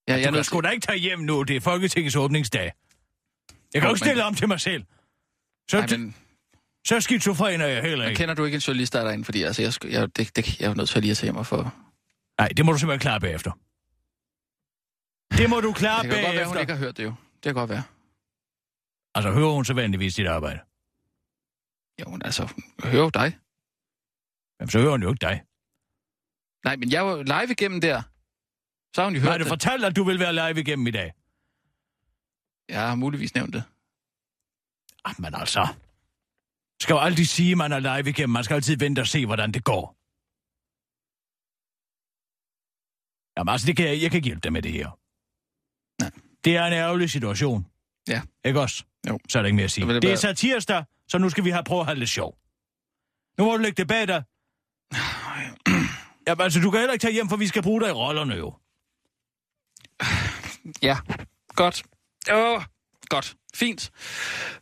Ja, 0.08 0.12
Jeg 0.12 0.22
jeg 0.22 0.28
du 0.32 0.34
kan 0.34 0.44
sgu 0.44 0.60
da 0.60 0.68
ikke 0.68 0.86
tage 0.86 0.98
hjem 0.98 1.18
nu. 1.18 1.42
Det 1.42 1.56
er 1.56 1.60
Folketingets 1.60 2.16
åbningsdag. 2.16 2.62
Jeg 2.64 2.72
kan 3.82 3.82
Jo, 3.82 3.94
ikke 3.94 4.04
men- 4.04 4.08
stille 4.08 4.24
om 4.24 4.34
til 4.34 4.48
mig 4.48 4.60
selv. 4.60 4.84
Så, 5.70 5.76
Nej, 5.78 5.96
men 5.96 6.16
så 6.88 7.00
skizofren 7.00 7.60
er 7.60 7.66
jeg 7.66 7.82
heller 7.82 8.04
men 8.04 8.08
ikke. 8.08 8.18
kender 8.18 8.34
du 8.34 8.44
ikke 8.44 8.54
en 8.54 8.60
journalist, 8.60 8.92
der 8.92 9.00
er 9.00 9.04
derinde? 9.04 9.24
Fordi 9.24 9.42
altså, 9.42 9.62
jeg, 9.62 9.92
jeg, 9.92 10.16
det, 10.16 10.36
det, 10.36 10.60
jeg 10.60 10.70
er 10.70 10.74
nødt 10.74 10.88
til 10.88 10.96
at 10.98 11.02
lige 11.02 11.10
at 11.10 11.20
hjem 11.20 11.36
og 11.36 11.46
få... 11.46 11.68
Nej, 12.38 12.48
det 12.48 12.64
må 12.66 12.72
du 12.72 12.78
simpelthen 12.78 13.00
klare 13.00 13.20
bagefter. 13.20 13.52
Det 15.38 15.50
må 15.50 15.60
du 15.60 15.72
klare 15.72 16.02
Det 16.02 16.10
kan 16.10 16.22
godt 16.22 16.34
være, 16.34 16.44
hun 16.46 16.54
bagefter. 16.54 16.60
ikke 16.60 16.72
har 16.72 16.78
hørt 16.78 16.96
det 16.96 17.04
jo. 17.04 17.14
Det 17.34 17.42
kan 17.42 17.54
godt 17.54 17.70
være. 17.70 17.82
Altså, 19.14 19.32
hører 19.32 19.50
hun 19.50 19.64
så 19.64 19.74
vanligvis 19.74 20.14
dit 20.14 20.26
arbejde? 20.26 20.60
Jo, 22.00 22.10
men 22.10 22.22
altså, 22.24 22.42
hun 22.82 22.90
hører 22.90 23.04
jo 23.04 23.10
dig. 23.10 23.38
Jamen, 24.60 24.70
så 24.70 24.78
hører 24.78 24.90
hun 24.90 25.02
jo 25.02 25.08
ikke 25.08 25.26
dig. 25.26 25.42
Nej, 26.64 26.76
men 26.76 26.92
jeg 26.92 27.06
var 27.06 27.16
live 27.22 27.52
igennem 27.52 27.80
der. 27.80 28.02
Så 28.94 29.00
har 29.00 29.04
hun 29.04 29.14
jo 29.14 29.20
hørt 29.20 29.40
du 29.40 29.44
det. 29.44 29.48
fortalt, 29.48 29.84
at 29.84 29.96
du 29.96 30.04
vil 30.04 30.18
være 30.18 30.32
live 30.32 30.60
igennem 30.60 30.86
i 30.86 30.90
dag? 30.90 31.12
Jeg 32.68 32.88
har 32.88 32.94
muligvis 32.94 33.34
nævnt 33.34 33.54
det. 33.54 33.64
Ah, 35.04 35.14
men 35.18 35.34
altså... 35.34 35.68
Skal 36.80 36.92
jo 36.92 37.00
aldrig 37.00 37.28
sige, 37.28 37.52
at 37.52 37.58
man 37.58 37.72
er 37.72 37.78
live 37.78 38.10
igennem. 38.10 38.32
Man 38.32 38.44
skal 38.44 38.54
altid 38.54 38.76
vente 38.76 39.00
og 39.00 39.06
se, 39.06 39.26
hvordan 39.26 39.52
det 39.52 39.64
går. 39.64 39.98
Jamen 43.38 43.52
altså, 43.52 43.66
det 43.66 43.76
kan 43.76 43.88
jeg, 43.88 44.02
jeg 44.02 44.10
kan 44.10 44.18
ikke 44.18 44.26
hjælpe 44.26 44.40
dig 44.40 44.52
med 44.52 44.62
det 44.62 44.72
her. 44.72 44.98
Nej. 46.02 46.10
Det 46.44 46.56
er 46.56 46.64
en 46.64 46.72
ærgerlig 46.72 47.10
situation. 47.10 47.66
Ja. 48.08 48.22
Ikke 48.44 48.60
også? 48.60 48.84
Jo. 49.08 49.18
Så 49.28 49.38
er 49.38 49.42
der 49.42 49.46
ikke 49.46 49.56
mere 49.56 49.64
at 49.64 49.70
sige. 49.70 49.86
Det, 49.86 49.94
det 49.94 50.02
det 50.02 50.12
er 50.12 50.16
satirsdag, 50.16 50.84
så 51.08 51.18
nu 51.18 51.30
skal 51.30 51.44
vi 51.44 51.50
have 51.50 51.64
prøve 51.64 51.80
at 51.80 51.86
have 51.86 51.98
lidt 51.98 52.10
sjov. 52.10 52.38
Nu 53.38 53.44
må 53.44 53.56
du 53.56 53.62
lægge 53.62 53.76
det 53.76 53.88
bag 53.88 54.08
dig. 54.08 54.22
Jamen 56.26 56.40
altså, 56.44 56.60
du 56.60 56.70
kan 56.70 56.80
heller 56.80 56.92
ikke 56.92 57.02
tage 57.02 57.12
hjem, 57.12 57.28
for 57.28 57.36
vi 57.36 57.46
skal 57.46 57.62
bruge 57.62 57.80
dig 57.80 57.88
i 57.88 57.92
rollerne 57.92 58.34
jo. 58.34 58.54
Ja, 60.88 60.96
godt. 61.48 61.82
Åh, 62.32 62.62
godt. 63.08 63.36
Fint. 63.54 63.90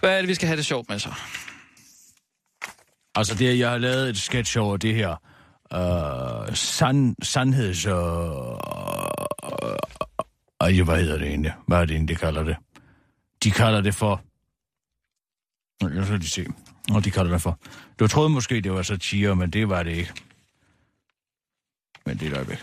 Hvad 0.00 0.10
er 0.16 0.18
det, 0.18 0.28
vi 0.28 0.34
skal 0.34 0.46
have 0.46 0.56
det 0.56 0.66
sjovt 0.66 0.88
med 0.88 0.98
så? 0.98 1.12
Altså, 3.16 3.34
det, 3.34 3.58
jeg 3.58 3.70
har 3.70 3.78
lavet 3.78 4.08
et 4.08 4.18
sketch 4.18 4.58
over 4.58 4.76
det 4.76 4.94
her. 4.94 5.16
Øh, 5.72 6.56
sand, 6.56 7.16
sandheds... 7.22 7.86
Øh, 7.86 7.92
øh, 10.72 10.84
hvad 10.84 11.00
hedder 11.00 11.18
det 11.18 11.28
egentlig? 11.28 11.54
Hvad 11.66 11.78
er 11.78 11.84
det 11.84 11.94
egentlig, 11.94 12.16
de 12.16 12.20
kalder 12.20 12.42
det? 12.42 12.56
De 13.44 13.50
kalder 13.50 13.80
det 13.80 13.94
for... 13.94 14.22
Jeg 15.82 16.06
skal 16.06 16.18
lige 16.18 16.30
se. 16.30 16.46
Og 16.94 17.04
de 17.04 17.10
kalder 17.10 17.32
det 17.32 17.42
for... 17.42 17.58
Du 17.98 18.06
troede 18.06 18.28
måske, 18.28 18.60
det 18.60 18.72
var 18.72 18.82
satire, 18.82 19.36
men 19.36 19.50
det 19.50 19.68
var 19.68 19.82
det 19.82 19.90
ikke. 19.90 20.12
Men 22.06 22.18
det 22.18 22.32
er 22.32 22.36
øjeblik. 22.36 22.58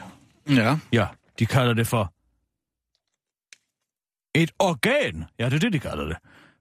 Ja. 0.50 0.78
Ja, 0.92 1.08
de 1.40 1.46
kalder 1.46 1.74
det 1.74 1.88
for... 1.88 2.14
Et 4.36 4.52
organ. 4.60 5.26
Ja, 5.40 5.46
det 5.46 5.54
er 5.54 5.60
det, 5.60 5.74
de 5.74 5.80
kalder 5.80 6.06
det. 6.06 6.18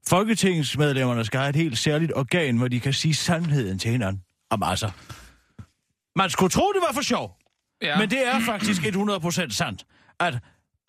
Folketingsmedlemmerne 0.08 1.24
skal 1.24 1.40
have 1.40 1.50
et 1.50 1.56
helt 1.56 1.78
særligt 1.78 2.12
organ, 2.16 2.56
hvor 2.58 2.68
de 2.68 2.80
kan 2.80 2.92
sige 2.92 3.14
sandheden 3.14 3.78
til 3.78 3.90
hinanden. 3.90 4.22
Om 4.50 4.62
altså. 4.62 4.90
Man 6.16 6.30
skulle 6.30 6.50
tro, 6.50 6.72
det 6.72 6.82
var 6.88 6.92
for 6.94 7.02
sjov. 7.02 7.38
ja. 7.82 7.98
Men 7.98 8.10
det 8.10 8.26
er 8.28 8.40
faktisk 8.40 8.82
100% 8.82 9.50
sandt, 9.50 9.84
at 10.20 10.38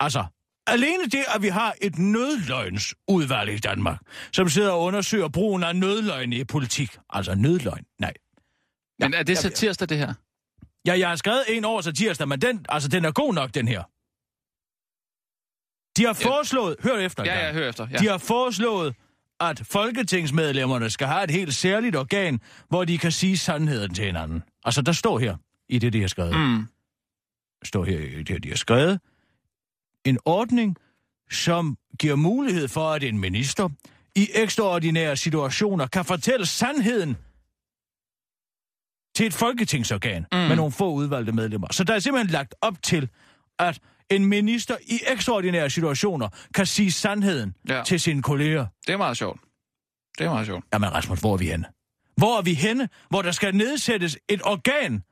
altså, 0.00 0.24
alene 0.66 1.04
det, 1.04 1.24
at 1.34 1.42
vi 1.42 1.48
har 1.48 1.74
et 1.82 1.98
nødløgnsudvalg 1.98 3.50
i 3.50 3.58
Danmark, 3.58 3.98
som 4.32 4.48
sidder 4.48 4.70
og 4.72 4.82
undersøger 4.82 5.28
brugen 5.28 5.62
af 5.62 5.76
nødløgn 5.76 6.32
i 6.32 6.44
politik. 6.44 6.98
Altså 7.10 7.34
nødløgn, 7.34 7.84
nej. 7.98 8.12
Men 8.98 9.14
er 9.14 9.22
det 9.22 9.38
så 9.38 9.50
tirsdag, 9.50 9.88
det 9.88 9.98
her? 9.98 10.14
Ja, 10.86 10.98
jeg 10.98 11.08
har 11.08 11.16
skrevet 11.16 11.44
en 11.48 11.64
over 11.64 11.80
til 11.80 11.94
tirsdag, 11.94 12.28
men 12.28 12.40
den, 12.42 12.66
altså, 12.68 12.88
den 12.88 13.04
er 13.04 13.12
god 13.12 13.34
nok, 13.34 13.54
den 13.54 13.68
her. 13.68 13.82
De 15.96 16.04
har 16.06 16.12
foreslået, 16.12 16.76
hør 16.82 16.96
efter 16.98 17.24
Ja, 17.24 17.46
ja, 17.46 17.52
hør 17.52 17.68
efter. 17.68 17.88
Ja. 17.90 17.96
De 17.96 18.06
har 18.08 18.18
foreslået, 18.18 18.94
at 19.40 19.62
folketingsmedlemmerne 19.64 20.90
skal 20.90 21.06
have 21.06 21.24
et 21.24 21.30
helt 21.30 21.54
særligt 21.54 21.96
organ, 21.96 22.40
hvor 22.68 22.84
de 22.84 22.98
kan 22.98 23.12
sige 23.12 23.38
sandheden 23.38 23.94
til 23.94 24.04
hinanden. 24.04 24.42
Altså, 24.64 24.82
der 24.82 24.92
står 24.92 25.18
her, 25.18 25.36
i 25.68 25.78
det, 25.78 25.92
de 25.92 26.00
har 26.00 26.08
skrevet. 26.08 26.36
Mm. 26.36 26.66
Står 27.64 27.84
her 27.84 27.98
i 27.98 28.22
det, 28.22 28.42
de 28.42 28.48
har 28.48 28.56
skrevet. 28.56 29.00
En 30.04 30.18
ordning, 30.24 30.76
som 31.30 31.76
giver 31.98 32.16
mulighed 32.16 32.68
for, 32.68 32.90
at 32.90 33.02
en 33.02 33.18
minister 33.18 33.68
i 34.16 34.28
ekstraordinære 34.34 35.16
situationer 35.16 35.86
kan 35.86 36.04
fortælle 36.04 36.46
sandheden 36.46 37.16
til 39.16 39.26
et 39.26 39.34
folketingsorgan 39.34 40.26
mm. 40.32 40.38
med 40.38 40.56
nogle 40.56 40.72
få 40.72 40.92
udvalgte 40.92 41.32
medlemmer. 41.32 41.68
Så 41.70 41.84
der 41.84 41.94
er 41.94 41.98
simpelthen 41.98 42.32
lagt 42.32 42.54
op 42.60 42.82
til, 42.82 43.08
at 43.58 43.80
en 44.10 44.26
minister 44.26 44.76
i 44.86 45.00
ekstraordinære 45.08 45.70
situationer 45.70 46.28
kan 46.54 46.66
sige 46.66 46.92
sandheden 46.92 47.54
Ja. 47.68 47.82
til 47.86 48.00
sine 48.00 48.22
kolleger. 48.22 48.66
Det 48.86 48.92
er 48.92 48.96
meget 48.96 49.16
sjovt. 49.16 49.40
Det 50.18 50.24
er 50.26 50.30
meget 50.30 50.46
sjovt. 50.46 50.64
Jamen 50.72 50.92
Rasmus, 50.94 51.20
hvor 51.20 51.32
er 51.32 51.36
vi 51.36 51.46
henne? 51.46 51.66
Hvor 52.16 52.38
er 52.38 52.42
vi 52.42 52.54
henne, 52.54 52.88
hvor 53.08 53.22
der 53.22 53.32
skal 53.32 53.54
nedsættes 53.56 54.18
et 54.28 54.40
organ, 54.44 55.02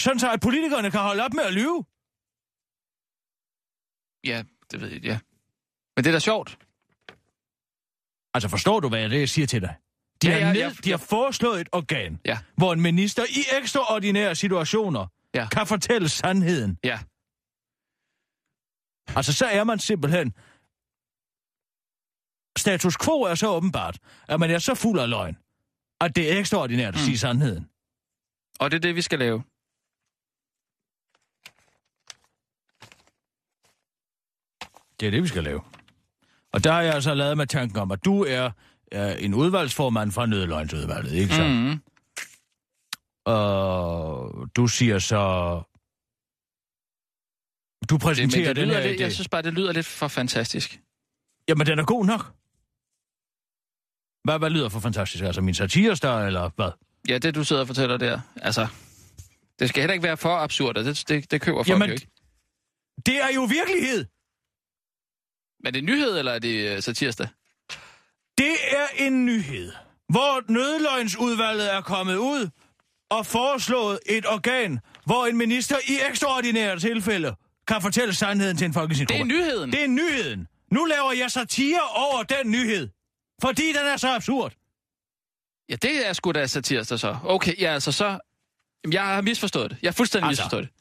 sådan 0.00 0.18
så 0.18 0.30
at 0.30 0.40
politikerne 0.40 0.90
kan 0.90 1.00
holde 1.00 1.24
op 1.24 1.32
med 1.34 1.42
at 1.44 1.52
lyve? 1.54 1.84
Ja, 4.24 4.42
det 4.70 4.80
ved 4.80 4.88
jeg, 4.88 5.02
ja. 5.04 5.18
Men 5.96 6.04
det 6.04 6.10
er 6.10 6.12
da 6.12 6.18
sjovt. 6.18 6.58
Altså 8.34 8.48
forstår 8.48 8.80
du, 8.80 8.88
hvad 8.88 9.00
jeg, 9.00 9.10
det, 9.10 9.20
jeg 9.20 9.28
siger 9.28 9.46
til 9.46 9.60
dig? 9.60 9.74
De, 10.22 10.26
Ja, 10.28 10.32
har, 10.32 10.40
ja, 10.40 10.52
ned, 10.52 10.60
ja. 10.60 10.70
de 10.84 10.90
har 10.90 10.96
foreslået 10.96 11.60
et 11.60 11.68
organ, 11.72 12.20
Ja. 12.26 12.38
hvor 12.56 12.72
en 12.72 12.80
minister 12.80 13.22
i 13.28 13.56
ekstraordinære 13.60 14.34
situationer 14.34 15.06
Ja. 15.34 15.48
kan 15.48 15.66
fortælle 15.66 16.08
sandheden. 16.08 16.78
Ja. 16.84 16.98
Altså, 19.08 19.32
så 19.32 19.46
er 19.46 19.64
man 19.64 19.78
simpelthen... 19.78 20.34
Status 22.58 22.96
quo 23.04 23.22
er 23.22 23.34
så 23.34 23.48
åbenbart, 23.48 23.98
at 24.28 24.40
man 24.40 24.50
er 24.50 24.58
så 24.58 24.74
fuld 24.74 25.00
af 25.00 25.10
løgn, 25.10 25.36
at 26.00 26.16
det 26.16 26.32
er 26.32 26.38
ekstraordinært 26.38 26.94
at 26.94 27.00
Mm. 27.00 27.04
sige 27.04 27.18
sandheden. 27.18 27.68
Og 28.60 28.70
det 28.70 28.76
er 28.76 28.80
det, 28.80 28.94
vi 28.96 29.02
skal 29.02 29.18
lave. 29.18 29.42
Det 35.00 35.06
er 35.06 35.10
det, 35.10 35.22
vi 35.22 35.28
skal 35.28 35.44
lave. 35.44 35.60
Og 36.52 36.64
der 36.64 36.72
har 36.72 36.82
jeg 36.82 36.94
altså 36.94 37.14
lavet 37.14 37.36
med 37.36 37.46
tanken 37.46 37.78
om, 37.78 37.90
at 37.90 38.04
du 38.04 38.24
er, 38.24 38.50
er 38.92 39.16
en 39.16 39.34
udvalgsformand 39.34 40.12
fra 40.12 40.26
Nødløgnsudvalget, 40.26 41.12
ikke 41.12 41.34
så? 41.34 41.44
Mm. 41.44 41.80
Og 43.24 44.48
du 44.56 44.66
siger 44.66 44.98
så... 44.98 45.62
Du 47.90 47.94
Det, 47.94 48.02
præsenterer 48.02 48.46
det 48.46 48.56
den 48.56 48.68
lyder 48.68 48.80
her 48.80 48.88
lidt, 48.88 49.00
idé. 49.00 49.02
jeg 49.02 49.12
synes 49.12 49.28
bare, 49.28 49.42
det 49.42 49.52
lyder 49.54 49.72
lidt 49.72 49.86
for 49.86 50.08
fantastisk. 50.08 50.80
Jamen, 51.48 51.66
den 51.66 51.78
er 51.78 51.84
god 51.84 52.06
nok. 52.06 52.32
Hvad, 54.24 54.38
hvad 54.38 54.50
lyder 54.50 54.68
for 54.68 54.80
fantastisk? 54.80 55.24
Altså 55.24 55.40
min 55.40 55.54
satirestar, 55.54 56.26
eller 56.26 56.50
hvad? 56.56 56.70
Ja, 57.08 57.18
det 57.18 57.34
du 57.34 57.44
sidder 57.44 57.62
og 57.62 57.66
fortæller 57.66 57.96
der. 57.96 58.20
Altså, 58.36 58.66
det 59.58 59.68
skal 59.68 59.80
heller 59.82 59.92
ikke 59.94 60.02
være 60.02 60.16
for 60.16 60.36
absurd, 60.36 60.76
og 60.76 60.84
det, 60.84 61.04
det, 61.08 61.30
det 61.30 61.40
køber 61.40 61.58
folk 61.58 61.68
Jamen, 61.68 61.88
jo 61.88 61.94
ikke. 61.94 62.08
Det 63.06 63.16
er 63.22 63.28
jo 63.34 63.44
virkelighed! 63.44 64.04
Men 65.60 65.66
er 65.66 65.70
det 65.70 65.84
nyhed, 65.84 66.18
eller 66.18 66.32
er 66.32 66.38
det 66.38 66.88
uh? 66.88 67.26
Det 68.38 68.56
er 68.70 68.86
en 69.06 69.26
nyhed, 69.26 69.72
hvor 70.08 70.52
nødløgnsudvalget 70.52 71.74
er 71.74 71.80
kommet 71.80 72.16
ud 72.16 72.50
og 73.10 73.26
foreslået 73.26 73.98
et 74.06 74.26
organ, 74.26 74.80
hvor 75.06 75.26
en 75.26 75.36
minister 75.36 75.76
i 75.88 75.98
ekstraordinære 76.10 76.78
tilfælde 76.78 77.34
kan 77.72 77.82
fortælle 77.82 78.14
sandheden 78.14 78.56
til 78.56 78.64
en 78.64 78.70
Det 78.70 78.76
er 78.76 78.80
folketingsgruppe. 78.80 79.24
nyheden. 79.24 79.72
Det 79.72 79.82
er 79.84 79.88
nyheden. 79.88 80.46
Nu 80.72 80.84
laver 80.84 81.12
jeg 81.12 81.30
satire 81.30 81.80
over 81.94 82.22
den 82.22 82.50
nyhed, 82.50 82.88
fordi 83.42 83.68
den 83.68 83.86
er 83.92 83.96
så 83.96 84.14
absurd. 84.14 84.52
Ja, 85.68 85.74
det 85.76 86.08
er 86.08 86.12
sgu 86.12 86.32
da 86.32 86.46
satirsdag 86.46 86.98
så. 86.98 87.16
Okay, 87.24 87.60
ja, 87.60 87.72
altså 87.74 87.92
så... 87.92 88.18
Jamen, 88.84 88.92
jeg 88.92 89.02
har 89.02 89.20
misforstået 89.22 89.70
det. 89.70 89.78
Jeg 89.82 89.88
har 89.88 89.92
fuldstændig 89.92 90.28
Altså. 90.28 90.42
misforstået 90.42 90.62
det. 90.62 90.72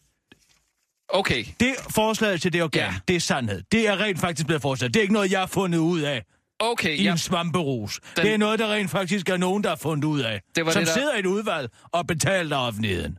Okay, 1.09 1.45
Det 1.59 1.75
forslaget 1.89 2.41
til 2.41 2.53
det 2.53 2.63
organ, 2.63 2.81
Ja. 2.81 2.93
det 3.07 3.15
er 3.15 3.19
sandhed. 3.19 3.61
Det 3.71 3.87
er 3.87 3.99
rent 3.99 4.19
faktisk 4.19 4.45
blevet 4.47 4.61
forslaget. 4.61 4.93
Det 4.93 4.99
er 4.99 5.01
ikke 5.01 5.13
noget, 5.13 5.31
jeg 5.31 5.39
har 5.39 5.47
fundet 5.47 5.79
ud 5.79 6.01
af 6.01 6.23
okay, 6.59 6.97
i 6.97 7.03
ja, 7.03 7.11
en 7.11 7.17
svamperus. 7.17 7.99
Den-. 8.15 8.25
Det 8.25 8.33
er 8.33 8.37
noget, 8.37 8.59
der 8.59 8.73
rent 8.73 8.91
faktisk 8.91 9.29
er 9.29 9.37
nogen, 9.37 9.63
der 9.63 9.69
har 9.69 9.75
fundet 9.75 10.03
ud 10.03 10.19
af. 10.21 10.41
Det 10.55 10.65
var 10.65 10.71
som 10.71 10.79
det, 10.79 10.87
der- 10.87 10.93
sidder 10.93 11.15
i 11.15 11.19
et 11.19 11.25
udvalg 11.25 11.69
og 11.91 12.07
betaler 12.07 12.57
offentligheden. 12.57 13.17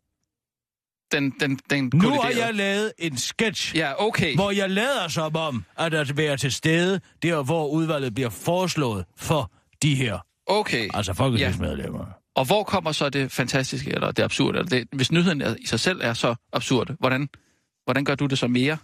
Den, 1.13 1.31
den, 1.31 1.59
den 1.71 1.91
Nu 1.95 2.09
har 2.11 2.17
kolliderede. 2.17 2.47
jeg 2.47 2.55
lavet 2.55 2.93
en 2.99 3.17
sketch, 3.19 3.77
Ja, 3.77 4.07
okay. 4.07 4.35
hvor 4.35 4.51
jeg 4.51 4.71
lader 4.71 5.09
som 5.09 5.37
om, 5.37 5.65
at 5.79 5.95
at 5.95 6.17
være 6.17 6.37
til 6.37 6.53
stede, 6.53 7.01
der 7.23 7.43
hvor 7.43 7.69
udvalget 7.69 8.15
bliver 8.15 8.31
foreslået 8.31 9.05
for 9.17 9.53
de 9.83 9.95
her, 9.95 10.19
Okay. 10.47 10.89
altså 10.95 11.15
folketingsmedlemmer. 11.15 11.99
Ja. 12.07 12.13
Og 12.35 12.45
hvor 12.47 12.63
kommer 12.65 12.93
så 12.93 13.09
det 13.11 13.33
fantastiske, 13.33 13.91
eller 13.91 14.11
det 14.13 14.23
absurde? 14.23 14.59
Eller 14.59 14.69
det, 14.71 14.89
hvis 14.93 15.13
nyheden 15.13 15.41
er, 15.41 15.55
i 15.61 15.67
sig 15.67 15.81
selv 15.81 16.01
er 16.03 16.13
så 16.13 16.35
absurd, 16.53 16.97
hvordan, 17.01 17.29
hvordan 17.85 18.05
gør 18.05 18.15
du 18.15 18.27
det 18.27 18.39
så 18.39 18.47
mere? 18.49 18.79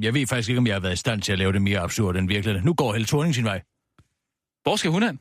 Jeg 0.00 0.14
ved 0.14 0.26
faktisk 0.26 0.48
ikke, 0.48 0.58
om 0.58 0.66
jeg 0.66 0.74
har 0.74 0.80
været 0.80 0.92
i 0.92 0.96
stand 0.96 1.22
til 1.22 1.32
at 1.32 1.38
lave 1.38 1.52
det 1.52 1.62
mere 1.62 1.80
absurd 1.80 2.16
end 2.16 2.28
virkeligheden. 2.28 2.66
Nu 2.66 2.74
går 2.74 2.92
Helle 2.92 3.06
Thorning 3.06 3.34
sin 3.34 3.44
vej. 3.44 3.62
Hvor 4.62 4.76
skal 4.76 4.90
hun 4.90 5.02
hen? 5.02 5.20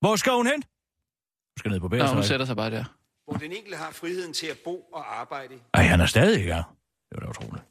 Hvor 0.00 0.16
skal 0.16 0.32
hun 0.32 0.46
hen? 0.46 0.54
Hun 0.54 1.58
skal 1.58 1.70
ned 1.70 1.80
på 1.80 1.88
Nå, 1.88 2.06
hun 2.06 2.24
sætter 2.24 2.46
sig 2.46 2.56
bare 2.56 2.70
der. 2.70 2.84
Hvor 3.28 3.36
den 3.38 3.52
enkelte 3.52 3.76
har 3.78 3.90
friheden 3.92 4.32
til 4.32 4.46
at 4.46 4.56
bo 4.64 4.80
og 4.92 5.20
arbejde. 5.20 5.54
Ej, 5.74 5.82
han 5.82 6.00
er 6.00 6.06
stadig 6.06 6.46
gang. 6.46 6.64
Det 7.10 7.18
var 7.18 7.20
da 7.20 7.30
utroligt. 7.30 7.64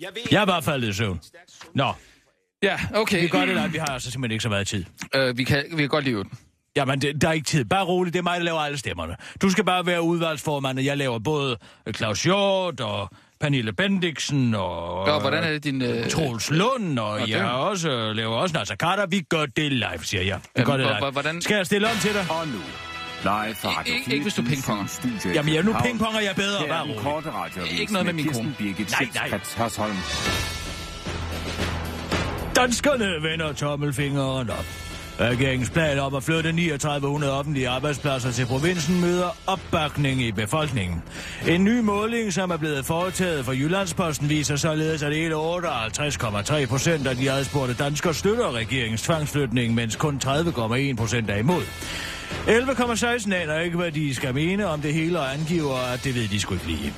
Jeg 0.00 0.08
ved, 0.14 0.22
Jeg 0.30 0.42
er 0.42 0.46
bare 0.46 0.62
faldet 0.62 0.88
i 0.88 0.92
søvn. 0.92 1.20
Nå, 1.74 1.92
Ja, 2.62 2.80
okay. 2.94 3.22
vi 3.22 3.28
gør 3.28 3.44
det, 3.46 3.58
at 3.58 3.72
vi 3.72 3.78
har 3.78 3.86
altså 3.86 4.10
simpelthen 4.10 4.32
ikke 4.32 4.42
så 4.42 4.48
meget 4.48 4.66
tid. 4.68 4.84
Øh, 5.14 5.38
vi, 5.38 5.44
kan, 5.44 5.64
vi 5.70 5.76
kan 5.76 5.88
godt 5.88 6.04
lide 6.04 6.16
den. 6.16 6.30
Jamen, 6.76 7.00
det, 7.00 7.22
der 7.22 7.28
er 7.28 7.32
ikke 7.32 7.44
tid. 7.46 7.64
Bare 7.64 7.84
roligt, 7.84 8.12
det 8.14 8.18
er 8.18 8.22
mig, 8.22 8.38
der 8.40 8.44
laver 8.44 8.58
alle 8.60 8.78
stemmerne. 8.78 9.16
Du 9.42 9.50
skal 9.50 9.64
bare 9.64 9.86
være 9.86 10.02
udvalgsformand, 10.02 10.78
og 10.78 10.84
jeg 10.84 10.96
laver 10.98 11.18
både 11.18 11.58
Claus 11.96 12.22
Hjort 12.22 12.80
og 12.80 13.10
Pernille 13.40 13.72
Bendiksen 13.72 14.54
og... 14.54 15.00
Og 15.02 15.20
hvordan 15.20 15.44
er 15.44 15.50
det 15.50 15.64
din... 15.64 15.82
Øh, 15.82 16.08
Troels 16.10 16.50
Lund, 16.50 16.98
og, 16.98 17.06
og 17.10 17.30
jeg 17.30 17.38
den? 17.40 17.48
også, 17.48 18.12
laver 18.12 18.36
også 18.36 18.54
Nasser 18.54 18.76
Carter. 18.76 19.06
Vi 19.06 19.20
gør 19.20 19.46
det 19.46 19.72
live, 19.72 19.98
siger 20.02 20.22
jeg. 20.22 20.36
Vi 20.44 20.48
Jamen, 20.56 20.66
gør 20.66 20.76
det 20.76 20.86
live. 20.86 20.98
hvor- 20.98 21.10
hvordan- 21.10 21.40
Skal 21.42 21.56
jeg 21.56 21.66
stille 21.66 21.90
om 21.90 21.96
til 21.96 22.12
dig? 22.14 22.26
Og 22.30 22.48
nu, 22.48 22.58
live 23.22 23.54
fra 23.54 23.68
Radio 23.78 23.94
Ikke- 23.94 24.12
ikke 24.12 24.22
hvis 24.22 24.34
du 24.34 24.42
24 24.42 24.54
pingponger. 24.56 25.34
Jamen, 25.34 25.54
ja, 25.54 25.62
nu 25.62 25.74
pingponger 25.84 26.20
jeg 26.20 26.34
bedre. 26.36 26.58
Her 26.66 26.74
er 26.74 26.84
den 26.84 26.94
korte 26.98 27.30
radioavis 27.30 27.80
Ikke 27.80 27.92
noget 27.92 28.06
med 28.06 28.12
min 28.14 28.24
Kirsten 28.24 28.44
kone. 28.44 28.54
Birgit 28.58 28.90
Nej, 28.90 29.08
nej. 29.30 29.40
Hasholm. 29.56 29.96
Danskerne 32.56 33.22
vender 33.30 33.52
tommelfingeren 33.52 34.50
op. 34.50 34.66
Regeringens 35.20 35.70
plan 35.70 35.98
om 35.98 36.14
at 36.14 36.22
flytte 36.22 36.52
3900 36.52 37.32
offentlige 37.38 37.68
arbejdspladser 37.68 38.30
til 38.30 38.46
provinsen 38.46 39.00
møder 39.00 39.36
opbakning 39.46 40.22
i 40.22 40.32
befolkningen. 40.32 41.02
En 41.48 41.64
ny 41.64 41.80
måling, 41.80 42.32
som 42.32 42.50
er 42.50 42.56
blevet 42.56 42.84
foretaget 42.86 43.44
for 43.44 43.52
Jyllandsposten, 43.52 44.28
viser 44.28 44.56
således, 44.56 45.02
at 45.02 45.14
hele 45.14 45.34
58,3 45.34 46.66
procent 46.66 47.06
af 47.06 47.16
de 47.16 47.30
adspurgte 47.30 47.74
danskere 47.74 48.14
støtter 48.14 48.52
regeringens 48.52 49.02
tvangsflytning, 49.02 49.74
mens 49.74 49.96
kun 49.96 50.20
30,1 50.24 50.96
procent 50.96 51.30
er 51.30 51.36
imod. 51.36 51.62
11,16 52.46 53.34
aner 53.34 53.58
ikke, 53.58 53.76
hvad 53.76 53.92
de 53.92 54.14
skal 54.14 54.34
mene 54.34 54.66
om 54.66 54.80
det 54.80 54.94
hele, 54.94 55.18
og 55.18 55.32
angiver, 55.32 55.92
at 55.94 56.04
det 56.04 56.14
ved 56.14 56.28
de 56.28 56.40
sgu 56.40 56.54
ikke 56.54 56.66
lige. 56.66 56.94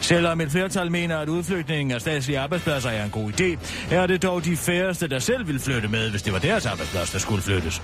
Selvom 0.00 0.40
et 0.40 0.50
flertal 0.50 0.90
mener, 0.90 1.18
at 1.18 1.28
udflytningen 1.28 1.92
af 1.92 2.00
statslige 2.00 2.38
arbejdspladser 2.38 2.90
er 2.90 3.04
en 3.04 3.10
god 3.10 3.32
idé, 3.40 3.58
er 3.94 4.06
det 4.06 4.22
dog 4.22 4.44
de 4.44 4.56
færreste, 4.56 5.08
der 5.08 5.18
selv 5.18 5.48
vil 5.48 5.60
flytte 5.60 5.88
med, 5.88 6.10
hvis 6.10 6.22
det 6.22 6.32
var 6.32 6.38
deres 6.38 6.66
arbejdsplads, 6.66 7.10
der 7.10 7.18
skulle 7.18 7.42
flyttes. 7.42 7.82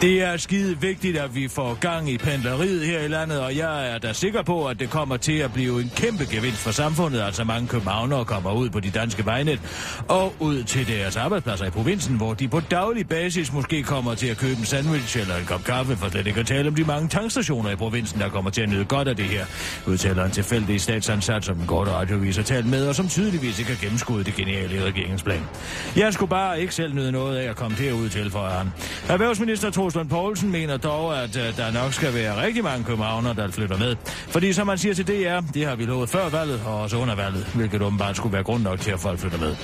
Det 0.00 0.22
er 0.22 0.36
skide 0.36 0.80
vigtigt, 0.80 1.16
at 1.16 1.34
vi 1.34 1.48
får 1.48 1.78
gang 1.80 2.10
i 2.10 2.18
pendleriet 2.18 2.86
her 2.86 3.00
i 3.00 3.08
landet, 3.08 3.40
og 3.40 3.56
jeg 3.56 3.94
er 3.94 3.98
da 3.98 4.12
sikker 4.12 4.42
på, 4.42 4.66
at 4.66 4.80
det 4.80 4.90
kommer 4.90 5.16
til 5.16 5.38
at 5.38 5.52
blive 5.52 5.80
en 5.80 5.92
kæmpe 5.96 6.24
gevinst 6.30 6.58
for 6.58 6.70
samfundet, 6.70 7.20
at 7.20 7.34
så 7.34 7.44
mange 7.44 7.68
københavnere 7.68 8.24
kommer 8.24 8.52
ud 8.52 8.70
på 8.70 8.80
de 8.80 8.90
danske 8.90 9.26
vejnet 9.26 9.60
og 10.08 10.34
ud 10.38 10.62
til 10.62 10.88
deres 10.88 11.16
arbejdspladser 11.16 11.66
i 11.66 11.70
provinsen, 11.70 12.16
hvor 12.16 12.34
de 12.34 12.48
på 12.48 12.60
daglig 12.60 13.08
basis 13.08 13.52
måske 13.52 13.82
kommer 13.82 14.14
til 14.14 14.26
at 14.26 14.36
købe 14.36 14.58
en 14.58 14.64
sandwich 14.64 15.18
eller 15.18 15.36
en 15.36 15.44
kop 15.44 15.64
kaffe, 15.64 15.96
for 15.96 16.08
slet 16.08 16.26
ikke 16.26 16.40
at 16.40 16.46
tale 16.46 16.68
om 16.68 16.74
de 16.74 16.84
mange 16.84 17.08
tankstationer 17.08 17.70
i 17.70 17.76
provinsen, 17.76 18.20
der 18.20 18.28
kommer 18.28 18.50
til 18.50 18.62
at 18.62 18.68
nyde 18.68 18.84
godt 18.84 19.08
af 19.08 19.16
det 19.16 19.24
her, 19.24 19.44
udtaler 19.86 20.24
en 20.24 20.30
tilfældig 20.30 20.80
statsansat, 20.80 21.44
som 21.44 21.60
en 21.60 21.66
kort 21.66 21.88
radiovis 21.88 22.36
har 22.36 22.44
talt 22.44 22.66
med, 22.66 22.88
og 22.88 22.94
som 22.94 23.08
tydeligvis 23.08 23.58
ikke 23.58 23.70
har 23.70 23.80
gennemskuddet 23.80 24.26
det 24.26 24.34
geniale 24.34 24.84
regeringsplan. 24.84 25.42
Jeg 25.96 26.14
skulle 26.14 26.30
bare 26.30 26.60
ikke 26.60 26.74
selv 26.74 26.94
nyde 26.94 27.12
noget 27.12 27.36
af 27.36 27.50
at 27.50 27.56
komme 27.56 27.76
derud 27.76 28.08
til, 28.08 28.30
for 28.30 28.46
han. 28.46 28.72
Erhvervsminister 29.08 29.70
Troels 29.70 29.89
Lund 29.94 30.08
Poulsen 30.08 30.50
mener 30.50 30.76
dog, 30.76 31.22
at 31.22 31.36
uh, 31.36 31.56
der 31.56 31.72
nok 31.72 31.92
skal 31.92 32.14
være 32.14 32.42
rigtig 32.42 32.64
mange 32.64 32.84
københavner, 32.84 33.32
der 33.32 33.50
flytter 33.50 33.78
med. 33.78 33.96
Fordi 34.06 34.52
som 34.52 34.66
man 34.66 34.78
siger 34.78 34.94
til 34.94 35.06
DR, 35.06 35.40
det 35.54 35.66
har 35.66 35.76
vi 35.76 35.84
lovet 35.84 36.08
før 36.08 36.28
valget 36.28 36.60
og 36.66 36.80
også 36.80 36.96
under 36.96 37.14
valget, 37.14 37.46
hvilket 37.54 37.82
åbenbart 37.82 38.16
skulle 38.16 38.32
være 38.32 38.42
grund 38.42 38.62
nok 38.62 38.80
til, 38.80 38.90
at 38.90 39.00
folk 39.00 39.18
flytter 39.18 39.38
med. 39.38 39.56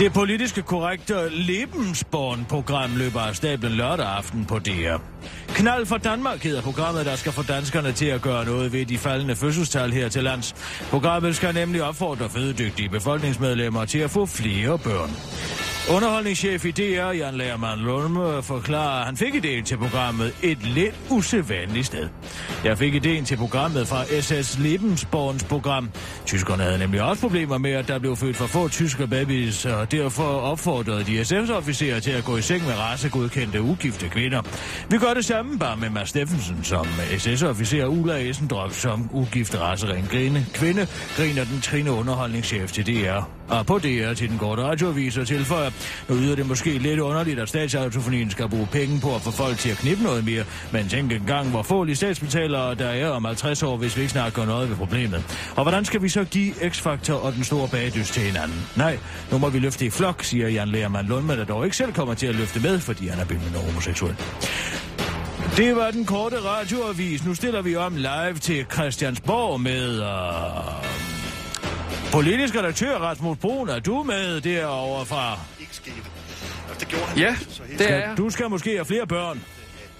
Det 0.00 0.12
politiske 0.12 0.62
korrekte 0.62 1.14
Lebensborn-program 1.30 2.96
løber 2.96 3.20
af 3.20 3.36
stablen 3.36 3.72
lørdag 3.72 4.06
aften 4.06 4.44
på 4.44 4.58
DR. 4.58 4.96
Knald 5.48 5.86
for 5.86 5.96
Danmark 5.96 6.42
hedder 6.42 6.62
programmet, 6.62 7.06
der 7.06 7.16
skal 7.16 7.32
få 7.32 7.42
danskerne 7.42 7.92
til 7.92 8.06
at 8.06 8.22
gøre 8.22 8.44
noget 8.44 8.72
ved 8.72 8.86
de 8.86 8.98
faldende 8.98 9.36
fødselstal 9.36 9.92
her 9.92 10.08
til 10.08 10.24
lands. 10.24 10.54
Programmet 10.90 11.36
skal 11.36 11.54
nemlig 11.54 11.82
opfordre 11.82 12.28
fødedygtige 12.28 12.88
befolkningsmedlemmer 12.88 13.84
til 13.84 13.98
at 13.98 14.10
få 14.10 14.26
flere 14.26 14.78
børn. 14.78 15.10
Underholdningschef 15.96 16.64
i 16.64 16.70
DR, 16.70 17.10
Jan 17.12 17.34
Lærmann 17.34 17.80
Lundme, 17.80 18.36
øh, 18.36 18.42
forklarer, 18.42 19.00
at 19.00 19.06
han 19.06 19.16
fik 19.16 19.34
idéen 19.34 19.64
til 19.64 19.76
programmet 19.76 20.34
et 20.42 20.62
lidt 20.62 20.94
usædvanligt 21.10 21.86
sted. 21.86 22.08
Jeg 22.64 22.78
fik 22.78 22.94
idéen 22.94 23.24
til 23.24 23.36
programmet 23.36 23.86
fra 23.86 24.04
SS 24.20 24.58
Lebensborns 24.58 25.44
program. 25.44 25.90
Tyskerne 26.26 26.62
havde 26.62 26.78
nemlig 26.78 27.02
også 27.02 27.20
problemer 27.20 27.58
med, 27.58 27.70
at 27.70 27.88
der 27.88 27.98
blev 27.98 28.16
født 28.16 28.36
for 28.36 28.46
få 28.46 28.68
tyske 28.68 29.06
babies, 29.06 29.66
og 29.66 29.92
derfor 29.92 30.24
opfordrede 30.24 31.04
de 31.04 31.24
SS-officerer 31.24 32.00
til 32.00 32.10
at 32.10 32.24
gå 32.24 32.36
i 32.36 32.42
seng 32.42 32.64
med 32.64 32.74
racegodkendte 32.78 33.62
ugifte 33.62 34.08
kvinder. 34.08 34.42
Vi 34.88 34.98
gør 34.98 35.14
det 35.14 35.24
samme 35.24 35.58
bare 35.58 35.76
med 35.76 35.90
Mads 35.90 36.08
Steffensen 36.08 36.64
som 36.64 36.86
SS-officer, 37.18 37.86
Ulla 37.86 38.28
Essendrop 38.28 38.72
som 38.72 39.10
ugift 39.12 39.60
raceren. 39.60 40.06
Kvinde 40.54 40.86
griner 41.16 41.44
den 41.44 41.60
trine 41.60 41.92
underholdningschef 41.92 42.72
til 42.72 42.86
DR. 42.86 43.39
Og 43.50 43.66
på 43.66 43.78
DR 43.78 44.12
til 44.14 44.28
den 44.28 44.38
korte 44.38 44.62
radioavis 44.62 45.16
og 45.18 45.26
tilføjer, 45.26 45.70
nu 46.08 46.14
yder 46.14 46.36
det 46.36 46.46
måske 46.46 46.78
lidt 46.78 47.00
underligt, 47.00 47.38
at 47.38 47.48
statsautofonien 47.48 48.30
skal 48.30 48.48
bruge 48.48 48.68
penge 48.72 49.00
på 49.00 49.14
at 49.14 49.20
få 49.20 49.30
folk 49.30 49.58
til 49.58 49.70
at 49.70 49.76
knippe 49.76 50.02
noget 50.02 50.24
mere, 50.24 50.44
men 50.72 50.88
tænk 50.88 51.12
en 51.12 51.24
gang, 51.26 51.50
hvor 51.50 51.62
få 51.62 51.94
statsbetalere 51.94 52.74
der 52.74 52.88
er 52.88 53.08
om 53.08 53.24
50 53.24 53.62
år, 53.62 53.76
hvis 53.76 53.96
vi 53.96 54.00
ikke 54.00 54.12
snart 54.12 54.34
gør 54.34 54.44
noget 54.44 54.70
ved 54.70 54.76
problemet. 54.76 55.50
Og 55.56 55.62
hvordan 55.62 55.84
skal 55.84 56.02
vi 56.02 56.08
så 56.08 56.24
give 56.24 56.52
X-Factor 56.52 57.12
og 57.12 57.32
den 57.32 57.44
store 57.44 57.68
bagdyst 57.68 58.12
til 58.12 58.22
hinanden? 58.22 58.66
Nej, 58.76 58.98
nu 59.32 59.38
må 59.38 59.48
vi 59.48 59.58
løfte 59.58 59.86
i 59.86 59.90
flok, 59.90 60.22
siger 60.24 60.48
Jan 60.48 60.68
Lermann 60.68 61.08
Lundmann, 61.08 61.40
der 61.40 61.46
dog 61.46 61.64
ikke 61.64 61.76
selv 61.76 61.92
kommer 61.92 62.14
til 62.14 62.26
at 62.26 62.34
løfte 62.34 62.60
med, 62.60 62.78
fordi 62.78 63.08
han 63.08 63.20
er 63.20 63.24
bindende 63.24 63.58
homoseksuel. 63.58 64.16
Det 65.56 65.76
var 65.76 65.90
den 65.90 66.04
korte 66.04 66.36
radioavis. 66.44 67.24
Nu 67.24 67.34
stiller 67.34 67.62
vi 67.62 67.76
om 67.76 67.96
live 67.96 68.38
til 68.40 68.66
Christiansborg 68.72 69.60
med... 69.60 70.00
Uh 70.00 70.79
Politisk 72.12 72.54
redaktør 72.56 72.98
Rasmus 72.98 73.38
Brun, 73.38 73.68
er 73.68 73.78
du 73.78 74.02
med 74.02 74.40
derovre 74.40 75.06
fra? 75.06 75.38
ikke 75.60 75.74
skete. 75.76 75.96
Det 76.80 76.88
gjorde 76.88 77.04
han 77.04 77.18
Ja, 77.18 77.36
det 77.78 77.90
er. 77.90 78.14
Du 78.16 78.30
skal 78.30 78.50
måske 78.50 78.70
have 78.70 78.84
flere 78.84 79.06
børn. 79.06 79.40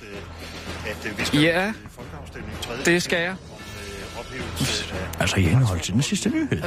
at, 0.02 0.08
øh, 0.08 0.90
at 0.90 1.12
øh, 1.12 1.18
vi 1.18 1.24
skal 1.24 1.40
Ja. 1.40 1.72
tredje 2.62 2.84
Det 2.84 3.02
skal 3.02 3.18
jeg. 3.22 3.34
øh. 4.34 5.20
Altså 5.20 5.36
i 5.36 5.42
henhold 5.42 5.80
til 5.80 5.94
den 5.94 6.02
sidste 6.02 6.28
nyhed. 6.30 6.62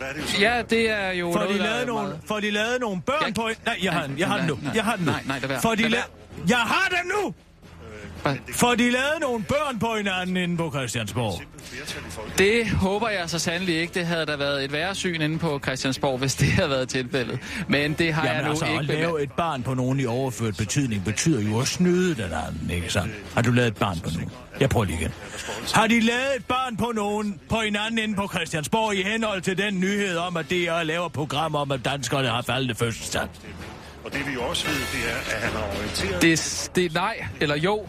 Er 0.00 0.12
det 0.12 0.40
Ja, 0.40 0.62
det 0.70 0.90
er 0.90 1.10
jo 1.10 1.32
Får 1.32 1.38
noget, 1.40 1.54
de 1.54 1.60
er 1.60 1.70
lavet 1.70 1.86
nogle, 1.86 2.02
meget- 2.08 2.20
får 2.28 2.40
de 2.40 2.50
lavet 2.50 2.80
nogle 2.80 3.02
børn 3.02 3.24
Jeg- 3.26 3.34
på... 3.34 3.50
Nej, 3.66 3.76
jeg 3.82 3.92
har 3.92 4.06
den, 4.06 4.18
jeg 4.18 4.28
har 4.28 4.38
den 4.38 4.46
nu. 4.46 4.58
Nej, 4.62 4.72
Jeg 4.74 4.84
har 4.84 4.96
den 4.96 5.04
nu. 5.04 5.10
nej, 5.10 5.22
nej, 5.26 5.38
lad 5.38 5.48
være. 5.48 5.60
Får 5.60 5.74
de 5.74 5.82
la- 5.88 6.08
Jeg 6.48 6.58
har 6.58 6.88
den 6.90 7.10
nu! 7.24 7.34
Får 8.52 8.74
de 8.74 8.90
lavet 8.90 9.14
nogle 9.20 9.44
børn 9.44 9.78
på 9.78 9.94
hinanden 9.96 10.36
inde 10.36 10.56
på 10.56 10.70
Christiansborg? 10.70 11.42
Det 12.38 12.70
håber 12.70 13.08
jeg 13.08 13.30
så 13.30 13.38
sandelig 13.38 13.80
ikke. 13.80 13.94
Det 13.94 14.06
havde 14.06 14.26
da 14.26 14.36
været 14.36 14.64
et 14.64 14.72
værre 14.72 14.94
syn 14.94 15.20
inde 15.20 15.38
på 15.38 15.60
Christiansborg, 15.64 16.18
hvis 16.18 16.34
det 16.34 16.48
havde 16.48 16.70
været 16.70 16.88
tilfældet. 16.88 17.38
Men 17.68 17.92
det 17.92 18.12
har 18.14 18.22
jeg 18.24 18.32
Jamen 18.32 18.44
nu 18.44 18.50
altså, 18.50 18.64
at 18.64 18.70
ikke 18.72 18.84
lave 18.84 19.06
bemærket. 19.06 19.22
et 19.22 19.32
barn 19.32 19.62
på 19.62 19.74
nogen 19.74 20.00
i 20.00 20.06
overført 20.06 20.56
betydning 20.56 21.04
betyder 21.04 21.42
jo 21.42 21.60
at 21.60 21.66
snyde 21.68 22.14
den 22.14 22.32
anden, 22.46 22.70
ikke 22.70 22.92
sandt? 22.92 23.12
Har 23.34 23.42
du 23.42 23.50
lavet 23.50 23.68
et 23.68 23.76
barn 23.76 24.00
på 24.00 24.10
nogen? 24.14 24.30
Jeg 24.60 24.68
prøver 24.70 24.84
lige 24.84 25.00
igen. 25.00 25.12
Har 25.74 25.86
de 25.86 26.00
lavet 26.00 26.36
et 26.36 26.44
barn 26.44 26.76
på 26.76 26.92
nogen 26.94 27.40
på 27.48 27.56
hinanden 27.60 27.98
inde 27.98 28.14
på 28.14 28.28
Christiansborg 28.34 28.94
i 28.94 29.02
henhold 29.02 29.42
til 29.42 29.58
den 29.58 29.80
nyhed 29.80 30.16
om, 30.16 30.36
at 30.36 30.50
DR 30.50 30.82
laver 30.82 31.08
programmer 31.08 31.58
om, 31.58 31.72
at 31.72 31.84
danskerne 31.84 32.28
har 32.28 32.42
faldende 32.42 32.74
fødselsdag? 32.74 33.28
Og 34.04 34.12
det 34.12 34.20
vi 34.26 34.36
også 34.40 34.66
ved, 34.66 34.74
det 34.74 35.10
er, 35.10 35.36
at 35.36 35.42
han 35.42 35.52
har 35.52 35.66
orienteret... 35.78 36.22
Det, 36.22 36.70
det 36.74 36.84
er 36.84 36.90
nej, 36.94 37.26
eller 37.40 37.56
jo. 37.56 37.86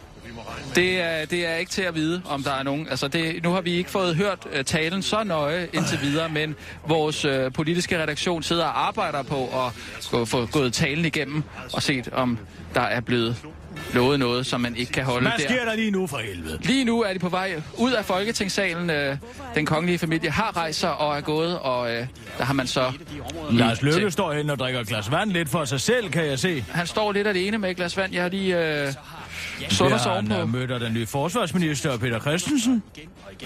Det 0.76 1.02
er, 1.02 1.26
det 1.26 1.48
er 1.48 1.56
ikke 1.56 1.72
til 1.72 1.82
at 1.82 1.96
vide, 1.96 2.22
om 2.26 2.44
der 2.44 2.52
er 2.52 2.64
nogen. 2.64 2.88
Altså 2.90 3.08
det, 3.08 3.44
nu 3.44 3.52
har 3.52 3.62
vi 3.62 3.72
ikke 3.72 3.90
fået 3.90 4.16
hørt 4.16 4.40
uh, 4.46 4.62
talen 4.66 5.02
så 5.02 5.24
nøje 5.24 5.68
indtil 5.74 6.02
videre, 6.02 6.30
men 6.30 6.56
vores 6.88 7.26
uh, 7.26 7.32
politiske 7.54 8.02
redaktion 8.04 8.44
sidder 8.44 8.66
og 8.66 8.88
arbejder 8.88 9.24
på 9.24 9.44
at 9.46 9.74
gå, 10.12 10.26
få 10.26 10.46
gået 10.46 10.74
talen 10.74 11.06
igennem 11.06 11.44
og 11.74 11.84
set, 11.84 12.10
om 12.14 12.38
der 12.76 12.82
er 12.82 13.00
blevet 13.02 13.36
lovet 13.94 14.20
noget, 14.20 14.46
som 14.46 14.62
man 14.62 14.76
ikke 14.76 14.92
kan 14.92 15.04
holde 15.06 15.22
Hvad 15.22 15.32
der. 15.38 15.44
sker 15.44 15.66
der 15.66 15.76
lige 15.76 15.92
nu 15.92 16.08
for 16.08 16.18
helvede? 16.18 16.60
Lige 16.62 16.84
nu 16.84 17.02
er 17.02 17.14
de 17.14 17.20
på 17.20 17.30
vej 17.30 17.62
ud 17.78 17.92
af 17.92 18.06
Folketingssalen. 18.06 18.90
Øh, 18.90 19.18
Den 19.56 19.66
kongelige 19.66 19.98
familie 19.98 20.30
har 20.30 20.58
rejst 20.58 20.80
sig 20.80 20.98
og 20.98 21.18
er 21.18 21.22
gået, 21.22 21.60
og 21.60 21.92
øh, 21.96 22.08
der 22.38 22.44
har 22.44 22.54
man 22.54 22.68
så... 22.68 22.92
Lars 23.52 23.82
Løkke 23.82 24.12
står 24.12 24.34
hen 24.34 24.50
og 24.50 24.60
drikker 24.60 24.80
et 24.80 24.88
glas 24.88 25.12
vand 25.12 25.32
lidt 25.32 25.50
for 25.50 25.66
sig 25.66 25.82
selv, 25.82 26.10
kan 26.10 26.26
jeg 26.26 26.40
se. 26.40 26.66
Han 26.72 26.88
står 26.88 27.12
lidt 27.12 27.28
alene 27.28 27.58
med 27.58 27.70
et 27.70 27.76
glas 27.76 27.98
vand. 27.98 28.14
Jeg 28.14 28.22
har 28.22 28.30
lige 28.30 28.82
øh, 28.88 28.94
sundt 29.70 29.94
os 29.94 30.02
Bliver 30.02 30.14
han 30.16 30.32
ovenpå. 30.32 30.42
øh, 30.42 30.50
mødt 30.54 30.72
af 30.72 30.80
den 30.80 30.94
nye 30.94 31.06
forsvarsminister, 31.06 31.98
Peter 31.98 32.20
Christensen? 32.20 32.84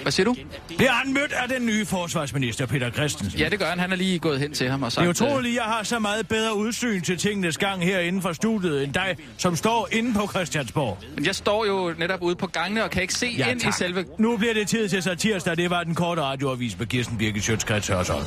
Hvad 0.01 0.11
siger 0.11 0.25
du? 0.25 0.35
Bliver 0.77 0.91
han 0.91 1.13
mødt 1.13 1.31
af 1.31 1.49
den 1.49 1.65
nye 1.65 1.85
forsvarsminister, 1.85 2.65
Peter 2.65 2.91
Christensen? 2.91 3.39
Ja, 3.39 3.49
det 3.49 3.59
gør 3.59 3.65
han. 3.65 3.79
Han 3.79 3.91
er 3.91 3.95
lige 3.95 4.19
gået 4.19 4.39
hen 4.39 4.53
til 4.53 4.69
ham 4.69 4.83
og 4.83 4.85
Det 4.85 4.93
sagt... 4.93 5.05
er 5.05 5.09
utroligt, 5.09 5.55
jeg 5.55 5.63
har 5.63 5.83
så 5.83 5.99
meget 5.99 6.27
bedre 6.27 6.55
udsyn 6.55 7.01
til 7.01 7.17
tingenes 7.17 7.57
gang 7.57 7.83
herinde 7.83 8.21
for 8.21 8.33
studiet, 8.33 8.83
end 8.83 8.93
dig, 8.93 9.15
som 9.37 9.55
står 9.55 9.87
inde 9.91 10.13
på 10.13 10.27
Christiansborg. 10.27 10.97
øh, 11.09 11.15
men 11.15 11.25
jeg 11.25 11.35
står 11.35 11.65
jo 11.65 11.93
netop 11.97 12.21
ude 12.21 12.35
på 12.35 12.47
gangene 12.47 12.83
og 12.83 12.89
kan 12.91 13.01
ikke 13.01 13.13
se 13.13 13.35
Ja, 13.37 13.51
ind 13.51 13.59
tak. 13.59 13.69
i 13.69 13.73
selve... 13.77 14.05
Nu 14.17 14.37
bliver 14.37 14.53
det 14.53 14.67
tid 14.67 14.89
til 14.89 15.03
satirsdag. 15.03 15.57
Det 15.57 15.69
var 15.69 15.83
den 15.83 15.95
korte 15.95 16.21
radioavis 16.21 16.79
med 16.79 16.87
Kirsten 16.87 17.17
Birgit 17.17 17.43
Sjøtskrets 17.43 17.87
Hørsholm. 17.87 18.25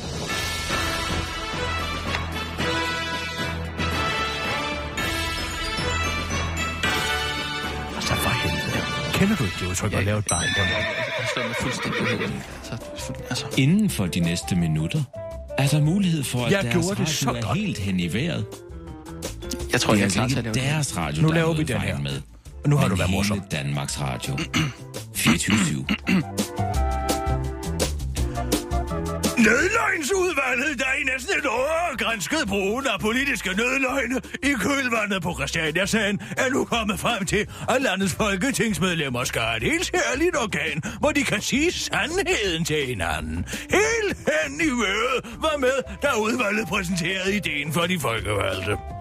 Kender 9.17 9.35
du 9.35 9.43
ikke 9.43 9.55
det 9.61 9.67
udtryk 9.69 9.93
at 9.93 10.03
lave 10.03 10.19
et 10.19 10.25
barn 10.29 10.43
på? 10.57 10.61
Jeg 10.61 11.27
står 11.31 11.43
med 11.47 11.55
fuldstændig 11.61 12.01
helt. 12.19 12.33
Så, 12.63 13.13
altså, 13.29 13.45
Inden 13.57 13.89
for 13.89 14.05
de 14.05 14.19
næste 14.19 14.55
minutter 14.55 15.03
er 15.57 15.67
der 15.67 15.81
mulighed 15.81 16.23
for, 16.23 16.45
at 16.45 16.51
Jeg 16.51 16.63
deres 16.63 16.73
gjorde 16.73 16.89
radio 16.89 17.03
det 17.03 17.09
så 17.13 17.29
er 17.29 17.41
godt. 17.41 17.57
helt 17.57 17.77
hen 17.77 17.99
i 17.99 18.13
vejret. 18.13 18.45
jeg 19.71 19.81
tror, 19.81 19.93
Det 19.93 19.99
jeg 19.99 20.05
er 20.05 20.09
klar 20.09 20.23
altså 20.23 20.35
til 20.35 20.39
at 20.39 20.45
ikke 20.45 20.59
lave 20.59 20.65
det. 20.67 20.73
deres 20.73 20.97
radio, 20.97 21.21
Nu 21.21 21.27
der 21.27 21.33
er 21.33 21.37
laver 21.37 21.53
vi 21.53 21.63
den 21.63 21.81
her. 21.81 21.99
med. 21.99 22.21
Og 22.63 22.69
nu 22.69 22.77
har 22.77 22.87
du 22.87 22.95
været 22.95 23.11
morsom. 23.11 23.41
Danmarks 23.51 24.01
Radio. 24.01 24.37
24 25.15 25.85
Nødløgnsudvalget, 29.47 30.79
der 30.79 30.91
i 31.01 31.03
næsten 31.03 31.33
et 31.39 31.45
år 31.45 31.97
grænskede 31.97 32.45
brugen 32.47 32.87
af 32.87 32.99
politiske 32.99 33.49
nødløgne 33.49 34.17
i 34.43 34.53
kølvandet 34.63 35.21
på 35.21 35.33
Christiania-sagen, 35.33 36.19
er 36.37 36.49
nu 36.49 36.65
kommet 36.65 36.99
frem 36.99 37.25
til, 37.25 37.47
at 37.69 37.81
landets 37.81 38.13
folketingsmedlemmer 38.13 39.23
skal 39.23 39.41
have 39.41 39.57
et 39.57 39.63
helt 39.63 39.85
særligt 39.85 40.35
organ, 40.35 40.81
hvor 40.99 41.11
de 41.11 41.23
kan 41.23 41.41
sige 41.41 41.71
sandheden 41.71 42.65
til 42.65 42.85
hinanden. 42.85 43.45
Helt 43.79 44.17
hen 44.29 44.61
i 44.61 44.69
øret 44.69 45.19
var 45.45 45.57
med, 45.57 45.77
da 46.01 46.07
udvalget 46.19 46.67
præsenterede 46.67 47.35
ideen 47.35 47.73
for 47.73 47.81
de 47.81 47.99
folkevalgte. 47.99 48.96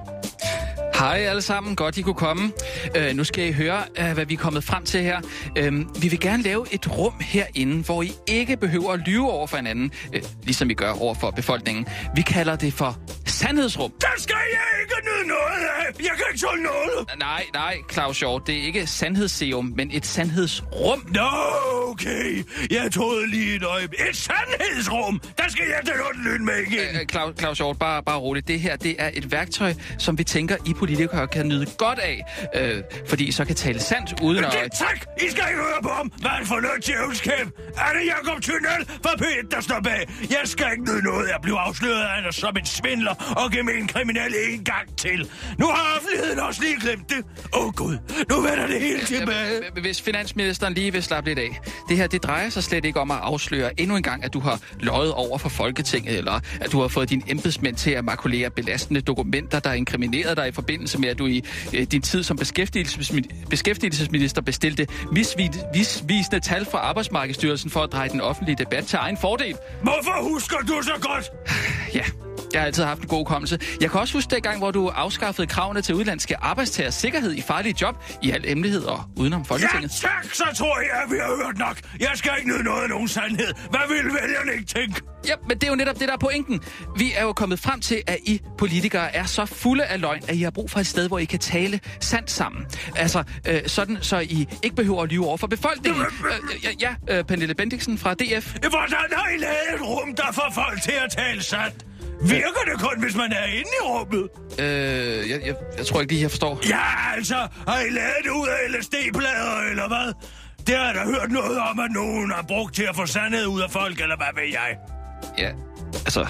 Hej 0.99 1.19
alle 1.19 1.43
sammen, 1.43 1.77
godt 1.77 1.99
I 1.99 2.03
kunne 2.03 2.15
komme. 2.15 2.53
Uh, 2.97 3.17
nu 3.17 3.25
skal 3.25 3.49
I 3.49 3.53
høre, 3.53 3.83
uh, 4.01 4.13
hvad 4.13 4.27
vi 4.27 4.35
er 4.35 4.39
kommet 4.39 4.65
frem 4.65 4.85
til 4.85 5.01
her. 5.03 5.21
Uh, 5.61 6.03
vi 6.03 6.09
vil 6.09 6.21
gerne 6.21 6.43
lave 6.43 6.67
et 6.73 6.99
rum 6.99 7.15
herinde, 7.21 7.85
hvor 7.85 8.03
I 8.03 8.13
ikke 8.27 8.57
behøver 8.57 8.93
at 8.93 9.01
lyve 9.07 9.31
over 9.31 9.47
for 9.47 9.57
hinanden, 9.57 9.93
uh, 10.15 10.21
ligesom 10.43 10.71
I 10.71 10.75
gør 10.75 10.93
over 10.93 11.15
for 11.15 11.31
befolkningen. 11.31 11.87
Vi 12.15 12.23
kalder 12.23 12.57
det 12.57 12.73
for 12.73 12.99
sandhedsrum. 13.27 13.93
Der 14.01 14.07
skal 14.17 14.37
jeg 14.53 14.81
ikke 14.83 14.95
nyde 15.09 15.29
noget 15.29 15.69
af! 15.79 15.87
Jeg 16.01 16.11
kan 16.17 16.25
ikke 16.33 16.47
tåle 16.47 16.63
noget! 16.63 17.19
Nej, 17.19 17.45
nej, 17.55 17.77
Claus 17.93 18.19
Hjort, 18.21 18.47
det 18.47 18.59
er 18.59 18.63
ikke 18.63 18.87
sandhedsserum, 18.87 19.73
men 19.77 19.91
et 19.93 20.07
sandhedsrum. 20.07 21.05
Nå, 21.09 21.29
okay. 21.91 22.45
Jeg 22.71 22.93
troede 22.93 23.31
lige 23.31 23.57
et 23.57 23.65
øjeblik. 23.65 24.01
Et 24.11 24.17
sandhedsrum! 24.17 25.21
Der 25.39 25.45
skal 25.49 25.65
jeg 25.69 25.81
til 25.85 25.95
Lund 26.25 26.43
med 26.43 26.59
igen. 26.67 26.97
Øh, 27.01 27.07
Claus, 27.11 27.35
Claus 27.39 27.59
Hjort, 27.59 27.79
bare, 27.79 28.03
bare 28.03 28.19
roligt. 28.19 28.49
Det 28.49 28.61
her, 28.61 28.77
det 28.77 28.97
er 28.99 29.11
et 29.15 29.33
værktøj, 29.33 29.75
som 29.99 30.19
vi 30.19 30.25
tænker, 30.25 30.57
I 30.67 30.73
politikere 30.87 31.27
kan 31.29 31.49
nyde 31.49 31.67
godt 31.79 31.99
af. 31.99 32.17
Øh, 32.55 32.83
fordi 33.07 33.25
I 33.29 33.33
så 33.33 33.45
kan 33.45 33.57
tale 33.57 33.81
sandt 33.81 34.21
uden 34.23 34.45
at... 34.45 34.53
Det 34.53 34.73
tak! 34.73 34.99
I 35.25 35.31
skal 35.31 35.45
ikke 35.51 35.63
høre 35.69 35.83
på 35.83 35.89
ham! 35.89 36.13
Hvad 36.21 36.31
er 36.31 36.39
det 36.39 36.49
for 36.49 36.61
noget 36.67 36.87
djævelskab? 36.87 37.47
Er 37.85 37.91
det 37.97 38.03
Jacob 38.13 38.39
Tynel 38.43 38.81
fra 39.05 39.13
P1, 39.21 39.49
der 39.51 39.61
står 39.61 39.81
bag? 39.85 40.01
Jeg 40.31 40.45
skal 40.45 40.67
ikke 40.73 40.85
nyde 40.85 41.03
noget 41.03 41.29
at 41.37 41.41
blive 41.43 41.59
afsløret 41.59 42.03
af 42.03 42.23
ham 42.23 42.33
som 42.33 42.57
en 42.57 42.67
svindler 42.67 43.15
og 43.37 43.51
gemen 43.53 43.87
kriminel 43.87 44.35
en 44.49 44.65
gang 44.65 44.87
til. 44.99 45.31
Nu 45.59 45.67
har 45.67 45.97
offentligheden 45.97 46.39
også 46.39 46.61
lige 46.63 46.81
glemt 46.81 47.11
det. 47.11 47.21
Åh 47.55 47.67
oh, 47.67 47.73
gud, 47.73 47.97
nu 48.31 48.37
vender 48.41 48.67
det 48.67 48.81
hele 48.81 49.01
tilbage. 49.01 49.81
Hvis 49.81 50.03
finansministeren 50.03 50.75
lige 50.75 50.93
vil 50.93 51.03
slappe 51.03 51.31
lidt 51.31 51.39
af. 51.39 51.61
Det 51.89 51.97
her, 51.97 52.07
det 52.07 52.23
drejer 52.23 52.49
sig 52.51 52.63
slet 52.63 52.85
ikke 52.85 53.01
om 53.01 53.11
at 53.11 53.19
afsløre 53.23 53.81
endnu 53.81 53.97
en 53.97 54.03
gang, 54.03 54.25
at 54.25 54.33
du 54.33 54.41
har 54.41 54.61
løjet 54.81 55.13
over 55.13 55.39
for 55.39 55.49
Folketinget, 55.49 56.19
eller 56.19 56.41
at 56.61 56.73
du 56.73 56.81
har 56.81 56.89
fået 56.89 57.11
dine 57.11 57.23
embedsmænd 57.29 57.77
til 57.77 57.91
at 57.91 58.05
makulere 58.05 58.51
belastende 58.51 59.01
dokumenter, 59.01 59.59
der 59.61 59.73
inkriminerede 59.73 60.37
dig 60.37 60.49
i 60.49 60.53
forbindelse 60.53 60.76
med, 60.99 61.09
at 61.09 61.19
du 61.19 61.27
i 61.27 61.45
øh, 61.75 61.83
din 61.83 62.03
tid 62.03 62.23
som 62.23 62.39
beskæftigelsesmi- 62.41 63.47
beskæftigelsesminister 63.51 64.43
bestilte 64.43 64.87
misvisende 65.13 66.41
tal 66.41 66.67
fra 66.71 66.79
Arbejdsmarkedsstyrelsen 66.79 67.71
for 67.71 67.81
at 67.81 67.93
dreje 67.93 68.09
den 68.09 68.21
offentlige 68.21 68.57
debat 68.59 68.85
til 68.85 68.97
egen 68.97 69.19
fordel. 69.21 69.55
Hvorfor 69.83 70.33
husker 70.33 70.57
du 70.57 70.83
så 70.83 70.93
godt? 71.01 71.31
Ja, 71.95 72.05
jeg 72.57 72.63
har 72.63 72.67
altid 72.67 72.85
haft 72.85 73.01
en 73.01 73.09
god 73.09 73.25
kommelse. 73.27 73.59
Jeg 73.81 73.91
kan 73.91 74.01
også 74.01 74.15
huske 74.15 74.35
dengang, 74.35 74.59
hvor 74.59 74.71
du 74.71 74.89
afskaffede 74.89 75.47
kravene 75.47 75.83
til 75.83 75.95
udlandske 75.95 76.37
arbejdstagers 76.37 76.95
sikkerhed 76.95 77.33
i 77.35 77.43
farlige 77.43 77.75
job 77.81 78.05
i 78.23 78.31
al 78.31 78.45
hemmelighed 78.49 78.83
og 78.83 79.05
udenom 79.17 79.45
Folketinget. 79.45 80.03
Ja, 80.03 80.09
tak, 80.09 80.35
så 80.35 80.45
tror 80.55 80.79
jeg, 80.79 81.03
at 81.05 81.11
vi 81.11 81.17
har 81.17 81.45
hørt 81.45 81.59
nok. 81.59 81.77
Jeg 82.01 82.11
skal 82.15 82.33
ikke 82.39 82.51
nyde 82.51 82.63
noget 82.63 82.83
af 82.83 82.89
nogen 82.89 83.09
sandhed. 83.09 83.53
Hvad 83.71 83.81
vil 83.89 83.97
vælgerne 83.97 84.53
ikke 84.53 84.65
tænke? 84.67 85.01
Ja, 85.29 85.35
men 85.49 85.59
det 85.59 85.65
er 85.65 85.69
jo 85.69 85.75
netop 85.77 85.99
det, 85.99 86.09
der 86.09 86.15
er 86.15 86.19
pointen. 86.19 86.61
Vi 86.97 87.13
er 87.17 87.23
jo 87.23 87.33
kommet 87.33 87.59
frem 87.59 87.81
til, 87.81 88.03
at 88.07 88.19
I 88.25 88.41
politikere 88.59 89.15
er 89.15 89.25
så 89.25 89.47
fulde 89.47 89.85
af 89.85 90.01
løgn, 90.01 90.23
at 90.29 90.37
I 90.37 90.43
har 90.43 90.51
brug 90.51 90.71
for 90.71 90.81
et 90.81 90.87
sted, 90.87 91.09
hvor 91.09 91.19
I 91.19 91.25
kan 91.25 91.39
tale 91.39 91.81
sandt 92.01 92.31
sammen. 92.31 92.67
Altså, 92.97 93.23
øh, 93.49 93.61
sådan, 93.67 93.99
så 94.01 94.19
I 94.19 94.47
ikke 94.63 94.77
behøver 94.77 95.03
at 95.03 95.09
lyve 95.09 95.27
over 95.27 95.37
for 95.37 95.47
befolkningen. 95.47 96.03
Øh, 96.27 96.65
ja, 96.65 96.71
ja 97.09 97.19
øh, 97.19 97.25
Pernille 97.25 97.55
Bendiksen 97.55 97.99
fra 97.99 98.15
DF. 98.15 98.53
Hvordan 98.53 99.09
har 99.13 99.29
I 99.29 99.39
lavet 99.39 99.75
et 99.75 99.81
rum, 99.83 100.15
der 100.15 100.33
får 100.33 100.53
folk 100.55 100.83
til 100.83 100.93
at 101.05 101.11
tale 101.11 101.43
sandt? 101.43 101.87
Virker 102.23 102.63
det 102.73 102.81
kun, 102.81 103.01
hvis 103.03 103.17
man 103.17 103.33
er 103.33 103.45
inde 103.45 103.71
i 103.81 103.83
rummet? 103.85 104.29
Øh, 104.59 105.31
jeg, 105.31 105.41
jeg, 105.47 105.55
jeg 105.79 105.87
tror 105.87 106.01
ikke 106.01 106.13
lige, 106.13 106.23
jeg 106.23 106.31
forstår. 106.31 106.61
Ja, 106.69 107.15
altså, 107.17 107.35
har 107.69 107.81
I 107.81 107.91
lavet 107.91 108.23
det 108.25 108.31
ud 108.31 108.49
af 108.49 108.79
LSD-plader, 108.81 109.71
eller 109.71 109.89
hvad? 109.89 110.13
Det 110.67 110.77
har 110.77 110.85
jeg 110.87 110.95
da 110.95 111.05
hørt 111.05 111.31
noget 111.31 111.59
om, 111.59 111.79
at 111.79 111.91
nogen 111.91 112.31
har 112.31 112.43
brugt 112.43 112.75
til 112.75 112.83
at 112.83 112.97
få 112.97 113.07
sandhed 113.07 113.47
ud 113.47 113.61
af 113.61 113.71
folk, 113.71 114.01
eller 114.01 114.17
hvad 114.17 114.27
ved 114.35 114.53
jeg? 114.53 114.77
Ja, 115.39 115.51
altså, 115.95 116.27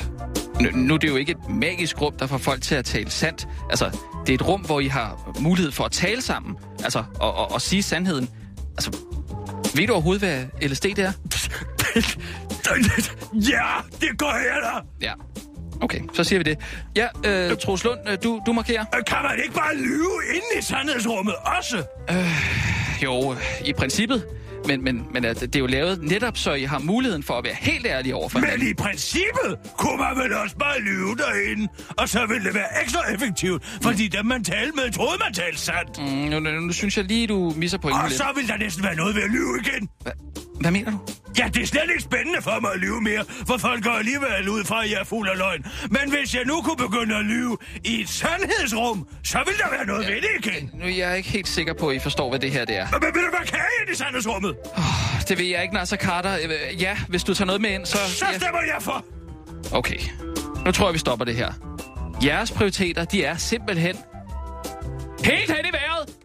nu, 0.60 0.68
nu 0.74 0.94
er 0.94 0.98
det 0.98 1.08
jo 1.08 1.16
ikke 1.16 1.32
et 1.32 1.48
magisk 1.48 2.00
rum, 2.00 2.12
der 2.18 2.26
får 2.26 2.38
folk 2.38 2.62
til 2.62 2.74
at 2.74 2.84
tale 2.84 3.10
sandt. 3.10 3.48
Altså, 3.70 3.98
det 4.26 4.30
er 4.32 4.34
et 4.34 4.48
rum, 4.48 4.60
hvor 4.60 4.80
I 4.80 4.86
har 4.86 5.32
mulighed 5.40 5.72
for 5.72 5.84
at 5.84 5.92
tale 5.92 6.22
sammen, 6.22 6.56
altså, 6.84 7.04
og, 7.20 7.34
og, 7.34 7.52
og 7.52 7.62
sige 7.62 7.82
sandheden. 7.82 8.28
Altså, 8.70 8.90
ved 9.76 9.86
du 9.86 9.92
overhovedet, 9.92 10.22
hvad 10.22 10.68
LSD 10.68 10.84
det 10.84 10.98
er? 10.98 11.12
ja, 13.52 13.66
det 14.00 14.18
gør 14.18 14.26
jeg 14.26 14.58
da. 14.62 15.06
Ja. 15.06 15.12
Okay, 15.80 16.00
så 16.14 16.24
siger 16.24 16.38
vi 16.38 16.42
det. 16.42 16.58
Ja, 16.96 17.06
øh, 17.50 17.56
Troels 17.58 17.84
Lund, 17.84 17.98
øh, 18.10 18.18
du, 18.24 18.40
du 18.46 18.52
markerer. 18.52 18.84
Kan 19.06 19.18
man 19.22 19.38
ikke 19.42 19.54
bare 19.54 19.76
lyve 19.76 20.20
inde 20.34 20.46
i 20.58 20.62
sandhedsrummet 20.62 21.34
også? 21.58 21.82
Jo, 23.02 23.36
i 23.64 23.72
princippet. 23.72 24.26
Men, 24.66 24.84
men, 24.84 25.06
men 25.12 25.24
altså, 25.24 25.46
det 25.46 25.56
er 25.56 25.60
jo 25.60 25.66
lavet 25.66 26.02
netop, 26.02 26.36
så 26.38 26.52
I 26.52 26.62
har 26.64 26.78
muligheden 26.78 27.22
for 27.22 27.34
at 27.34 27.44
være 27.44 27.54
helt 27.60 27.86
ærlige 27.86 28.14
over 28.14 28.28
for 28.28 28.38
Men 28.38 28.44
hinanden. 28.48 28.68
i 28.70 28.74
princippet 28.74 29.58
kunne 29.78 29.96
man 29.96 30.16
vel 30.24 30.32
også 30.34 30.56
bare 30.56 30.80
lyve 30.80 31.16
derinde, 31.16 31.68
og 31.98 32.08
så 32.08 32.26
ville 32.26 32.44
det 32.44 32.54
være 32.54 32.82
ekstra 32.82 33.12
effektivt, 33.14 33.78
fordi 33.82 34.08
dem 34.08 34.26
man 34.26 34.44
talte 34.44 34.72
med, 34.76 34.92
troede 34.92 35.18
man 35.24 35.32
talte 35.34 35.58
sandt. 35.60 35.98
Mm, 35.98 36.04
nu, 36.06 36.40
nu, 36.40 36.50
nu 36.60 36.72
synes 36.72 36.96
jeg 36.96 37.04
lige, 37.04 37.26
du 37.26 37.52
misser 37.56 37.78
pointen 37.78 38.02
Og 38.02 38.08
lidt. 38.08 38.18
så 38.18 38.24
vil 38.36 38.48
der 38.48 38.56
næsten 38.56 38.84
være 38.84 38.96
noget 38.96 39.14
ved 39.14 39.22
at 39.22 39.30
lyve 39.30 39.58
igen. 39.66 39.88
Hvad 40.60 40.70
mener 40.70 40.90
du? 40.90 40.98
Ja, 41.38 41.48
det 41.54 41.62
er 41.62 41.66
slet 41.66 41.82
ikke 41.90 42.02
spændende 42.02 42.42
for 42.42 42.60
mig 42.60 42.70
at 42.74 42.80
lyve 42.80 43.00
mere, 43.00 43.24
for 43.48 43.56
folk 43.56 43.84
går 43.84 43.90
alligevel 43.90 44.48
ud 44.48 44.64
fra, 44.64 44.84
at 44.84 44.90
jeg 44.90 45.00
er 45.00 45.04
fuld 45.04 45.28
af 45.28 45.38
løgn. 45.38 45.66
Men 45.90 46.10
hvis 46.10 46.34
jeg 46.34 46.44
nu 46.44 46.62
kunne 46.62 46.76
begynde 46.76 47.16
at 47.16 47.24
lyve 47.24 47.58
i 47.84 48.00
et 48.00 48.08
sandhedsrum, 48.08 49.08
så 49.24 49.38
ville 49.46 49.58
der 49.58 49.70
være 49.70 49.86
noget 49.86 50.06
ved 50.08 50.14
det 50.14 50.46
igen. 50.46 50.70
Nu 50.74 50.84
er 50.84 50.88
jeg 50.88 51.16
ikke 51.16 51.28
helt 51.28 51.48
sikker 51.48 51.74
på, 51.74 51.88
at 51.88 51.96
I 51.96 51.98
forstår, 51.98 52.28
hvad 52.30 52.38
det 52.38 52.50
her 52.52 52.64
det 52.64 52.76
er. 52.76 52.86
Men 52.92 53.00
vil 53.14 53.22
der 53.22 53.30
være 53.30 53.46
kage 53.46 53.92
i 53.92 53.94
sandhedsrummet? 53.94 54.56
Det 55.28 55.38
ved 55.38 55.46
jeg 55.46 55.62
ikke, 55.62 55.74
Nasser 55.74 55.96
Carter. 55.96 56.34
Øh, 56.44 56.82
Ja, 56.82 56.98
hvis 57.08 57.24
du 57.24 57.34
tager 57.34 57.46
noget 57.46 57.60
med 57.60 57.70
ind, 57.70 57.86
så... 57.86 57.98
Så 58.08 58.26
ja. 58.32 58.38
stemmer 58.38 58.60
jeg 58.74 58.82
for. 58.82 59.04
Okay. 59.72 59.98
Nu 60.64 60.72
tror 60.72 60.86
jeg, 60.86 60.94
vi 60.94 60.98
stopper 60.98 61.24
det 61.24 61.34
her. 61.34 61.52
Jeres 62.24 62.50
prioriteter, 62.52 63.04
de 63.04 63.24
er 63.24 63.36
simpelthen... 63.36 63.96
Helt 65.24 65.50
hen 65.56 65.64
i 65.66 65.72
vejret! 65.72 66.15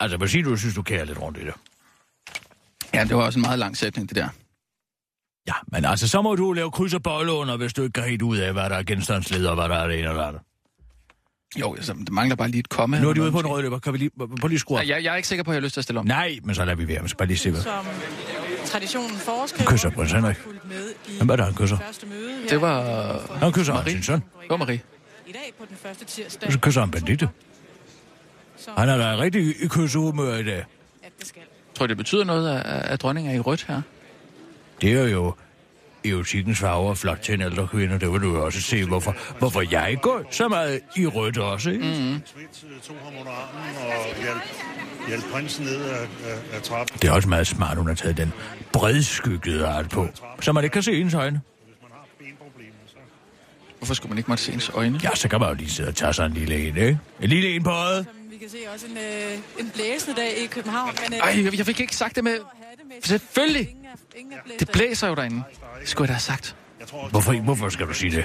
Altså, 0.00 0.16
hvad 0.16 0.28
siger 0.28 0.44
du, 0.44 0.56
synes 0.56 0.74
du 0.74 0.82
kærer 0.82 1.04
lidt 1.04 1.18
rundt 1.20 1.38
i 1.38 1.44
det? 1.44 1.54
Ja, 2.94 3.04
det 3.04 3.16
var 3.16 3.22
også 3.22 3.38
en 3.38 3.42
meget 3.42 3.58
lang 3.58 3.76
sætning, 3.76 4.08
det 4.08 4.16
der. 4.16 4.28
Ja, 5.48 5.52
men 5.66 5.84
altså, 5.84 6.08
så 6.08 6.22
må 6.22 6.34
du 6.34 6.52
lave 6.52 6.70
kryds 6.70 6.94
og 6.94 7.02
bolle 7.02 7.32
under, 7.32 7.56
hvis 7.56 7.72
du 7.72 7.82
ikke 7.82 7.92
kan 7.92 8.04
helt 8.04 8.22
ud 8.22 8.36
af, 8.36 8.52
hvad 8.52 8.70
der 8.70 8.76
er 8.76 8.82
genstandsleder, 8.82 9.48
og 9.50 9.54
hvad 9.56 9.68
der 9.68 9.74
er 9.76 9.86
det 9.88 9.98
ene 9.98 10.08
eller 10.08 10.22
andet. 10.24 10.42
Jo, 11.60 11.74
altså, 11.74 11.92
det 11.92 12.10
mangler 12.12 12.36
bare 12.36 12.48
lige 12.48 12.60
et 12.60 12.68
komma. 12.68 13.00
Nu 13.00 13.08
er 13.08 13.12
de 13.14 13.22
ude 13.22 13.32
på 13.32 13.40
en 13.40 13.46
rød 13.46 13.62
løber. 13.62 13.78
Kan 13.78 13.92
vi 13.92 13.98
lige, 13.98 14.10
prøv 14.40 14.48
lige 14.48 14.58
skrue 14.58 14.78
op? 14.78 14.84
Ja, 14.84 14.94
Jeg, 14.94 15.04
jeg 15.04 15.12
er 15.12 15.16
ikke 15.16 15.28
sikker 15.28 15.42
på, 15.44 15.50
at 15.50 15.54
jeg 15.54 15.60
har 15.60 15.64
lyst 15.64 15.72
til 15.74 15.80
at 15.80 15.84
stille 15.84 16.00
om. 16.00 16.06
Nej, 16.06 16.38
men 16.44 16.54
så 16.54 16.64
lader 16.64 16.76
vi 16.76 16.88
være. 16.88 17.02
Vi 17.02 17.08
skal 17.08 17.18
bare 17.18 17.28
lige 17.28 17.38
se, 17.38 17.50
hvad. 17.50 17.60
Som 17.60 17.84
traditionen 18.66 19.16
foreskriver. 19.16 19.70
kysser 19.70 19.90
prins 19.90 20.12
Henrik. 20.12 20.36
Hvem 21.16 21.28
er 21.30 21.36
der, 21.36 21.44
han 21.44 21.54
kysser? 21.54 21.78
første 21.78 22.06
møde 22.06 22.40
her 22.42 22.48
Det 22.48 22.60
var... 22.60 23.38
Han 23.38 23.52
kysser 23.52 23.74
Marie. 23.74 23.92
sin 23.92 24.02
søn. 24.02 24.20
Det 24.20 24.50
var 24.50 24.56
Marie. 24.56 24.80
i 25.26 25.32
dag 25.32 25.52
på 25.58 25.64
den 25.68 25.76
første 25.76 26.04
tirsdag. 26.04 26.52
Så 26.52 26.58
kysser 26.58 26.80
han 26.80 26.90
Benedikte. 26.90 27.28
Som 28.66 28.74
Han 28.78 28.88
er 28.88 28.96
da 28.96 29.16
rigtig 29.18 29.42
i 29.62 29.68
kyssehumør 29.68 30.34
i 30.36 30.42
dag. 30.42 30.64
at 31.02 31.12
det 31.18 31.26
skal. 31.26 31.42
Tror 31.74 31.84
I, 31.84 31.88
det 31.88 31.96
betyder 31.96 32.24
noget, 32.24 32.50
at, 32.50 32.64
at 32.64 33.02
dronningen 33.02 33.32
er 33.32 33.36
i 33.36 33.40
rødt 33.40 33.64
her? 33.68 33.82
Det 34.80 34.92
er 34.92 35.08
jo 35.08 35.34
erotikkens 36.04 36.58
farver 36.58 36.94
flot 36.94 37.18
til 37.18 37.34
en 37.34 37.40
ældre 37.40 37.68
kvinde. 37.68 38.00
Det 38.00 38.12
vil 38.12 38.20
du 38.20 38.36
jo 38.36 38.44
også 38.44 38.60
se, 38.60 38.84
hvorfor, 38.84 39.16
hvorfor 39.38 39.62
jeg 39.70 39.98
går 40.02 40.22
så 40.30 40.48
meget 40.48 40.80
i 40.96 41.06
rødt 41.06 41.38
også. 41.38 41.70
Ikke? 41.70 41.84
Mm. 41.84 42.14
Øh, 42.14 42.20
trappen. 46.62 46.98
Det 47.02 47.08
er 47.08 47.12
også 47.12 47.28
meget 47.28 47.46
smart, 47.46 47.76
hun 47.78 47.86
har 47.86 47.94
taget 47.94 48.16
den 48.16 48.32
bredskyggede 48.72 49.66
art 49.66 49.88
på, 49.88 50.08
så 50.40 50.52
man 50.52 50.64
ikke 50.64 50.74
kan 50.74 50.82
se 50.82 51.00
ens 51.00 51.14
øjne. 51.14 51.40
Hvorfor 53.78 53.94
skulle 53.94 54.10
man 54.10 54.18
ikke 54.18 54.30
måtte 54.30 54.44
se 54.44 54.52
ens 54.52 54.70
øjne? 54.74 55.00
Ja, 55.02 55.14
så 55.14 55.28
kan 55.28 55.40
man 55.40 55.48
jo 55.48 55.54
lige 55.54 55.70
sidde 55.70 55.88
og 55.88 55.94
tage 55.94 56.12
sig 56.12 56.26
en 56.26 56.32
lille 56.32 56.68
en, 56.68 56.76
ikke? 56.76 56.98
En 57.20 57.28
lille 57.28 57.48
en 57.48 57.62
på 57.62 57.70
øjet. 57.70 58.06
Vi 58.36 58.40
kan 58.40 58.50
se 58.50 58.58
også 58.74 58.86
en, 58.86 58.96
øh, 58.96 59.38
en 59.58 59.70
blæsende 59.70 60.20
dag 60.20 60.38
i 60.38 60.46
København. 60.46 60.90
Men, 61.02 61.12
øh, 61.14 61.18
Ej, 61.18 61.44
jeg, 61.44 61.58
jeg 61.58 61.66
fik 61.66 61.80
ikke 61.80 61.96
sagt 61.96 62.16
det 62.16 62.24
med... 62.24 62.38
Selvfølgelig. 63.04 63.68
Ingen 63.68 63.84
er, 63.84 64.18
ingen 64.18 64.32
er 64.32 64.42
blæst 64.44 64.60
Det 64.60 64.68
blæser 64.72 65.08
jo 65.08 65.14
derinde. 65.14 65.42
Det 65.80 65.88
skulle 65.88 66.04
jeg 66.04 66.08
da 66.08 66.12
have 66.12 66.20
sagt. 66.20 66.56
Jeg 66.80 66.88
tror 66.88 66.98
også, 66.98 67.10
Hvorfor, 67.10 67.32
hvorfor 67.32 67.68
skal 67.68 67.86
du 67.86 67.94
sige 67.94 68.16
det? 68.16 68.24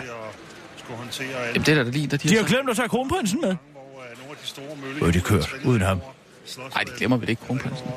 Jamen, 1.19 1.61
det 1.65 1.69
er 1.69 1.83
da 1.83 1.89
lige, 1.89 2.07
der 2.07 2.17
de, 2.17 2.29
De 2.29 2.35
har 2.35 2.43
glemt 2.43 2.69
at 2.69 2.75
tage 2.75 2.89
kronprinsen 2.89 3.41
med. 3.41 3.55
hvor 3.71 3.81
øh, 4.11 4.17
nogle 4.17 4.31
af 4.31 4.37
de 4.41 4.47
store 4.47 4.75
mølle... 4.81 4.97
Hvor 4.97 5.07
er 5.07 5.11
de 5.11 5.21
kørt 5.21 5.55
uden 5.65 5.81
ham. 5.81 6.01
Nej, 6.57 6.83
det 6.83 6.95
glemmer 6.95 7.17
vi 7.17 7.21
det 7.25 7.29
ikke, 7.29 7.41
kronprinsen. 7.45 7.87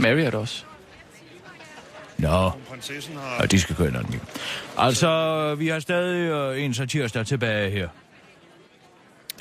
Mary 0.00 0.18
er 0.18 0.24
det 0.24 0.34
også. 0.34 0.64
Nå, 2.18 2.50
Prinsessen 2.68 3.16
har... 3.16 3.36
og 3.42 3.50
de 3.50 3.60
skal 3.60 3.76
køre 3.76 3.88
en 3.88 3.96
anden. 3.96 4.20
Altså, 4.78 5.54
vi 5.54 5.68
har 5.68 5.80
stadig 5.80 6.30
øh, 6.30 6.64
en 6.64 6.74
satirsdag 6.74 7.26
tilbage 7.26 7.70
her. 7.70 7.88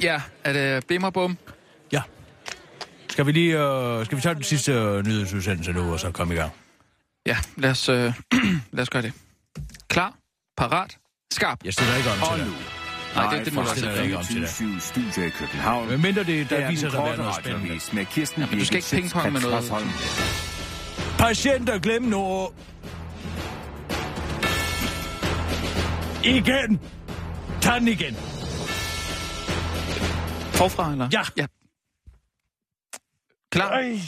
Ja, 0.01 0.21
er 0.43 0.53
det 0.53 0.86
Bimmerbum? 0.88 1.38
Skal 3.20 3.28
vi 3.28 3.32
lige 3.32 3.59
øh, 3.59 4.05
skal 4.05 4.15
vi 4.17 4.22
tage 4.22 4.36
den 4.36 4.43
sidste 4.43 4.72
øh, 4.72 5.05
nyhedsudsendelse 5.05 5.72
nu, 5.72 5.93
og 5.93 5.99
så 5.99 6.11
komme 6.11 6.34
i 6.34 6.38
gang? 6.38 6.51
Ja, 7.26 7.38
lad 7.57 7.70
os, 7.72 7.89
øh, 7.89 8.13
lad 8.72 8.82
os 8.82 8.89
gøre 8.89 9.01
det. 9.01 9.13
Klar, 9.88 10.13
parat, 10.57 10.97
skarp. 11.34 11.59
Jeg 11.65 11.74
stiller 11.74 11.95
ikke 11.95 12.09
om 12.09 12.38
til 12.38 12.45
det. 12.45 12.53
Nej, 13.15 13.34
det, 13.34 13.45
det 13.45 13.53
må 13.53 13.61
du 13.61 13.67
stiller 13.67 13.89
også 13.89 14.01
jeg 14.01 14.05
ikke 14.05 14.17
om 14.17 14.24
til 14.24 14.41
det. 14.41 14.49
24 14.49 14.80
Studio 14.80 15.28
i 15.28 15.30
København. 15.30 15.88
Men 15.88 16.01
mindre 16.01 16.24
det, 16.24 16.49
Der 16.49 16.55
er 16.55 16.70
viser 16.70 16.89
sig 16.89 16.99
at 16.99 17.05
være 17.05 17.17
noget 17.17 17.36
spændende. 17.36 17.80
med 17.93 18.05
Kirsten 18.05 18.41
Ja, 18.41 18.47
men 18.49 18.59
du 18.59 18.65
skal 18.65 18.78
ikke 18.78 18.89
pingpong 18.91 19.34
med 19.34 19.41
noget. 19.41 19.74
Patienter, 21.17 21.80
glem 21.80 22.01
nu. 22.03 22.49
Igen. 26.24 26.80
Tag 27.61 27.80
den 27.80 27.88
igen. 27.88 28.15
Forfra, 30.51 30.91
eller? 30.91 31.09
Ja. 31.13 31.22
ja. 31.38 31.45
Klar, 33.52 33.72
Ej. 33.72 34.00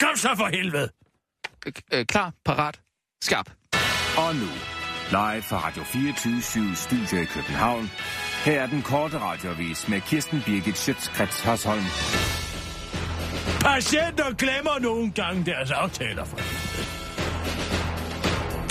Kom 0.00 0.16
så 0.16 0.28
for 0.36 0.46
helvede. 0.56 0.90
øh, 1.92 2.06
klar, 2.06 2.32
parat, 2.44 2.80
skarp. 3.22 3.50
Og 4.18 4.34
nu, 4.34 4.50
live 5.10 5.42
fra 5.42 5.66
Radio 5.66 5.82
24 5.82 6.74
Studio 6.76 7.22
i 7.22 7.24
København. 7.24 7.90
Her 8.44 8.62
er 8.62 8.66
den 8.66 8.82
korte 8.82 9.18
radioavis 9.18 9.88
med 9.88 10.00
Kirsten 10.00 10.42
Birgit 10.46 10.78
Schøtzgrads 10.78 11.40
Hasholm. 11.40 11.84
Patienter 13.60 14.34
glemmer 14.34 14.78
nogle 14.78 15.12
gange 15.12 15.44
deres 15.46 15.70
aftaler 15.70 16.24
for. 16.24 16.36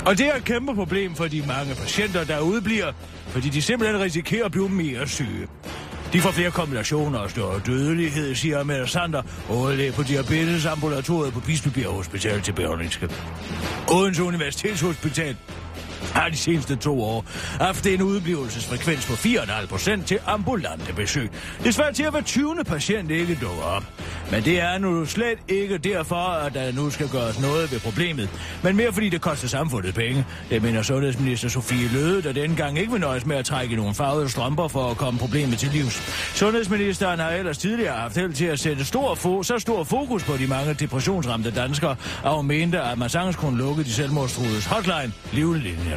Og 0.08 0.18
det 0.18 0.26
er 0.26 0.34
et 0.36 0.44
kæmpe 0.44 0.74
problem 0.74 1.14
for 1.14 1.28
de 1.28 1.46
mange 1.46 1.74
patienter, 1.74 2.24
der 2.24 2.40
udbliver, 2.40 2.92
fordi 3.28 3.48
de 3.48 3.62
simpelthen 3.62 4.00
risikerer 4.00 4.44
at 4.44 4.52
blive 4.52 4.68
mere 4.68 5.08
syge. 5.08 5.48
De 6.12 6.20
får 6.20 6.30
flere 6.30 6.50
kombinationer. 6.50 7.18
Og 7.18 7.30
større 7.30 7.60
dødelighed, 7.66 8.34
siger 8.34 8.60
Amanda 8.60 8.86
Sander, 8.86 9.22
overlæge 9.48 9.92
på 9.92 10.02
diabetesambulatoriet 10.02 11.32
på 11.32 11.40
Bispebjerg 11.40 11.92
Hospital 11.92 12.40
til 12.40 12.52
Berlingske. 12.52 13.08
Odense 13.92 14.22
Universitetshospital 14.22 15.36
har 16.14 16.28
de 16.28 16.36
seneste 16.36 16.76
to 16.76 17.02
år 17.02 17.24
haft 17.60 17.86
en 17.86 18.02
udblivelsesfrekvens 18.02 19.06
på 19.06 19.12
4,5 19.12 19.66
procent 19.66 20.06
til 20.06 20.18
ambulante 20.26 20.92
besøg. 20.92 21.30
Det 21.64 21.74
svarer 21.74 21.92
til 21.92 22.02
at 22.02 22.10
hver 22.10 22.20
20. 22.20 22.64
patient 22.66 23.10
ikke 23.10 23.38
dukker 23.40 23.62
op. 23.62 23.84
Men 24.30 24.44
det 24.44 24.60
er 24.60 24.78
nu 24.78 25.06
slet 25.06 25.38
ikke 25.48 25.78
derfor, 25.78 26.14
at 26.16 26.54
der 26.54 26.72
nu 26.72 26.90
skal 26.90 27.08
gøres 27.08 27.40
noget 27.40 27.72
ved 27.72 27.80
problemet, 27.80 28.28
men 28.62 28.76
mere 28.76 28.92
fordi 28.92 29.08
det 29.08 29.20
koster 29.20 29.48
samfundet 29.48 29.94
penge. 29.94 30.24
Det 30.50 30.62
mener 30.62 30.82
sundhedsminister 30.82 31.48
Sofie 31.48 31.88
Løde, 31.88 32.22
der 32.22 32.32
dengang 32.32 32.78
ikke 32.78 32.92
vil 32.92 33.00
nøjes 33.00 33.26
med 33.26 33.36
at 33.36 33.44
trække 33.44 33.76
nogle 33.76 33.94
farvede 33.94 34.28
strømper 34.28 34.68
for 34.68 34.90
at 34.90 34.96
komme 34.96 35.20
problemet 35.20 35.58
til 35.58 35.68
livs. 35.72 35.94
Sundhedsministeren 36.34 37.18
har 37.20 37.30
ellers 37.30 37.58
tidligere 37.58 37.96
haft 37.96 38.16
held 38.16 38.32
til 38.32 38.44
at 38.44 38.60
sætte 38.60 38.84
stor 38.84 39.14
fo- 39.14 39.42
så 39.42 39.58
stor 39.58 39.84
fokus 39.84 40.24
på 40.24 40.36
de 40.36 40.46
mange 40.46 40.74
depressionsramte 40.74 41.50
danskere, 41.50 41.96
og 42.22 42.36
hun 42.36 42.46
mente, 42.46 42.80
at 42.80 42.98
man 42.98 43.08
sagtens 43.08 43.36
kunne 43.36 43.58
lukke 43.58 43.84
de 43.84 43.92
selvmordstruedes 43.92 44.66
hotline, 44.66 45.12
livlinjen. 45.32 45.89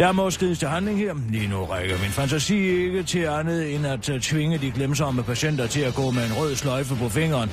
Der 0.00 0.12
må 0.12 0.30
skrides 0.30 0.58
til 0.58 0.68
handling 0.68 0.98
her. 0.98 1.14
Lige 1.30 1.48
nu 1.48 1.64
rækker 1.64 1.98
min 1.98 2.10
fantasi 2.10 2.58
ikke 2.58 3.02
til 3.02 3.18
andet 3.18 3.74
end 3.74 3.86
at 3.86 4.08
øh, 4.08 4.20
tvinge 4.20 4.58
de 4.58 4.70
glemsomme 4.70 5.22
patienter 5.22 5.66
til 5.66 5.80
at 5.80 5.94
gå 5.94 6.10
med 6.10 6.26
en 6.26 6.32
rød 6.32 6.56
sløjfe 6.56 6.96
på 6.96 7.08
fingeren. 7.08 7.50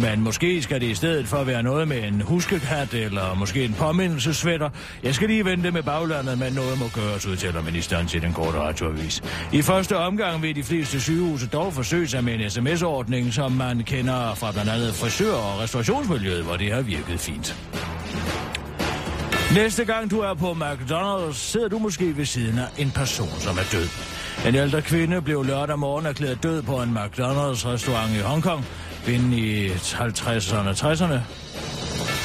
Men 0.00 0.20
måske 0.20 0.62
skal 0.62 0.80
det 0.80 0.86
i 0.86 0.94
stedet 0.94 1.26
for 1.28 1.44
være 1.44 1.62
noget 1.62 1.88
med 1.88 2.04
en 2.04 2.20
huskekat 2.20 2.94
eller 2.94 3.34
måske 3.34 3.64
en 3.64 3.74
påmindelsesvætter. 3.74 4.70
Jeg 5.02 5.14
skal 5.14 5.28
lige 5.28 5.44
vente 5.44 5.70
med 5.70 5.82
baglandet, 5.82 6.38
men 6.38 6.52
noget 6.52 6.78
må 6.78 6.84
gøres, 6.94 7.26
udtaler 7.26 7.62
ministeren 7.62 8.06
til 8.06 8.22
den 8.22 8.32
korte 8.32 8.58
radioavis. 8.58 9.22
I 9.52 9.62
første 9.62 9.96
omgang 9.96 10.42
vil 10.42 10.56
de 10.56 10.62
fleste 10.62 11.00
sygehuse 11.00 11.46
dog 11.46 11.72
forsøge 11.72 12.08
sig 12.08 12.24
med 12.24 12.34
en 12.34 12.50
sms-ordning, 12.50 13.32
som 13.32 13.52
man 13.52 13.82
kender 13.82 14.34
fra 14.34 14.52
blandt 14.52 14.70
andet 14.70 14.94
frisør- 14.94 15.54
og 15.54 15.60
restaurationsmiljøet, 15.60 16.44
hvor 16.44 16.56
det 16.56 16.72
har 16.72 16.82
virket 16.82 17.20
fint. 17.20 17.56
Næste 19.54 19.84
gang 19.84 20.10
du 20.10 20.20
er 20.20 20.34
på 20.34 20.52
McDonald's, 20.52 21.34
sidder 21.34 21.68
du 21.68 21.78
måske 21.78 22.16
ved 22.16 22.24
siden 22.24 22.58
af 22.58 22.66
en 22.78 22.90
person, 22.90 23.40
som 23.40 23.58
er 23.58 23.62
død. 23.72 23.88
En 24.48 24.54
ældre 24.54 24.82
kvinde 24.82 25.22
blev 25.22 25.44
lørdag 25.44 25.78
morgen 25.78 26.06
erklæret 26.06 26.42
død 26.42 26.62
på 26.62 26.82
en 26.82 26.96
McDonald's 26.96 27.68
restaurant 27.68 28.16
i 28.16 28.18
Hongkong. 28.18 28.66
Kvinden 29.04 29.32
i 29.32 29.68
50'erne 29.68 30.68
og 30.68 30.92
60'erne 30.92 31.18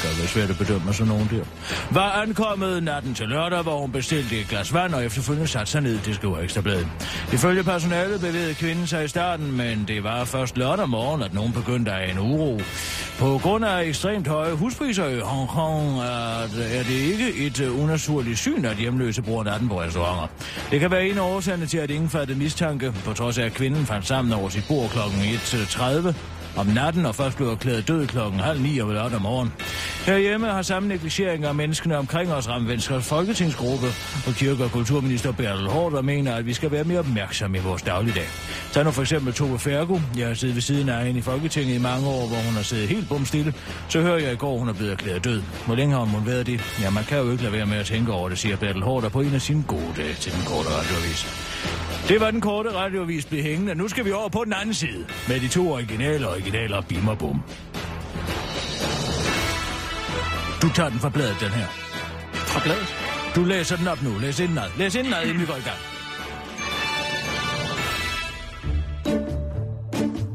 kan 0.08 0.18
være 0.18 0.28
svært 0.28 0.50
at 0.50 0.58
bedømme 0.58 0.92
sådan 0.92 1.12
nogen 1.12 1.28
der. 1.30 1.44
Var 1.90 2.10
ankommet 2.10 2.82
natten 2.82 3.14
til 3.14 3.28
lørdag, 3.28 3.62
hvor 3.62 3.80
hun 3.80 3.92
bestilte 3.92 4.40
et 4.40 4.48
glas 4.48 4.74
vand 4.74 4.94
og 4.94 5.04
efterfølgende 5.04 5.48
satte 5.48 5.72
sig 5.72 5.80
ned, 5.80 5.98
det 6.04 6.14
skriver 6.14 6.38
Ekstrabladet. 6.38 6.88
Ifølge 7.32 7.62
personalet 7.62 8.20
bevægede 8.20 8.54
kvinden 8.54 8.86
sig 8.86 9.04
i 9.04 9.08
starten, 9.08 9.52
men 9.52 9.84
det 9.88 10.04
var 10.04 10.24
først 10.24 10.58
lørdag 10.58 10.88
morgen, 10.88 11.22
at 11.22 11.34
nogen 11.34 11.52
begyndte 11.52 11.92
at 11.92 12.10
en 12.10 12.18
uro. 12.18 12.60
På 13.18 13.40
grund 13.42 13.64
af 13.64 13.84
ekstremt 13.84 14.26
høje 14.26 14.52
huspriser 14.52 15.08
i 15.08 15.20
Hongkong 15.20 15.98
er, 15.98 16.42
er 16.78 16.82
det 16.82 16.90
ikke 17.12 17.46
et 17.46 17.60
øh, 17.60 17.82
unaturligt 17.82 18.38
syn, 18.38 18.64
at 18.64 18.76
hjemløse 18.76 19.22
bruger 19.22 19.44
natten 19.44 19.68
på 19.68 19.80
restauranter. 19.80 20.26
Det 20.70 20.80
kan 20.80 20.90
være 20.90 21.08
en 21.08 21.18
af 21.18 21.22
årsagerne 21.22 21.66
til, 21.66 21.78
at 21.78 21.90
ingen 21.90 22.10
fattede 22.10 22.38
mistanke, 22.38 22.92
på 23.04 23.12
trods 23.12 23.38
af 23.38 23.44
at 23.44 23.52
kvinden 23.52 23.86
fandt 23.86 24.06
sammen 24.06 24.32
over 24.32 24.48
sit 24.48 24.64
bord 24.68 24.90
kl. 24.90 24.98
1.30 24.98 26.08
øh, 26.08 26.14
om 26.56 26.66
natten 26.66 27.06
og 27.06 27.14
først 27.14 27.36
blev 27.36 27.48
erklæret 27.48 27.88
død 27.88 28.06
klokken 28.06 28.40
halv 28.40 28.60
ni 28.60 28.80
om 28.80 28.90
lørdag 28.90 29.22
morgen. 29.22 29.52
Herhjemme 30.06 30.46
har 30.46 30.62
samme 30.62 30.88
negligering 30.88 31.44
af 31.44 31.54
menneskene 31.54 31.96
omkring 31.96 32.32
os 32.32 32.48
ramt 32.48 32.68
Venstres 32.68 33.08
folketingsgruppe, 33.08 33.86
og 34.26 34.34
kirke- 34.34 34.64
og 34.64 34.70
kulturminister 34.70 35.32
Bertel 35.32 35.66
Hård 35.66 36.04
mener, 36.04 36.34
at 36.34 36.46
vi 36.46 36.52
skal 36.52 36.70
være 36.70 36.84
mere 36.84 36.98
opmærksomme 36.98 37.58
i 37.58 37.60
vores 37.60 37.82
dagligdag. 37.82 38.28
Tag 38.72 38.84
nu 38.84 38.90
for 38.90 39.02
eksempel 39.02 39.32
Tove 39.32 39.58
Fergo. 39.58 39.98
Jeg 40.16 40.26
har 40.26 40.34
siddet 40.34 40.54
ved 40.54 40.62
siden 40.62 40.88
af 40.88 41.06
hende 41.06 41.18
i 41.18 41.22
Folketinget 41.22 41.74
i 41.74 41.78
mange 41.78 42.08
år, 42.08 42.26
hvor 42.26 42.36
hun 42.36 42.54
har 42.54 42.62
siddet 42.62 42.88
helt 42.88 43.08
bumstille. 43.08 43.54
Så 43.88 44.00
hører 44.00 44.18
jeg 44.18 44.32
i 44.32 44.36
går, 44.36 44.58
hun 44.58 44.68
er 44.68 44.72
blevet 44.72 44.92
erklæret 44.92 45.24
død. 45.24 45.42
Hvor 45.66 45.74
længe 45.74 45.94
har 45.94 46.04
hun 46.04 46.26
været 46.26 46.46
det? 46.46 46.60
Ja, 46.82 46.90
man 46.90 47.04
kan 47.04 47.18
jo 47.18 47.30
ikke 47.30 47.42
lade 47.42 47.52
være 47.52 47.66
med 47.66 47.76
at 47.76 47.86
tænke 47.86 48.12
over 48.12 48.28
det, 48.28 48.38
siger 48.38 48.56
Bertel 48.56 48.82
Hård 48.82 49.10
på 49.10 49.20
en 49.20 49.34
af 49.34 49.40
sine 49.40 49.64
gode 49.68 49.92
dage 49.96 50.14
til 50.14 50.32
den 50.32 50.42
korte 50.46 50.68
radioavis. 50.68 51.20
Det 52.08 52.20
var 52.20 52.30
den 52.30 52.40
korte 52.40 52.74
radioavis 52.74 53.26
blev 53.26 53.42
hængende. 53.42 53.74
Nu 53.74 53.88
skal 53.88 54.04
vi 54.04 54.12
over 54.12 54.28
på 54.28 54.42
den 54.44 54.52
anden 54.52 54.74
side 54.74 55.06
med 55.28 55.40
de 55.40 55.48
to 55.48 55.72
originale 55.72 56.28
originaler 56.28 56.80
Bim 56.80 57.08
og 57.08 57.18
Bum. 57.18 57.42
Du 60.66 60.70
tager 60.72 60.90
den 60.90 60.98
fra 60.98 61.08
bladet, 61.08 61.36
den 61.40 61.50
her. 61.50 61.66
Fra 62.32 62.60
bladet? 62.64 62.94
Du 63.36 63.44
læser 63.44 63.76
den 63.76 63.88
op 63.88 64.02
nu. 64.02 64.18
Læs 64.18 64.40
indenad. 64.40 64.70
Læs 64.78 64.94
indenad, 64.94 65.22
inden 65.22 65.40
vi 65.40 65.46
går 65.46 65.54
i 65.54 65.60
gang. 65.60 65.78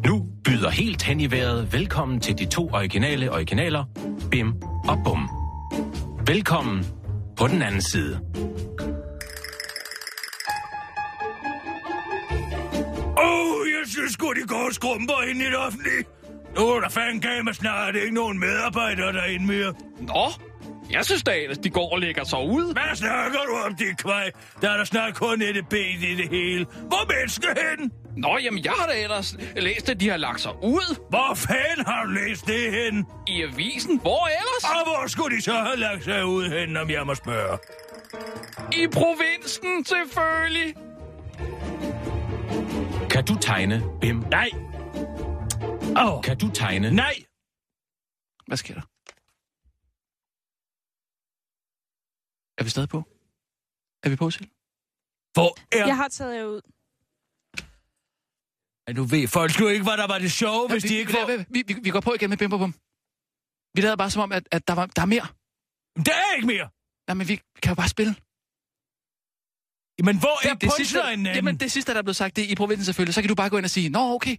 Nu 0.06 0.26
byder 0.44 0.70
helt 0.70 1.04
hen 1.04 1.20
i 1.20 1.32
vejret 1.32 1.74
velkommen 1.74 2.20
til 2.20 2.38
de 2.38 2.46
to 2.46 2.70
originale 2.74 3.32
originaler, 3.32 3.84
Bim 4.32 4.54
og 4.88 4.98
Bum. 5.06 5.30
Velkommen 6.28 6.86
på 7.38 7.48
den 7.48 7.62
anden 7.62 7.82
side. 7.82 8.20
Åh, 13.18 13.26
oh, 13.26 13.68
jeg 13.68 13.84
synes 13.88 14.14
sgu, 14.14 14.34
de 14.34 14.48
går 14.48 14.70
skrumper 14.74 15.22
ind 15.30 15.42
i 15.42 15.46
det 15.46 15.58
offentlige. 15.58 16.21
Nu 16.56 16.68
er 16.68 16.80
der 16.80 16.90
fanden 16.90 17.22
gav 17.22 17.44
mig 17.44 17.56
snart 17.56 17.96
ikke 17.96 18.14
nogen 18.14 18.40
medarbejdere 18.40 19.14
derinde 19.14 19.46
mere. 19.46 19.74
Nå, 20.00 20.32
jeg 20.92 21.06
synes 21.06 21.24
da 21.24 21.32
ellers, 21.32 21.58
de 21.58 21.70
går 21.70 21.94
og 21.94 22.00
lægger 22.00 22.24
sig 22.24 22.40
ud. 22.40 22.74
Hvad 22.74 22.96
snakker 22.96 23.40
du 23.48 23.56
om, 23.66 23.76
dit 23.76 23.98
kvej? 23.98 24.32
Der 24.62 24.70
er 24.70 24.78
der 24.78 24.84
snart 24.84 25.16
kun 25.16 25.42
et 25.42 25.68
ben 25.70 26.00
i 26.02 26.16
det 26.16 26.30
hele. 26.30 26.66
Hvor 26.66 27.14
menneske 27.14 27.48
hen? 27.48 27.92
Nå, 28.18 28.38
jamen 28.44 28.64
jeg 28.66 28.72
har 28.72 28.88
da 28.88 29.04
ellers 29.04 29.36
læst, 29.56 29.90
at 29.90 30.00
de 30.00 30.10
har 30.10 30.18
lagt 30.18 30.42
sig 30.42 30.52
ud. 30.64 30.98
Hvor 31.10 31.34
fanden 31.36 31.86
har 31.86 32.04
du 32.06 32.12
læst 32.12 32.46
det 32.48 32.72
hen? 32.72 33.06
I 33.28 33.44
avisen. 33.44 34.00
Hvor 34.00 34.28
ellers? 34.28 34.64
Og 34.64 34.84
hvor 34.84 35.08
skulle 35.08 35.38
de 35.38 35.42
så 35.42 35.54
have 35.54 35.78
lagt 35.78 36.04
sig 36.04 36.26
ud 36.26 36.50
hen, 36.50 36.78
om 36.78 36.90
jeg 36.90 37.06
må 37.06 37.16
spørge? 37.16 37.58
I 38.74 38.88
provinsen, 38.88 39.86
selvfølgelig. 39.86 40.76
Kan 43.10 43.26
du 43.26 43.36
tegne, 43.36 43.84
Bim? 44.02 44.24
Nej. 44.32 44.50
Oh. 45.98 46.24
Kan 46.24 46.38
du 46.38 46.50
tegne? 46.50 46.92
Nej. 46.92 47.16
Hvad 48.48 48.58
sker 48.58 48.74
der? 48.74 48.82
Er 52.60 52.64
vi 52.64 52.70
stadig 52.70 52.90
på? 52.90 53.00
Er 54.04 54.10
vi 54.10 54.16
på, 54.16 54.32
selv? 54.32 54.50
Hvor 55.34 55.76
er... 55.78 55.86
Jeg 55.86 55.96
har 55.96 56.08
taget 56.08 56.36
jer 56.38 56.46
ud. 56.46 56.62
Ja, 58.88 58.94
du 58.94 59.04
ved 59.04 59.28
folk 59.28 59.60
jo 59.60 59.68
ikke, 59.68 59.84
hvad 59.84 59.98
der 59.98 60.08
var 60.08 60.20
det 60.20 60.32
sjove, 60.32 60.66
ja, 60.70 60.74
hvis 60.74 60.84
vi, 60.84 60.90
de 60.90 60.96
ikke 60.96 61.12
vi, 61.12 61.18
får... 61.18 61.26
Vi, 61.50 61.64
vi, 61.68 61.74
vi 61.84 61.90
går 61.90 62.00
på 62.00 62.14
igen 62.14 62.30
med 62.30 62.38
Bim 62.38 62.50
Bum 62.50 62.60
Bum. 62.60 62.74
Vi 63.76 63.82
lavede 63.82 63.98
bare 63.98 64.12
som 64.12 64.22
om, 64.22 64.32
at, 64.32 64.48
at 64.52 64.68
der, 64.68 64.74
var, 64.74 64.86
der 64.86 65.02
er 65.02 65.06
mere. 65.06 65.28
Der 66.08 66.16
er 66.24 66.36
ikke 66.36 66.48
mere! 66.48 66.70
Nej, 67.08 67.16
men 67.16 67.28
vi, 67.28 67.34
vi 67.56 67.60
kan 67.64 67.70
jo 67.70 67.76
bare 67.76 67.90
spille. 67.90 68.14
Men 70.08 70.20
hvor 70.20 70.36
det, 70.44 70.52
er 70.52 70.56
det 70.56 70.72
sidste, 70.74 71.00
punchlinen 71.00 71.36
Jamen, 71.36 71.56
det 71.58 71.72
sidste, 71.72 71.92
der 71.92 71.98
er 71.98 72.04
blevet 72.04 72.16
sagt, 72.16 72.36
det 72.36 72.44
er 72.44 72.50
i 72.50 72.56
provinsen 72.56 72.86
selvfølgelig. 72.86 73.14
Så 73.14 73.22
kan 73.22 73.30
du 73.30 73.36
bare 73.36 73.50
gå 73.50 73.58
ind 73.58 73.66
og 73.66 73.70
sige, 73.78 73.90
nå, 73.90 74.00
okay. 74.00 74.38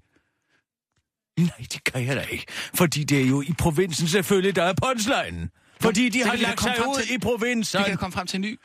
Nej, 1.40 1.50
det 1.58 1.84
kan 1.84 2.06
jeg 2.06 2.16
da 2.16 2.22
ikke. 2.22 2.46
Fordi 2.74 3.04
det 3.04 3.22
er 3.22 3.26
jo 3.26 3.42
i 3.42 3.52
provinsen 3.58 4.08
selvfølgelig, 4.08 4.56
der 4.56 4.62
er 4.62 4.74
punchlinen. 4.82 5.50
Fordi 5.80 6.08
de 6.08 6.22
Så 6.22 6.28
har 6.28 6.36
lagt 6.36 6.60
sig 6.60 6.74
ud 6.88 7.02
til- 7.06 7.14
i 7.14 7.18
provinsen. 7.18 7.78
Vi 7.78 7.84
kan 7.84 7.96
komme 7.96 8.12
frem 8.12 8.26
til 8.26 8.36
en 8.36 8.40
ny 8.40 8.60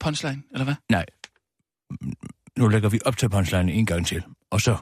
punchline, 0.00 0.42
eller 0.52 0.64
hvad? 0.64 0.74
Nej. 0.90 1.06
Nu 2.58 2.68
lægger 2.68 2.88
vi 2.88 3.00
op 3.04 3.16
til 3.16 3.28
punchlinen 3.30 3.68
en 3.68 3.86
gang 3.86 4.06
til. 4.06 4.22
Og 4.50 4.60
så 4.60 4.76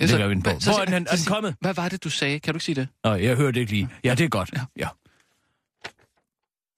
Ja, 0.00 0.06
så- 0.06 0.12
lægger 0.12 0.28
vi 0.28 0.34
den 0.34 0.42
på. 0.42 0.50
så- 0.60 0.70
Hvor 0.70 0.80
er 0.80 0.84
den, 0.84 0.94
er 1.10 1.16
den 1.16 1.24
kommet? 1.26 1.56
Hvad 1.60 1.74
var 1.74 1.88
det, 1.88 2.04
du 2.04 2.10
sagde? 2.10 2.40
Kan 2.40 2.54
du 2.54 2.56
ikke 2.56 2.64
sige 2.64 2.74
det? 2.74 2.88
Nå, 3.04 3.14
jeg 3.14 3.36
hørte 3.36 3.60
ikke 3.60 3.72
lige. 3.72 3.88
Ja, 4.04 4.14
det 4.14 4.24
er 4.24 4.28
godt. 4.28 4.50
Ja. 4.56 4.60
ja. 4.76 4.88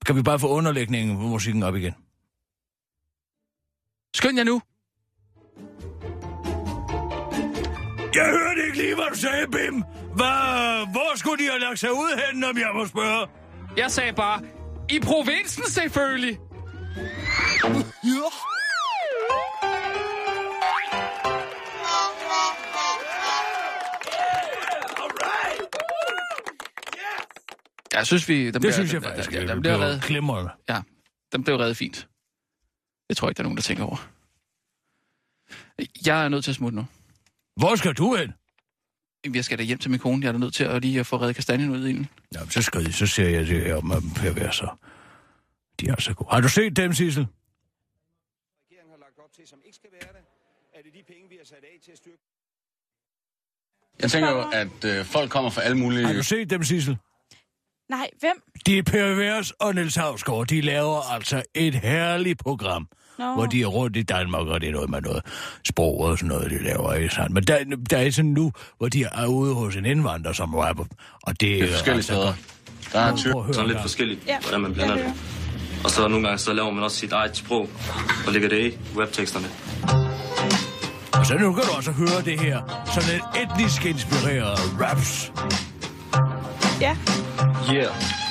Kan 0.06 0.16
vi 0.16 0.22
bare 0.22 0.38
få 0.38 0.48
underlægningen 0.48 1.16
på 1.16 1.22
musikken 1.22 1.62
op 1.62 1.76
igen? 1.76 1.94
Skynd 4.14 4.36
jer 4.38 4.44
nu. 4.44 4.62
Jeg 8.14 8.26
hørte 8.30 8.64
ikke 8.66 8.76
lige, 8.76 8.94
hvad 8.94 9.04
du 9.10 9.16
sagde, 9.18 9.46
Bim. 9.46 9.74
Hvad? 10.16 10.90
Hvor 10.92 11.16
skulle 11.16 11.44
de 11.44 11.50
have 11.50 11.60
lagt 11.60 11.78
sig 11.78 11.92
ud 11.92 12.20
hen, 12.32 12.44
om 12.44 12.58
jeg 12.58 12.70
må 12.74 12.86
spørge? 12.86 13.26
Jeg 13.76 13.90
sagde 13.90 14.12
bare, 14.12 14.42
i 14.90 15.00
provinsen 15.00 15.64
selvfølgelig. 15.64 16.38
Jeg 27.92 28.06
synes, 28.06 28.28
vi... 28.28 28.50
Den 28.50 28.62
Det 28.62 28.74
synes 28.74 28.92
jeg 28.94 29.02
faktisk, 29.02 29.30
den, 29.30 29.40
det 29.40 29.48
den, 29.48 29.60
bliver 29.60 29.76
blev 29.76 29.86
reddet. 29.86 30.02
glimrende. 30.02 30.50
Ja, 30.68 30.80
den 31.32 31.44
blev 31.44 31.56
reddet 31.56 31.76
fint. 31.76 32.08
Det 33.08 33.16
tror 33.16 33.26
jeg 33.26 33.30
ikke, 33.30 33.36
der 33.36 33.42
er 33.42 33.46
nogen, 33.46 33.56
der 33.56 33.62
tænker 33.62 33.84
over. 33.84 34.08
Jeg 36.06 36.24
er 36.24 36.28
nødt 36.28 36.44
til 36.44 36.50
at 36.50 36.54
smutte 36.54 36.76
nu. 36.76 36.86
Hvor 37.56 37.76
skal 37.76 37.92
du 37.92 38.14
hen? 38.16 38.32
Jamen, 39.24 39.36
Jeg 39.36 39.44
skal 39.44 39.58
da 39.58 39.62
hjem 39.62 39.78
til 39.78 39.90
min 39.90 40.00
kone. 40.00 40.22
Jeg 40.22 40.28
er 40.28 40.32
da 40.32 40.38
nødt 40.38 40.54
til 40.54 40.64
at 40.64 40.82
lige 40.82 41.00
at 41.00 41.06
få 41.06 41.16
reddet 41.16 41.36
kastanjen 41.36 41.70
ud 41.70 41.86
i 41.86 41.92
den. 41.92 42.08
Nå, 42.32 42.40
så 42.50 42.62
skal 42.62 42.86
I, 42.88 42.92
så 42.92 43.06
ser 43.06 43.28
jeg 43.28 43.46
det 43.46 43.64
her 43.64 43.80
med 43.80 44.14
Per 44.14 44.32
være 44.32 44.52
så. 44.52 44.68
De 45.80 45.88
er 45.88 46.00
så 46.00 46.14
gode. 46.14 46.30
Har 46.30 46.40
du 46.40 46.48
set 46.48 46.76
dem, 46.76 46.92
Sissel? 46.92 47.26
regeringen 47.26 48.90
har 48.90 48.98
lagt 48.98 49.18
op 49.18 49.32
til, 49.36 49.48
som 49.48 49.58
ikke 49.64 49.76
skal 49.76 49.90
være 49.92 50.12
det, 50.12 50.24
er 50.74 50.82
det 50.82 50.92
de 50.94 51.02
penge, 51.12 51.28
vi 51.28 51.34
har 51.38 51.46
sat 51.46 51.56
af 51.62 51.78
til 51.84 51.92
at 51.92 51.98
styrke 51.98 52.18
Jeg 54.02 54.10
tænker 54.10 54.30
jo, 54.30 54.50
at 54.52 54.98
øh, 54.98 55.04
folk 55.04 55.30
kommer 55.30 55.50
fra 55.50 55.62
alle 55.62 55.78
mulige... 55.78 56.06
Har 56.06 56.12
du 56.12 56.22
set 56.22 56.50
dem, 56.50 56.62
Sissel? 56.64 56.96
Nej, 57.88 58.10
hvem? 58.20 58.42
Det 58.66 58.78
er 58.78 58.82
Per 58.82 59.14
Vers 59.14 59.50
og 59.50 59.74
Niels 59.74 59.94
Havsgaard. 59.94 60.46
De 60.46 60.60
laver 60.60 61.12
altså 61.12 61.42
et 61.54 61.74
herligt 61.74 62.38
program, 62.38 62.88
Nå. 63.22 63.34
hvor 63.34 63.46
de 63.46 63.62
er 63.62 63.66
rundt 63.66 63.96
i 63.96 64.02
Danmark, 64.02 64.46
og 64.46 64.60
det 64.60 64.68
er 64.68 64.72
noget 64.72 64.90
med 64.90 65.00
noget 65.00 65.22
sprog 65.68 66.00
og 66.00 66.18
sådan 66.18 66.28
noget, 66.28 66.50
de 66.50 66.64
laver. 66.64 66.92
Ikke 66.92 67.14
sandt? 67.14 67.32
Men 67.32 67.42
der, 67.44 67.56
der 67.90 67.96
er 67.96 68.10
sådan 68.10 68.30
nu, 68.30 68.52
hvor 68.78 68.88
de 68.88 69.04
er 69.04 69.26
ude 69.26 69.54
hos 69.54 69.76
en 69.76 69.86
indvandrer 69.86 70.32
som 70.32 70.54
rapper, 70.54 70.84
og 71.22 71.40
det, 71.40 71.40
Det 71.40 71.62
er 71.62 71.68
forskellige 71.72 71.96
altså 71.96 72.12
steder. 72.12 72.32
Der 72.92 73.00
er 73.00 73.16
tyr, 73.16 73.32
sådan 73.52 73.68
lidt 73.70 73.80
forskelligt, 73.80 74.20
Ja, 74.26 74.38
hvordan 74.40 74.60
man 74.60 74.74
blander 74.74 74.96
jeg 74.96 75.04
det. 75.04 75.14
Og 75.84 75.90
så 75.90 76.08
nogle 76.08 76.26
gange, 76.26 76.38
så 76.38 76.52
laver 76.52 76.70
man 76.70 76.84
også 76.84 76.96
sit 76.96 77.12
eget 77.12 77.36
sprog, 77.36 77.68
og 78.26 78.32
lægger 78.32 78.48
det 78.48 78.72
i 78.72 78.78
webteksterne. 78.96 79.46
Og 81.12 81.26
så 81.26 81.34
nu 81.34 81.52
kan 81.52 81.64
du 81.64 81.72
også 81.76 81.92
høre 81.92 82.22
det 82.24 82.40
her, 82.40 82.84
sådan 82.94 83.10
et 83.14 83.42
etnisk 83.42 83.84
inspireret 83.84 84.58
raps. 84.80 85.32
Ja. 86.80 86.96
Yeah. 87.74 88.21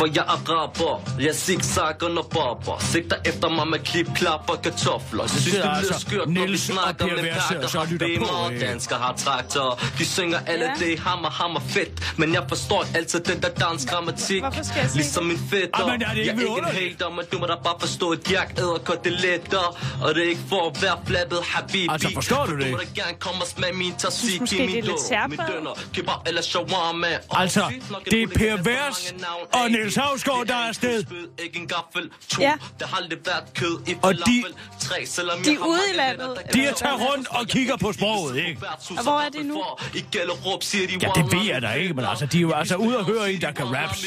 For 0.00 0.06
jeg 0.06 0.24
er 0.34 0.40
rapper, 0.48 0.94
jeg 1.20 1.34
zigzagger 1.34 2.08
når 2.08 2.22
barber 2.22 2.76
Sigter 2.92 3.16
efter 3.24 3.48
mig 3.48 3.68
med 3.68 3.78
klip, 3.78 4.08
klapper, 4.16 4.54
kartofler 4.54 5.22
det 5.22 5.30
Synes 5.30 5.44
det 5.44 5.54
lyder 5.54 5.70
altså 5.70 6.00
skørt, 6.00 6.28
når 6.28 6.46
vi 6.46 6.56
snakker 6.56 7.06
med 7.06 7.16
pakker 7.48 7.68
så 7.68 7.86
bemer, 7.98 8.50
øh. 8.52 8.60
dansker 8.60 8.96
har 8.96 9.14
traktor. 9.16 9.80
De 9.98 10.04
synger 10.04 10.38
alle 10.46 10.64
Ja. 10.64 10.86
det, 10.86 10.98
hammer, 10.98 11.30
hammer 11.30 11.60
fedt 11.60 12.14
Men 12.18 12.34
jeg 12.34 12.44
forstår 12.48 12.84
altid 12.94 13.20
den 13.20 13.42
der 13.42 13.48
dansk 13.48 13.88
grammatik 13.88 14.42
jeg 14.42 14.90
Ligesom 14.94 15.24
min 15.24 15.38
fætter 15.50 15.68
Jamen, 15.78 16.02
er 16.02 16.08
det 16.08 16.16
ikke 16.16 16.30
Jeg 16.30 16.36
er 16.36 16.56
ikke 16.56 16.58
en 16.58 16.90
hater, 16.90 17.10
men 17.10 17.24
du 17.32 17.38
må 17.38 17.46
da 17.46 17.54
bare 17.64 17.76
forstå 17.80 18.12
Et 18.12 18.30
jak 18.30 18.58
æder 18.58 18.78
godt 18.84 19.04
det 19.04 19.12
lettere 19.12 19.68
Og 20.02 20.14
det 20.14 20.24
er 20.24 20.28
ikke 20.28 20.46
for 20.48 20.70
at 20.70 20.82
være 20.82 20.98
flappet, 21.06 21.38
habibi. 21.42 21.88
Altså, 21.90 22.10
forstår 22.14 22.46
du 22.46 22.56
det? 22.56 22.66
Du 22.66 22.70
må 22.70 22.76
da 22.76 23.02
gerne 23.02 23.16
komme 23.20 23.40
og 23.40 23.46
smage 23.46 23.72
min 23.72 23.94
tzatziki 23.98 24.56
det 24.56 24.60
er 24.60 24.66
Min 24.66 24.84
lår, 24.84 25.28
min 25.28 25.38
dønner 25.48 25.74
Kebab 25.94 26.20
eller 26.26 26.42
shawarma. 26.42 27.06
Altså, 27.30 27.62
det 28.10 28.22
er 28.22 28.26
kunne 28.26 28.38
Per 28.38 28.56
lægge 28.56 28.70
Vers 28.70 28.96
så 28.96 29.12
mange 29.12 29.22
navn 29.22 29.64
og. 29.64 29.70
Niels 29.70 29.89
Niels 29.90 30.08
Havsgaard, 30.08 30.46
der 30.46 30.54
er 30.54 30.68
afsted. 30.68 31.04
Ja. 32.40 32.54
Og 34.02 34.14
de- 34.26 34.42
De 35.44 35.54
er 35.54 35.58
ude 35.66 35.80
i 35.92 35.96
landet. 35.96 36.38
De 36.54 36.64
er 36.64 36.74
taget 36.74 37.00
rundt 37.10 37.28
og 37.28 37.46
kigger 37.46 37.76
på 37.76 37.92
sproget, 37.92 38.36
ikke? 38.36 38.60
Og 38.98 39.02
hvor 39.02 39.20
er 39.20 39.28
de 39.28 39.42
nu? 39.42 39.54
Ja, 41.02 41.08
det 41.22 41.32
ved 41.32 41.44
jeg 41.46 41.62
da 41.62 41.72
ikke, 41.72 41.94
men 41.94 42.04
altså, 42.04 42.26
de 42.26 42.36
er 42.36 42.40
jo 42.42 42.52
altså 42.52 42.76
ude 42.76 42.98
og 42.98 43.04
høre 43.04 43.32
en, 43.32 43.40
der 43.40 43.52
kan 43.52 43.66
raps. 43.76 44.02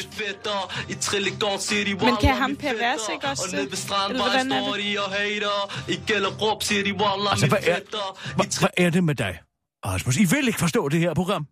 Men 2.06 2.16
kan 2.20 2.34
ham 2.36 2.56
Per 2.56 2.72
Vers 2.78 3.00
ikke 3.12 3.26
også 3.26 3.42
det? 3.56 3.70
Eller 4.10 4.22
hvordan 4.30 4.52
er 4.52 4.62
står 4.64 4.76
de 4.76 4.98
og 5.06 5.10
hater. 5.12 5.84
I 5.88 6.00
Gellerup 6.06 6.62
siger 6.62 6.84
de, 6.84 6.92
Wallah, 6.94 7.30
Altså, 7.30 7.46
hvad 7.46 7.58
er, 7.62 7.78
hvad, 8.36 8.58
hvad 8.60 8.68
er 8.86 8.90
det 8.90 9.04
med 9.04 9.14
dig, 9.14 9.38
Rasmus? 9.86 10.16
I 10.16 10.24
vil 10.24 10.46
ikke 10.46 10.58
forstå 10.58 10.88
det 10.88 11.00
her 11.00 11.14
program? 11.14 11.46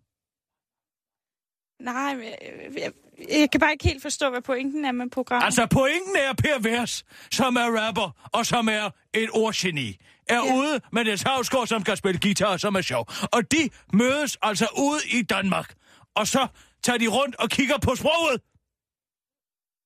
Nej, 1.81 2.15
men 2.15 2.23
jeg, 2.23 2.37
jeg, 2.83 2.91
jeg 3.29 3.51
kan 3.51 3.59
bare 3.59 3.71
ikke 3.71 3.83
helt 3.83 4.01
forstå, 4.01 4.29
hvad 4.29 4.41
pointen 4.41 4.85
er 4.85 4.91
med 4.91 5.09
programmet. 5.09 5.45
Altså, 5.45 5.67
pointen 5.67 6.15
er 6.15 6.33
Per 6.33 6.59
Vers, 6.59 7.05
som 7.31 7.55
er 7.55 7.87
rapper 7.87 8.29
og 8.31 8.45
som 8.45 8.67
er 8.69 8.89
et 9.13 9.29
ordgeni, 9.33 9.97
er 10.27 10.35
ja. 10.35 10.55
ude 10.55 10.81
med 10.91 11.03
Niels 11.03 11.21
Havsgaard, 11.21 11.67
som 11.67 11.81
skal 11.81 11.97
spille 11.97 12.19
guitar, 12.19 12.57
som 12.57 12.75
er 12.75 12.81
sjov. 12.81 13.05
Og 13.31 13.51
de 13.51 13.69
mødes 13.93 14.37
altså 14.41 14.67
ude 14.77 15.19
i 15.19 15.21
Danmark. 15.21 15.73
Og 16.15 16.27
så 16.27 16.47
tager 16.83 16.97
de 16.97 17.07
rundt 17.07 17.35
og 17.35 17.49
kigger 17.49 17.77
på 17.77 17.95
sproget. 17.95 18.41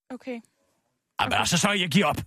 Okay. 0.09 0.39
Jamen, 1.21 1.33
altså, 1.33 1.57
så 1.57 1.71
jeg 1.71 1.89
giver 1.89 2.05
op. 2.05 2.17